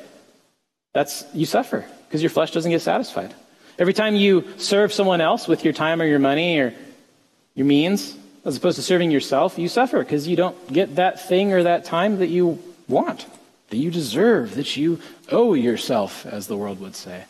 that's 0.94 1.26
you 1.34 1.46
suffer 1.46 1.86
because 2.08 2.22
your 2.22 2.30
flesh 2.30 2.52
doesn't 2.52 2.72
get 2.72 2.82
satisfied. 2.82 3.34
Every 3.78 3.94
time 3.94 4.16
you 4.16 4.48
serve 4.58 4.94
someone 4.94 5.22
else 5.22 5.48
with 5.48 5.66
your 5.66 5.74
time 5.74 6.02
or 6.02 6.06
your 6.06 6.20
money 6.20 6.60
or 6.60 6.74
your 7.54 7.66
means, 7.66 8.16
as 8.46 8.58
opposed 8.58 8.78
to 8.78 8.82
serving 8.82 9.12
yourself, 9.12 9.60
you 9.60 9.68
suffer 9.68 10.00
because 10.00 10.28
you 10.28 10.36
don't 10.36 10.72
get 10.72 10.96
that 10.96 11.28
thing 11.28 11.52
or 11.52 11.64
that 11.64 11.86
time 11.86 12.20
that 12.20 12.28
you 12.28 12.60
want 12.88 13.26
that 13.76 13.82
you 13.82 13.92
deserve, 13.92 14.56
that 14.56 14.78
you 14.78 15.02
owe 15.30 15.54
yourself, 15.54 16.26
as 16.26 16.48
the 16.48 16.56
world 16.56 16.80
would 16.80 16.96
say. 16.96 17.26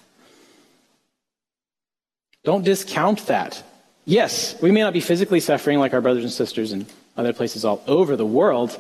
Don't 2.44 2.64
discount 2.64 3.26
that. 3.26 3.64
Yes, 4.06 4.56
we 4.62 4.70
may 4.70 4.82
not 4.82 4.94
be 4.94 5.00
physically 5.00 5.40
suffering 5.40 5.80
like 5.80 5.96
our 5.96 6.02
brothers 6.02 6.24
and 6.24 6.32
sisters 6.32 6.72
in 6.72 6.86
other 7.18 7.34
places 7.34 7.66
all 7.66 7.84
over 7.88 8.16
the 8.16 8.28
world, 8.28 8.80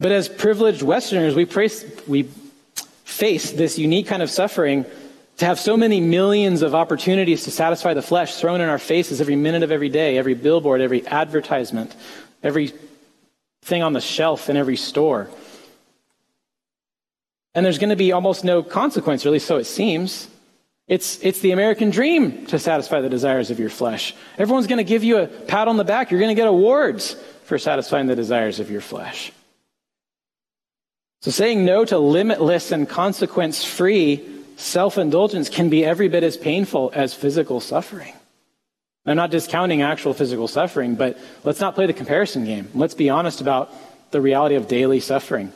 but 0.00 0.10
as 0.10 0.28
privileged 0.28 0.82
Westerners, 0.82 1.36
we, 1.36 1.44
we 2.08 2.28
face 3.04 3.52
this 3.52 3.78
unique 3.78 4.08
kind 4.08 4.24
of 4.24 4.30
suffering 4.30 4.84
to 5.36 5.44
have 5.44 5.60
so 5.60 5.76
many 5.76 6.00
millions 6.00 6.62
of 6.62 6.74
opportunities 6.74 7.44
to 7.44 7.52
satisfy 7.52 7.94
the 7.94 8.02
flesh 8.02 8.34
thrown 8.34 8.60
in 8.60 8.68
our 8.68 8.80
faces 8.80 9.20
every 9.20 9.36
minute 9.36 9.62
of 9.62 9.70
every 9.70 9.88
day, 9.88 10.18
every 10.18 10.34
billboard, 10.34 10.80
every 10.80 11.06
advertisement, 11.06 11.94
every 12.42 12.72
thing 13.62 13.84
on 13.84 13.92
the 13.92 14.00
shelf 14.00 14.50
in 14.50 14.56
every 14.56 14.76
store. 14.76 15.30
And 17.54 17.64
there's 17.64 17.78
going 17.78 17.90
to 17.90 17.96
be 17.96 18.12
almost 18.12 18.44
no 18.44 18.62
consequence, 18.62 19.24
or 19.24 19.28
at 19.28 19.32
least 19.32 19.46
so 19.46 19.56
it 19.58 19.64
seems. 19.64 20.28
It's, 20.88 21.18
it's 21.22 21.40
the 21.40 21.52
American 21.52 21.90
dream 21.90 22.46
to 22.46 22.58
satisfy 22.58 23.00
the 23.00 23.08
desires 23.08 23.50
of 23.50 23.58
your 23.58 23.70
flesh. 23.70 24.14
Everyone's 24.38 24.66
going 24.66 24.78
to 24.78 24.84
give 24.84 25.04
you 25.04 25.18
a 25.18 25.26
pat 25.26 25.68
on 25.68 25.76
the 25.76 25.84
back. 25.84 26.10
You're 26.10 26.20
going 26.20 26.34
to 26.34 26.40
get 26.40 26.48
awards 26.48 27.14
for 27.44 27.58
satisfying 27.58 28.06
the 28.06 28.16
desires 28.16 28.60
of 28.60 28.70
your 28.70 28.80
flesh. 28.80 29.32
So 31.20 31.30
saying 31.30 31.64
no 31.64 31.84
to 31.84 31.98
limitless 31.98 32.72
and 32.72 32.88
consequence 32.88 33.64
free 33.64 34.28
self 34.56 34.98
indulgence 34.98 35.48
can 35.48 35.68
be 35.70 35.84
every 35.84 36.08
bit 36.08 36.24
as 36.24 36.36
painful 36.36 36.90
as 36.94 37.14
physical 37.14 37.60
suffering. 37.60 38.12
I'm 39.06 39.16
not 39.16 39.30
discounting 39.30 39.82
actual 39.82 40.14
physical 40.14 40.46
suffering, 40.48 40.94
but 40.94 41.18
let's 41.44 41.60
not 41.60 41.74
play 41.74 41.86
the 41.86 41.92
comparison 41.92 42.44
game. 42.44 42.68
Let's 42.74 42.94
be 42.94 43.10
honest 43.10 43.40
about 43.40 43.72
the 44.12 44.20
reality 44.20 44.54
of 44.54 44.68
daily 44.68 45.00
suffering. 45.00 45.52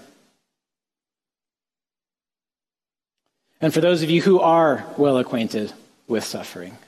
And 3.66 3.74
for 3.74 3.80
those 3.80 4.04
of 4.04 4.10
you 4.10 4.22
who 4.22 4.38
are 4.38 4.86
well 4.96 5.18
acquainted 5.18 5.72
with 6.06 6.22
suffering, 6.22 6.78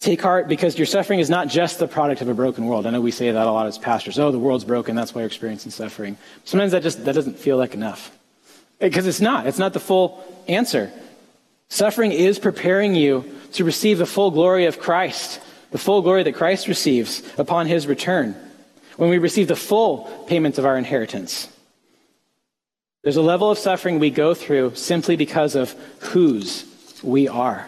Take 0.00 0.22
heart 0.22 0.48
because 0.48 0.78
your 0.78 0.86
suffering 0.86 1.20
is 1.20 1.28
not 1.28 1.48
just 1.48 1.78
the 1.78 1.86
product 1.86 2.22
of 2.22 2.28
a 2.30 2.32
broken 2.32 2.64
world. 2.64 2.86
I 2.86 2.90
know 2.90 3.02
we 3.02 3.10
say 3.10 3.30
that 3.30 3.46
a 3.46 3.52
lot 3.52 3.66
as 3.66 3.76
pastors. 3.76 4.18
Oh, 4.18 4.32
the 4.32 4.38
world's 4.38 4.64
broken, 4.64 4.96
that's 4.96 5.14
why 5.14 5.20
you're 5.20 5.26
experiencing 5.26 5.72
suffering. 5.72 6.16
Sometimes 6.44 6.72
that 6.72 6.82
just 6.82 7.04
that 7.04 7.14
doesn't 7.14 7.38
feel 7.38 7.58
like 7.58 7.74
enough. 7.74 8.16
Because 8.78 9.06
it's 9.06 9.20
not. 9.20 9.46
It's 9.46 9.58
not 9.58 9.74
the 9.74 9.80
full 9.80 10.24
answer. 10.48 10.90
Suffering 11.68 12.12
is 12.12 12.38
preparing 12.38 12.94
you 12.94 13.30
to 13.52 13.64
receive 13.64 13.98
the 13.98 14.06
full 14.06 14.30
glory 14.30 14.64
of 14.64 14.80
Christ, 14.80 15.38
the 15.70 15.76
full 15.76 16.00
glory 16.00 16.22
that 16.22 16.34
Christ 16.34 16.66
receives 16.66 17.22
upon 17.36 17.66
his 17.66 17.86
return, 17.86 18.34
when 18.96 19.10
we 19.10 19.18
receive 19.18 19.48
the 19.48 19.54
full 19.54 20.04
payment 20.28 20.56
of 20.56 20.64
our 20.64 20.78
inheritance. 20.78 21.52
There's 23.06 23.16
a 23.16 23.22
level 23.22 23.52
of 23.52 23.58
suffering 23.58 24.00
we 24.00 24.10
go 24.10 24.34
through 24.34 24.74
simply 24.74 25.14
because 25.14 25.54
of 25.54 25.70
whose 26.00 26.64
we 27.04 27.28
are. 27.28 27.64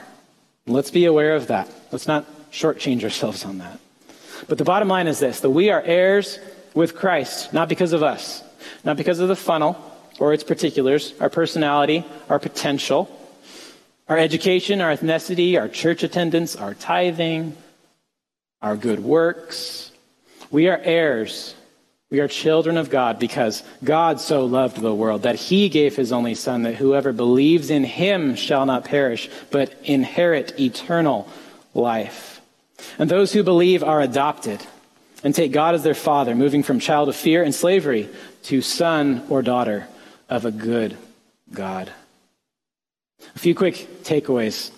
Let's 0.67 0.91
be 0.91 1.05
aware 1.05 1.37
of 1.37 1.47
that. 1.47 1.71
Let's 1.93 2.09
not 2.09 2.27
shortchange 2.51 3.05
ourselves 3.05 3.45
on 3.45 3.59
that. 3.59 3.79
But 4.49 4.59
the 4.59 4.65
bottom 4.65 4.89
line 4.89 5.07
is 5.07 5.21
this 5.21 5.39
that 5.39 5.51
we 5.51 5.71
are 5.71 5.81
heirs 5.81 6.41
with 6.75 6.97
Christ, 6.97 7.53
not 7.53 7.69
because 7.69 7.93
of 7.93 8.03
us, 8.03 8.43
not 8.83 8.97
because 8.97 9.21
of 9.21 9.29
the 9.29 9.37
funnel 9.37 9.77
or 10.19 10.33
its 10.33 10.43
particulars, 10.43 11.15
our 11.21 11.31
personality, 11.31 12.05
our 12.29 12.41
potential, 12.41 13.09
our 14.09 14.19
education, 14.19 14.81
our 14.81 14.93
ethnicity, 14.93 15.57
our 15.57 15.69
church 15.69 16.03
attendance, 16.03 16.57
our 16.57 16.75
tithing, 16.75 17.57
our 18.61 18.77
good 18.77 18.99
works. 18.99 19.93
We 20.51 20.67
are 20.67 20.79
heirs. 20.79 21.55
We 22.11 22.21
are 22.21 22.29
children 22.29 22.79
of 22.79 22.89
God 22.89 23.19
because 23.19 23.63
God 23.85 24.19
so 24.21 24.47
loved 24.47 24.81
the 24.81 24.95
world 24.95 25.23
that 25.23 25.35
he 25.37 25.69
gave 25.69 25.95
his 25.95 26.11
only 26.11 26.35
Son, 26.35 26.63
that 26.63 26.77
whoever 26.77 27.13
believes 27.13 27.69
in 27.69 27.85
him 27.85 28.35
shall 28.35 28.65
not 28.65 28.85
perish, 28.85 29.29
but 29.51 29.75
inherit 29.85 30.59
eternal 30.59 31.29
life. 31.75 32.41
And 32.99 33.11
those 33.11 33.33
who 33.33 33.43
believe 33.43 33.83
are 33.83 34.01
adopted 34.01 34.65
and 35.23 35.35
take 35.35 35.53
God 35.53 35.75
as 35.75 35.83
their 35.83 35.95
father, 35.95 36.35
moving 36.35 36.63
from 36.63 36.79
child 36.79 37.11
of 37.11 37.17
fear 37.17 37.43
and 37.43 37.55
slavery 37.55 38.09
to 38.45 38.63
son 38.63 39.27
or 39.29 39.43
daughter 39.43 39.87
of 40.31 40.47
a 40.47 40.51
good 40.51 40.97
God. 41.53 41.93
A 43.35 43.39
few 43.39 43.55
quick 43.55 44.03
takeaways 44.05 44.71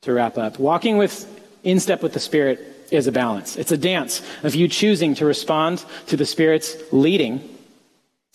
to 0.00 0.12
wrap 0.12 0.36
up. 0.36 0.58
Walking 0.58 0.96
with 0.96 1.28
in 1.62 1.78
step 1.78 2.02
with 2.02 2.12
the 2.12 2.20
Spirit 2.20 2.71
is 2.92 3.06
a 3.06 3.12
balance. 3.12 3.56
It's 3.56 3.72
a 3.72 3.76
dance 3.76 4.22
of 4.42 4.54
you 4.54 4.68
choosing 4.68 5.14
to 5.16 5.24
respond 5.24 5.84
to 6.08 6.16
the 6.16 6.26
Spirit's 6.26 6.76
leading 6.92 7.48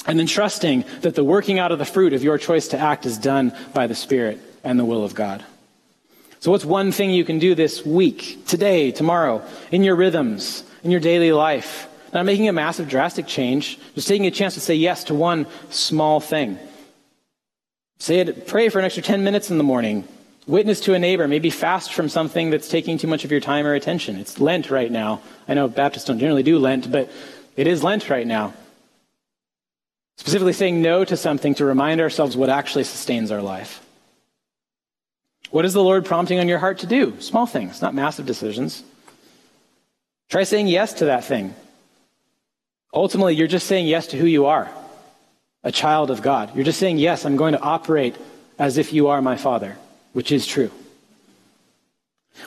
and 0.05 0.17
then 0.17 0.27
trusting 0.27 0.85
that 1.01 1.15
the 1.15 1.23
working 1.23 1.59
out 1.59 1.71
of 1.71 1.79
the 1.79 1.85
fruit 1.85 2.13
of 2.13 2.23
your 2.23 2.37
choice 2.37 2.69
to 2.69 2.79
act 2.79 3.05
is 3.05 3.17
done 3.17 3.53
by 3.73 3.87
the 3.87 3.95
Spirit 3.95 4.39
and 4.63 4.79
the 4.79 4.85
will 4.85 5.03
of 5.03 5.13
God. 5.13 5.43
So, 6.39 6.51
what's 6.51 6.65
one 6.65 6.91
thing 6.91 7.11
you 7.11 7.25
can 7.25 7.39
do 7.39 7.55
this 7.55 7.85
week, 7.85 8.45
today, 8.45 8.91
tomorrow, 8.91 9.43
in 9.71 9.83
your 9.83 9.95
rhythms, 9.95 10.63
in 10.83 10.91
your 10.91 10.99
daily 10.99 11.31
life? 11.31 11.87
Not 12.13 12.25
making 12.25 12.47
a 12.47 12.53
massive, 12.53 12.87
drastic 12.87 13.27
change, 13.27 13.79
just 13.95 14.07
taking 14.07 14.27
a 14.27 14.31
chance 14.31 14.53
to 14.53 14.59
say 14.59 14.75
yes 14.75 15.03
to 15.05 15.15
one 15.15 15.47
small 15.69 16.19
thing. 16.19 16.57
Say 17.99 18.19
it, 18.19 18.47
pray 18.47 18.69
for 18.69 18.79
an 18.79 18.85
extra 18.85 19.03
10 19.03 19.23
minutes 19.23 19.49
in 19.49 19.57
the 19.57 19.63
morning. 19.63 20.07
Witness 20.47 20.79
to 20.81 20.93
a 20.93 20.99
neighbor, 20.99 21.27
maybe 21.27 21.49
fast 21.49 21.93
from 21.93 22.09
something 22.09 22.49
that's 22.49 22.69
taking 22.69 22.97
too 22.97 23.07
much 23.07 23.25
of 23.25 23.31
your 23.31 23.41
time 23.41 23.65
or 23.65 23.73
attention. 23.73 24.15
It's 24.15 24.39
Lent 24.39 24.71
right 24.71 24.91
now. 24.91 25.21
I 25.47 25.53
know 25.53 25.67
Baptists 25.67 26.05
don't 26.05 26.19
generally 26.19 26.43
do 26.43 26.57
Lent, 26.57 26.89
but 26.91 27.11
it 27.55 27.67
is 27.67 27.83
Lent 27.83 28.09
right 28.09 28.25
now. 28.25 28.53
Specifically 30.17 30.53
saying 30.53 30.81
no 30.81 31.03
to 31.03 31.17
something 31.17 31.53
to 31.55 31.65
remind 31.65 32.01
ourselves 32.01 32.37
what 32.37 32.49
actually 32.49 32.85
sustains 32.85 33.29
our 33.29 33.41
life. 33.41 33.85
What 35.51 35.65
is 35.65 35.73
the 35.73 35.83
Lord 35.83 36.05
prompting 36.05 36.39
on 36.39 36.47
your 36.47 36.59
heart 36.59 36.79
to 36.79 36.87
do? 36.87 37.19
Small 37.19 37.45
things, 37.45 37.81
not 37.81 37.93
massive 37.93 38.25
decisions. 38.25 38.83
Try 40.29 40.43
saying 40.43 40.67
yes 40.67 40.93
to 40.95 41.05
that 41.05 41.25
thing. 41.25 41.53
Ultimately, 42.93 43.35
you're 43.35 43.47
just 43.47 43.67
saying 43.67 43.85
yes 43.85 44.07
to 44.07 44.17
who 44.17 44.25
you 44.25 44.47
are 44.47 44.69
a 45.63 45.71
child 45.71 46.09
of 46.09 46.21
God. 46.21 46.55
You're 46.55 46.63
just 46.63 46.79
saying, 46.79 46.97
Yes, 46.97 47.25
I'm 47.25 47.35
going 47.35 47.53
to 47.53 47.59
operate 47.59 48.15
as 48.57 48.77
if 48.77 48.93
you 48.93 49.09
are 49.09 49.21
my 49.21 49.35
Father, 49.35 49.75
which 50.13 50.31
is 50.31 50.45
true. 50.45 50.71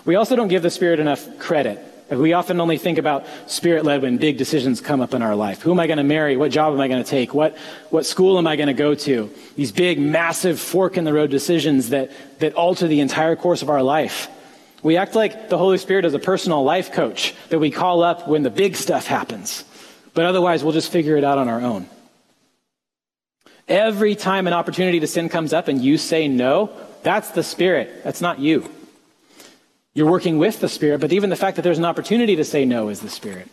We 0.05 0.15
also 0.15 0.37
don't 0.37 0.49
give 0.49 0.63
the 0.63 0.71
Spirit 0.71 1.01
enough 1.01 1.39
credit. 1.39 1.79
We 2.11 2.33
often 2.33 2.61
only 2.61 2.77
think 2.77 2.99
about 2.99 3.25
spirit 3.47 3.85
led 3.85 4.03
when 4.03 4.17
big 4.17 4.37
decisions 4.37 4.81
come 4.81 5.01
up 5.01 5.15
in 5.15 5.23
our 5.23 5.37
life. 5.37 5.63
Who 5.63 5.71
am 5.71 5.79
I 5.79 5.87
going 5.87 5.99
to 5.99 6.05
marry? 6.05 6.37
What 6.37 6.51
job 6.51 6.75
am 6.75 6.81
I 6.81 6.89
going 6.89 7.03
to 7.03 7.09
take? 7.09 7.33
What, 7.35 7.57
what 7.91 8.05
school 8.05 8.37
am 8.37 8.49
I 8.49 8.57
going 8.57 8.67
to 8.67 8.75
go 8.75 8.97
to? 8.97 9.31
These 9.55 9.71
big, 9.71 10.01
massive, 10.01 10.59
fork 10.59 10.97
in 10.97 11.05
the 11.05 11.13
road 11.13 11.31
decisions 11.31 11.91
that, 11.91 12.11
that 12.41 12.55
alter 12.55 12.89
the 12.89 12.99
entire 12.99 13.37
course 13.37 13.63
of 13.63 13.71
our 13.71 13.83
life. 13.83 14.29
We 14.83 14.97
act 14.97 15.15
like 15.15 15.51
the 15.51 15.59
Holy 15.59 15.79
Spirit 15.79 16.05
is 16.05 16.15
a 16.15 16.19
personal 16.19 16.65
life 16.65 16.91
coach 16.91 17.33
that 17.51 17.61
we 17.61 17.71
call 17.71 18.03
up 18.03 18.27
when 18.27 18.43
the 18.43 18.51
big 18.51 18.75
stuff 18.75 19.07
happens. 19.07 19.65
But 20.13 20.25
otherwise, 20.25 20.65
we'll 20.65 20.73
just 20.73 20.91
figure 20.91 21.17
it 21.17 21.23
out 21.23 21.39
on 21.39 21.49
our 21.49 21.61
own. 21.61 21.89
Every 23.69 24.17
time 24.17 24.49
an 24.49 24.53
opportunity 24.53 24.99
to 24.99 25.07
sin 25.07 25.29
comes 25.29 25.53
up 25.53 25.69
and 25.69 25.81
you 25.81 25.97
say 25.97 26.27
no, 26.27 26.73
that's 27.03 27.31
the 27.31 27.43
Spirit. 27.43 28.03
That's 28.05 28.21
not 28.21 28.39
you. 28.39 28.69
You're 29.95 30.11
working 30.11 30.39
with 30.39 30.61
the 30.61 30.69
Spirit, 30.69 31.01
but 31.01 31.13
even 31.13 31.31
the 31.31 31.37
fact 31.37 31.57
that 31.57 31.63
there's 31.63 31.79
an 31.79 31.85
opportunity 31.85 32.37
to 32.37 32.45
say 32.45 32.65
no 32.65 32.89
is 32.89 33.01
the 33.01 33.09
Spirit. 33.09 33.49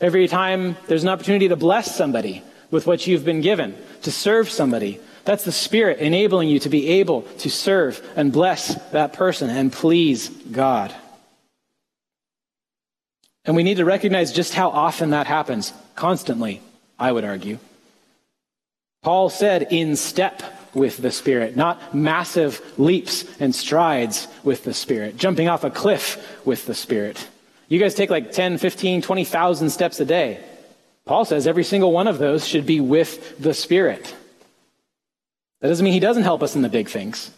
Every 0.00 0.28
time 0.28 0.76
there's 0.86 1.02
an 1.02 1.08
opportunity 1.08 1.48
to 1.48 1.56
bless 1.56 1.94
somebody 1.94 2.42
with 2.70 2.86
what 2.86 3.06
you've 3.06 3.24
been 3.24 3.40
given, 3.40 3.76
to 4.02 4.10
serve 4.10 4.48
somebody, 4.48 5.00
that's 5.24 5.44
the 5.44 5.52
Spirit 5.52 5.98
enabling 5.98 6.48
you 6.48 6.58
to 6.60 6.68
be 6.68 6.88
able 6.88 7.22
to 7.38 7.50
serve 7.50 8.04
and 8.16 8.32
bless 8.32 8.74
that 8.90 9.12
person 9.12 9.50
and 9.50 9.72
please 9.72 10.28
God. 10.28 10.94
And 13.44 13.56
we 13.56 13.62
need 13.62 13.78
to 13.78 13.84
recognize 13.84 14.32
just 14.32 14.54
how 14.54 14.70
often 14.70 15.10
that 15.10 15.26
happens. 15.26 15.72
Constantly, 15.96 16.60
I 16.98 17.10
would 17.10 17.24
argue. 17.24 17.58
Paul 19.02 19.30
said, 19.30 19.68
in 19.70 19.96
step 19.96 20.42
with 20.74 20.98
the 20.98 21.10
Spirit, 21.10 21.56
not 21.56 21.94
massive 21.94 22.60
leaps 22.78 23.24
and 23.40 23.54
strides 23.54 24.28
with 24.42 24.64
the 24.64 24.74
Spirit, 24.74 25.16
jumping 25.16 25.48
off 25.48 25.64
a 25.64 25.70
cliff 25.70 26.44
with 26.46 26.66
the 26.66 26.74
Spirit. 26.74 27.28
You 27.68 27.78
guys 27.78 27.94
take 27.94 28.10
like 28.10 28.32
10, 28.32 28.58
15, 28.58 29.02
20,000 29.02 29.70
steps 29.70 30.00
a 30.00 30.04
day. 30.04 30.42
Paul 31.04 31.24
says 31.24 31.46
every 31.46 31.64
single 31.64 31.92
one 31.92 32.06
of 32.06 32.18
those 32.18 32.46
should 32.46 32.66
be 32.66 32.80
with 32.80 33.38
the 33.38 33.54
Spirit. 33.54 34.14
That 35.60 35.68
doesn't 35.68 35.84
mean 35.84 35.94
he 35.94 36.00
doesn't 36.00 36.22
help 36.24 36.42
us 36.42 36.56
in 36.56 36.62
the 36.62 36.68
big 36.68 36.88
things. 36.88 37.30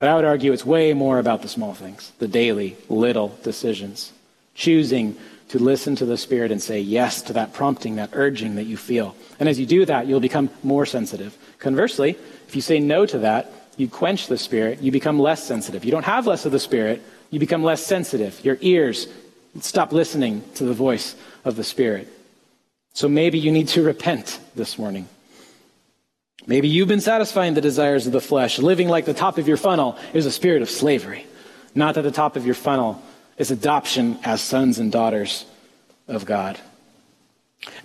But 0.00 0.08
I 0.08 0.16
would 0.16 0.24
argue 0.24 0.52
it's 0.52 0.64
way 0.64 0.92
more 0.94 1.18
about 1.18 1.42
the 1.42 1.48
small 1.48 1.74
things, 1.74 2.12
the 2.18 2.28
daily, 2.28 2.76
little 2.88 3.38
decisions. 3.42 4.12
Choosing 4.54 5.16
to 5.50 5.58
listen 5.58 5.96
to 5.96 6.04
the 6.04 6.16
Spirit 6.16 6.52
and 6.52 6.62
say 6.62 6.80
yes 6.80 7.22
to 7.22 7.32
that 7.32 7.52
prompting, 7.52 7.96
that 7.96 8.10
urging 8.12 8.54
that 8.54 8.64
you 8.64 8.76
feel. 8.76 9.16
And 9.40 9.48
as 9.48 9.58
you 9.58 9.66
do 9.66 9.84
that, 9.84 10.06
you'll 10.06 10.20
become 10.20 10.48
more 10.62 10.86
sensitive. 10.86 11.36
Conversely, 11.58 12.10
if 12.46 12.54
you 12.54 12.62
say 12.62 12.78
no 12.78 13.04
to 13.06 13.18
that, 13.18 13.52
you 13.76 13.88
quench 13.88 14.28
the 14.28 14.38
Spirit, 14.38 14.80
you 14.80 14.92
become 14.92 15.18
less 15.18 15.42
sensitive. 15.42 15.84
You 15.84 15.90
don't 15.90 16.04
have 16.04 16.26
less 16.26 16.46
of 16.46 16.52
the 16.52 16.60
Spirit, 16.60 17.02
you 17.30 17.40
become 17.40 17.64
less 17.64 17.84
sensitive. 17.84 18.44
Your 18.44 18.58
ears 18.60 19.08
stop 19.60 19.92
listening 19.92 20.44
to 20.54 20.64
the 20.64 20.72
voice 20.72 21.16
of 21.44 21.56
the 21.56 21.64
Spirit. 21.64 22.06
So 22.92 23.08
maybe 23.08 23.38
you 23.38 23.50
need 23.50 23.68
to 23.68 23.82
repent 23.82 24.38
this 24.54 24.78
morning. 24.78 25.08
Maybe 26.46 26.68
you've 26.68 26.88
been 26.88 27.00
satisfying 27.00 27.54
the 27.54 27.60
desires 27.60 28.06
of 28.06 28.12
the 28.12 28.20
flesh, 28.20 28.60
living 28.60 28.88
like 28.88 29.04
the 29.04 29.14
top 29.14 29.36
of 29.36 29.48
your 29.48 29.56
funnel 29.56 29.98
is 30.14 30.26
a 30.26 30.30
spirit 30.30 30.62
of 30.62 30.70
slavery, 30.70 31.26
not 31.74 31.96
that 31.96 32.02
the 32.02 32.10
top 32.10 32.36
of 32.36 32.46
your 32.46 32.54
funnel 32.54 33.02
is 33.40 33.50
adoption 33.50 34.18
as 34.22 34.42
sons 34.42 34.78
and 34.78 34.92
daughters 34.92 35.46
of 36.06 36.26
God. 36.26 36.60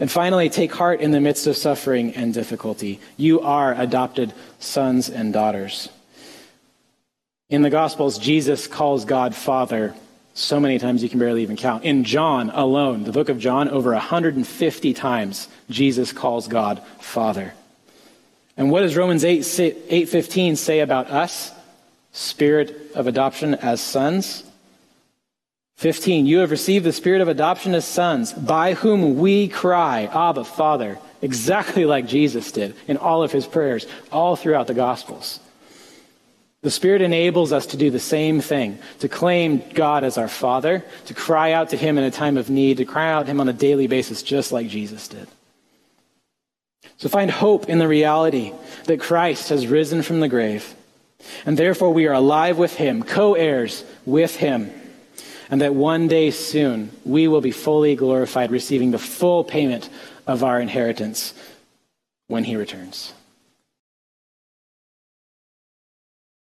And 0.01 0.11
finally, 0.11 0.49
take 0.49 0.73
heart 0.73 0.99
in 0.99 1.11
the 1.11 1.21
midst 1.21 1.47
of 1.47 1.55
suffering 1.55 2.13
and 2.13 2.33
difficulty. 2.33 2.99
You 3.15 3.39
are 3.39 3.73
adopted 3.73 4.33
sons 4.59 5.09
and 5.09 5.31
daughters. 5.31 5.87
In 7.49 7.61
the 7.61 7.69
Gospels, 7.69 8.19
Jesus 8.19 8.67
calls 8.67 9.05
God 9.05 9.33
Father 9.33 9.95
so 10.33 10.59
many 10.59 10.77
times 10.77 11.01
you 11.01 11.07
can 11.07 11.19
barely 11.19 11.43
even 11.43 11.55
count. 11.55 11.85
In 11.85 12.03
John 12.03 12.49
alone, 12.49 13.05
the 13.05 13.13
book 13.13 13.29
of 13.29 13.39
John, 13.39 13.69
over 13.69 13.91
150 13.91 14.93
times, 14.93 15.47
Jesus 15.69 16.11
calls 16.11 16.49
God 16.49 16.83
Father. 16.99 17.53
And 18.57 18.71
what 18.71 18.81
does 18.81 18.97
Romans 18.97 19.23
8, 19.23 19.39
8.15 19.39 20.57
say 20.57 20.81
about 20.81 21.09
us? 21.09 21.53
Spirit 22.11 22.91
of 22.93 23.07
adoption 23.07 23.55
as 23.55 23.79
sons. 23.79 24.44
15, 25.77 26.25
you 26.25 26.39
have 26.39 26.51
received 26.51 26.85
the 26.85 26.93
spirit 26.93 27.21
of 27.21 27.27
adoption 27.27 27.75
as 27.75 27.85
sons, 27.85 28.31
by 28.31 28.73
whom 28.73 29.17
we 29.17 29.49
cry, 29.49 30.03
Abba, 30.05 30.45
Father, 30.45 30.97
exactly 31.21 31.85
like 31.85 32.07
Jesus 32.07 32.51
did 32.51 32.75
in 32.87 32.97
all 32.97 33.23
of 33.23 33.31
his 33.31 33.45
prayers, 33.45 33.85
all 34.11 34.35
throughout 34.35 34.67
the 34.67 34.73
Gospels. 34.73 35.39
The 36.61 36.71
Spirit 36.71 37.01
enables 37.01 37.51
us 37.51 37.67
to 37.67 37.77
do 37.77 37.91
the 37.91 37.99
same 37.99 38.41
thing, 38.41 38.79
to 38.99 39.09
claim 39.09 39.61
God 39.73 40.03
as 40.03 40.17
our 40.17 40.29
Father, 40.29 40.83
to 41.05 41.13
cry 41.13 41.51
out 41.51 41.69
to 41.69 41.77
Him 41.77 41.99
in 41.99 42.03
a 42.03 42.09
time 42.09 42.37
of 42.37 42.49
need, 42.49 42.77
to 42.77 42.85
cry 42.85 43.11
out 43.11 43.25
to 43.25 43.31
Him 43.31 43.39
on 43.39 43.49
a 43.49 43.53
daily 43.53 43.85
basis, 43.85 44.23
just 44.23 44.51
like 44.51 44.67
Jesus 44.67 45.07
did. 45.07 45.27
So 46.97 47.07
find 47.07 47.29
hope 47.29 47.69
in 47.69 47.77
the 47.77 47.87
reality 47.87 48.51
that 48.85 48.99
Christ 48.99 49.49
has 49.49 49.67
risen 49.67 50.01
from 50.01 50.21
the 50.21 50.27
grave, 50.27 50.73
and 51.45 51.55
therefore 51.55 51.93
we 51.93 52.07
are 52.07 52.13
alive 52.13 52.57
with 52.57 52.77
Him, 52.77 53.03
co 53.03 53.35
heirs 53.35 53.83
with 54.05 54.37
Him 54.37 54.71
and 55.49 55.61
that 55.61 55.75
one 55.75 56.07
day 56.07 56.31
soon 56.31 56.91
we 57.03 57.27
will 57.27 57.41
be 57.41 57.51
fully 57.51 57.95
glorified, 57.95 58.51
receiving 58.51 58.91
the 58.91 58.99
full 58.99 59.43
payment 59.43 59.89
of 60.27 60.43
our 60.43 60.59
inheritance 60.59 61.33
when 62.27 62.43
he 62.43 62.55
returns. 62.55 63.13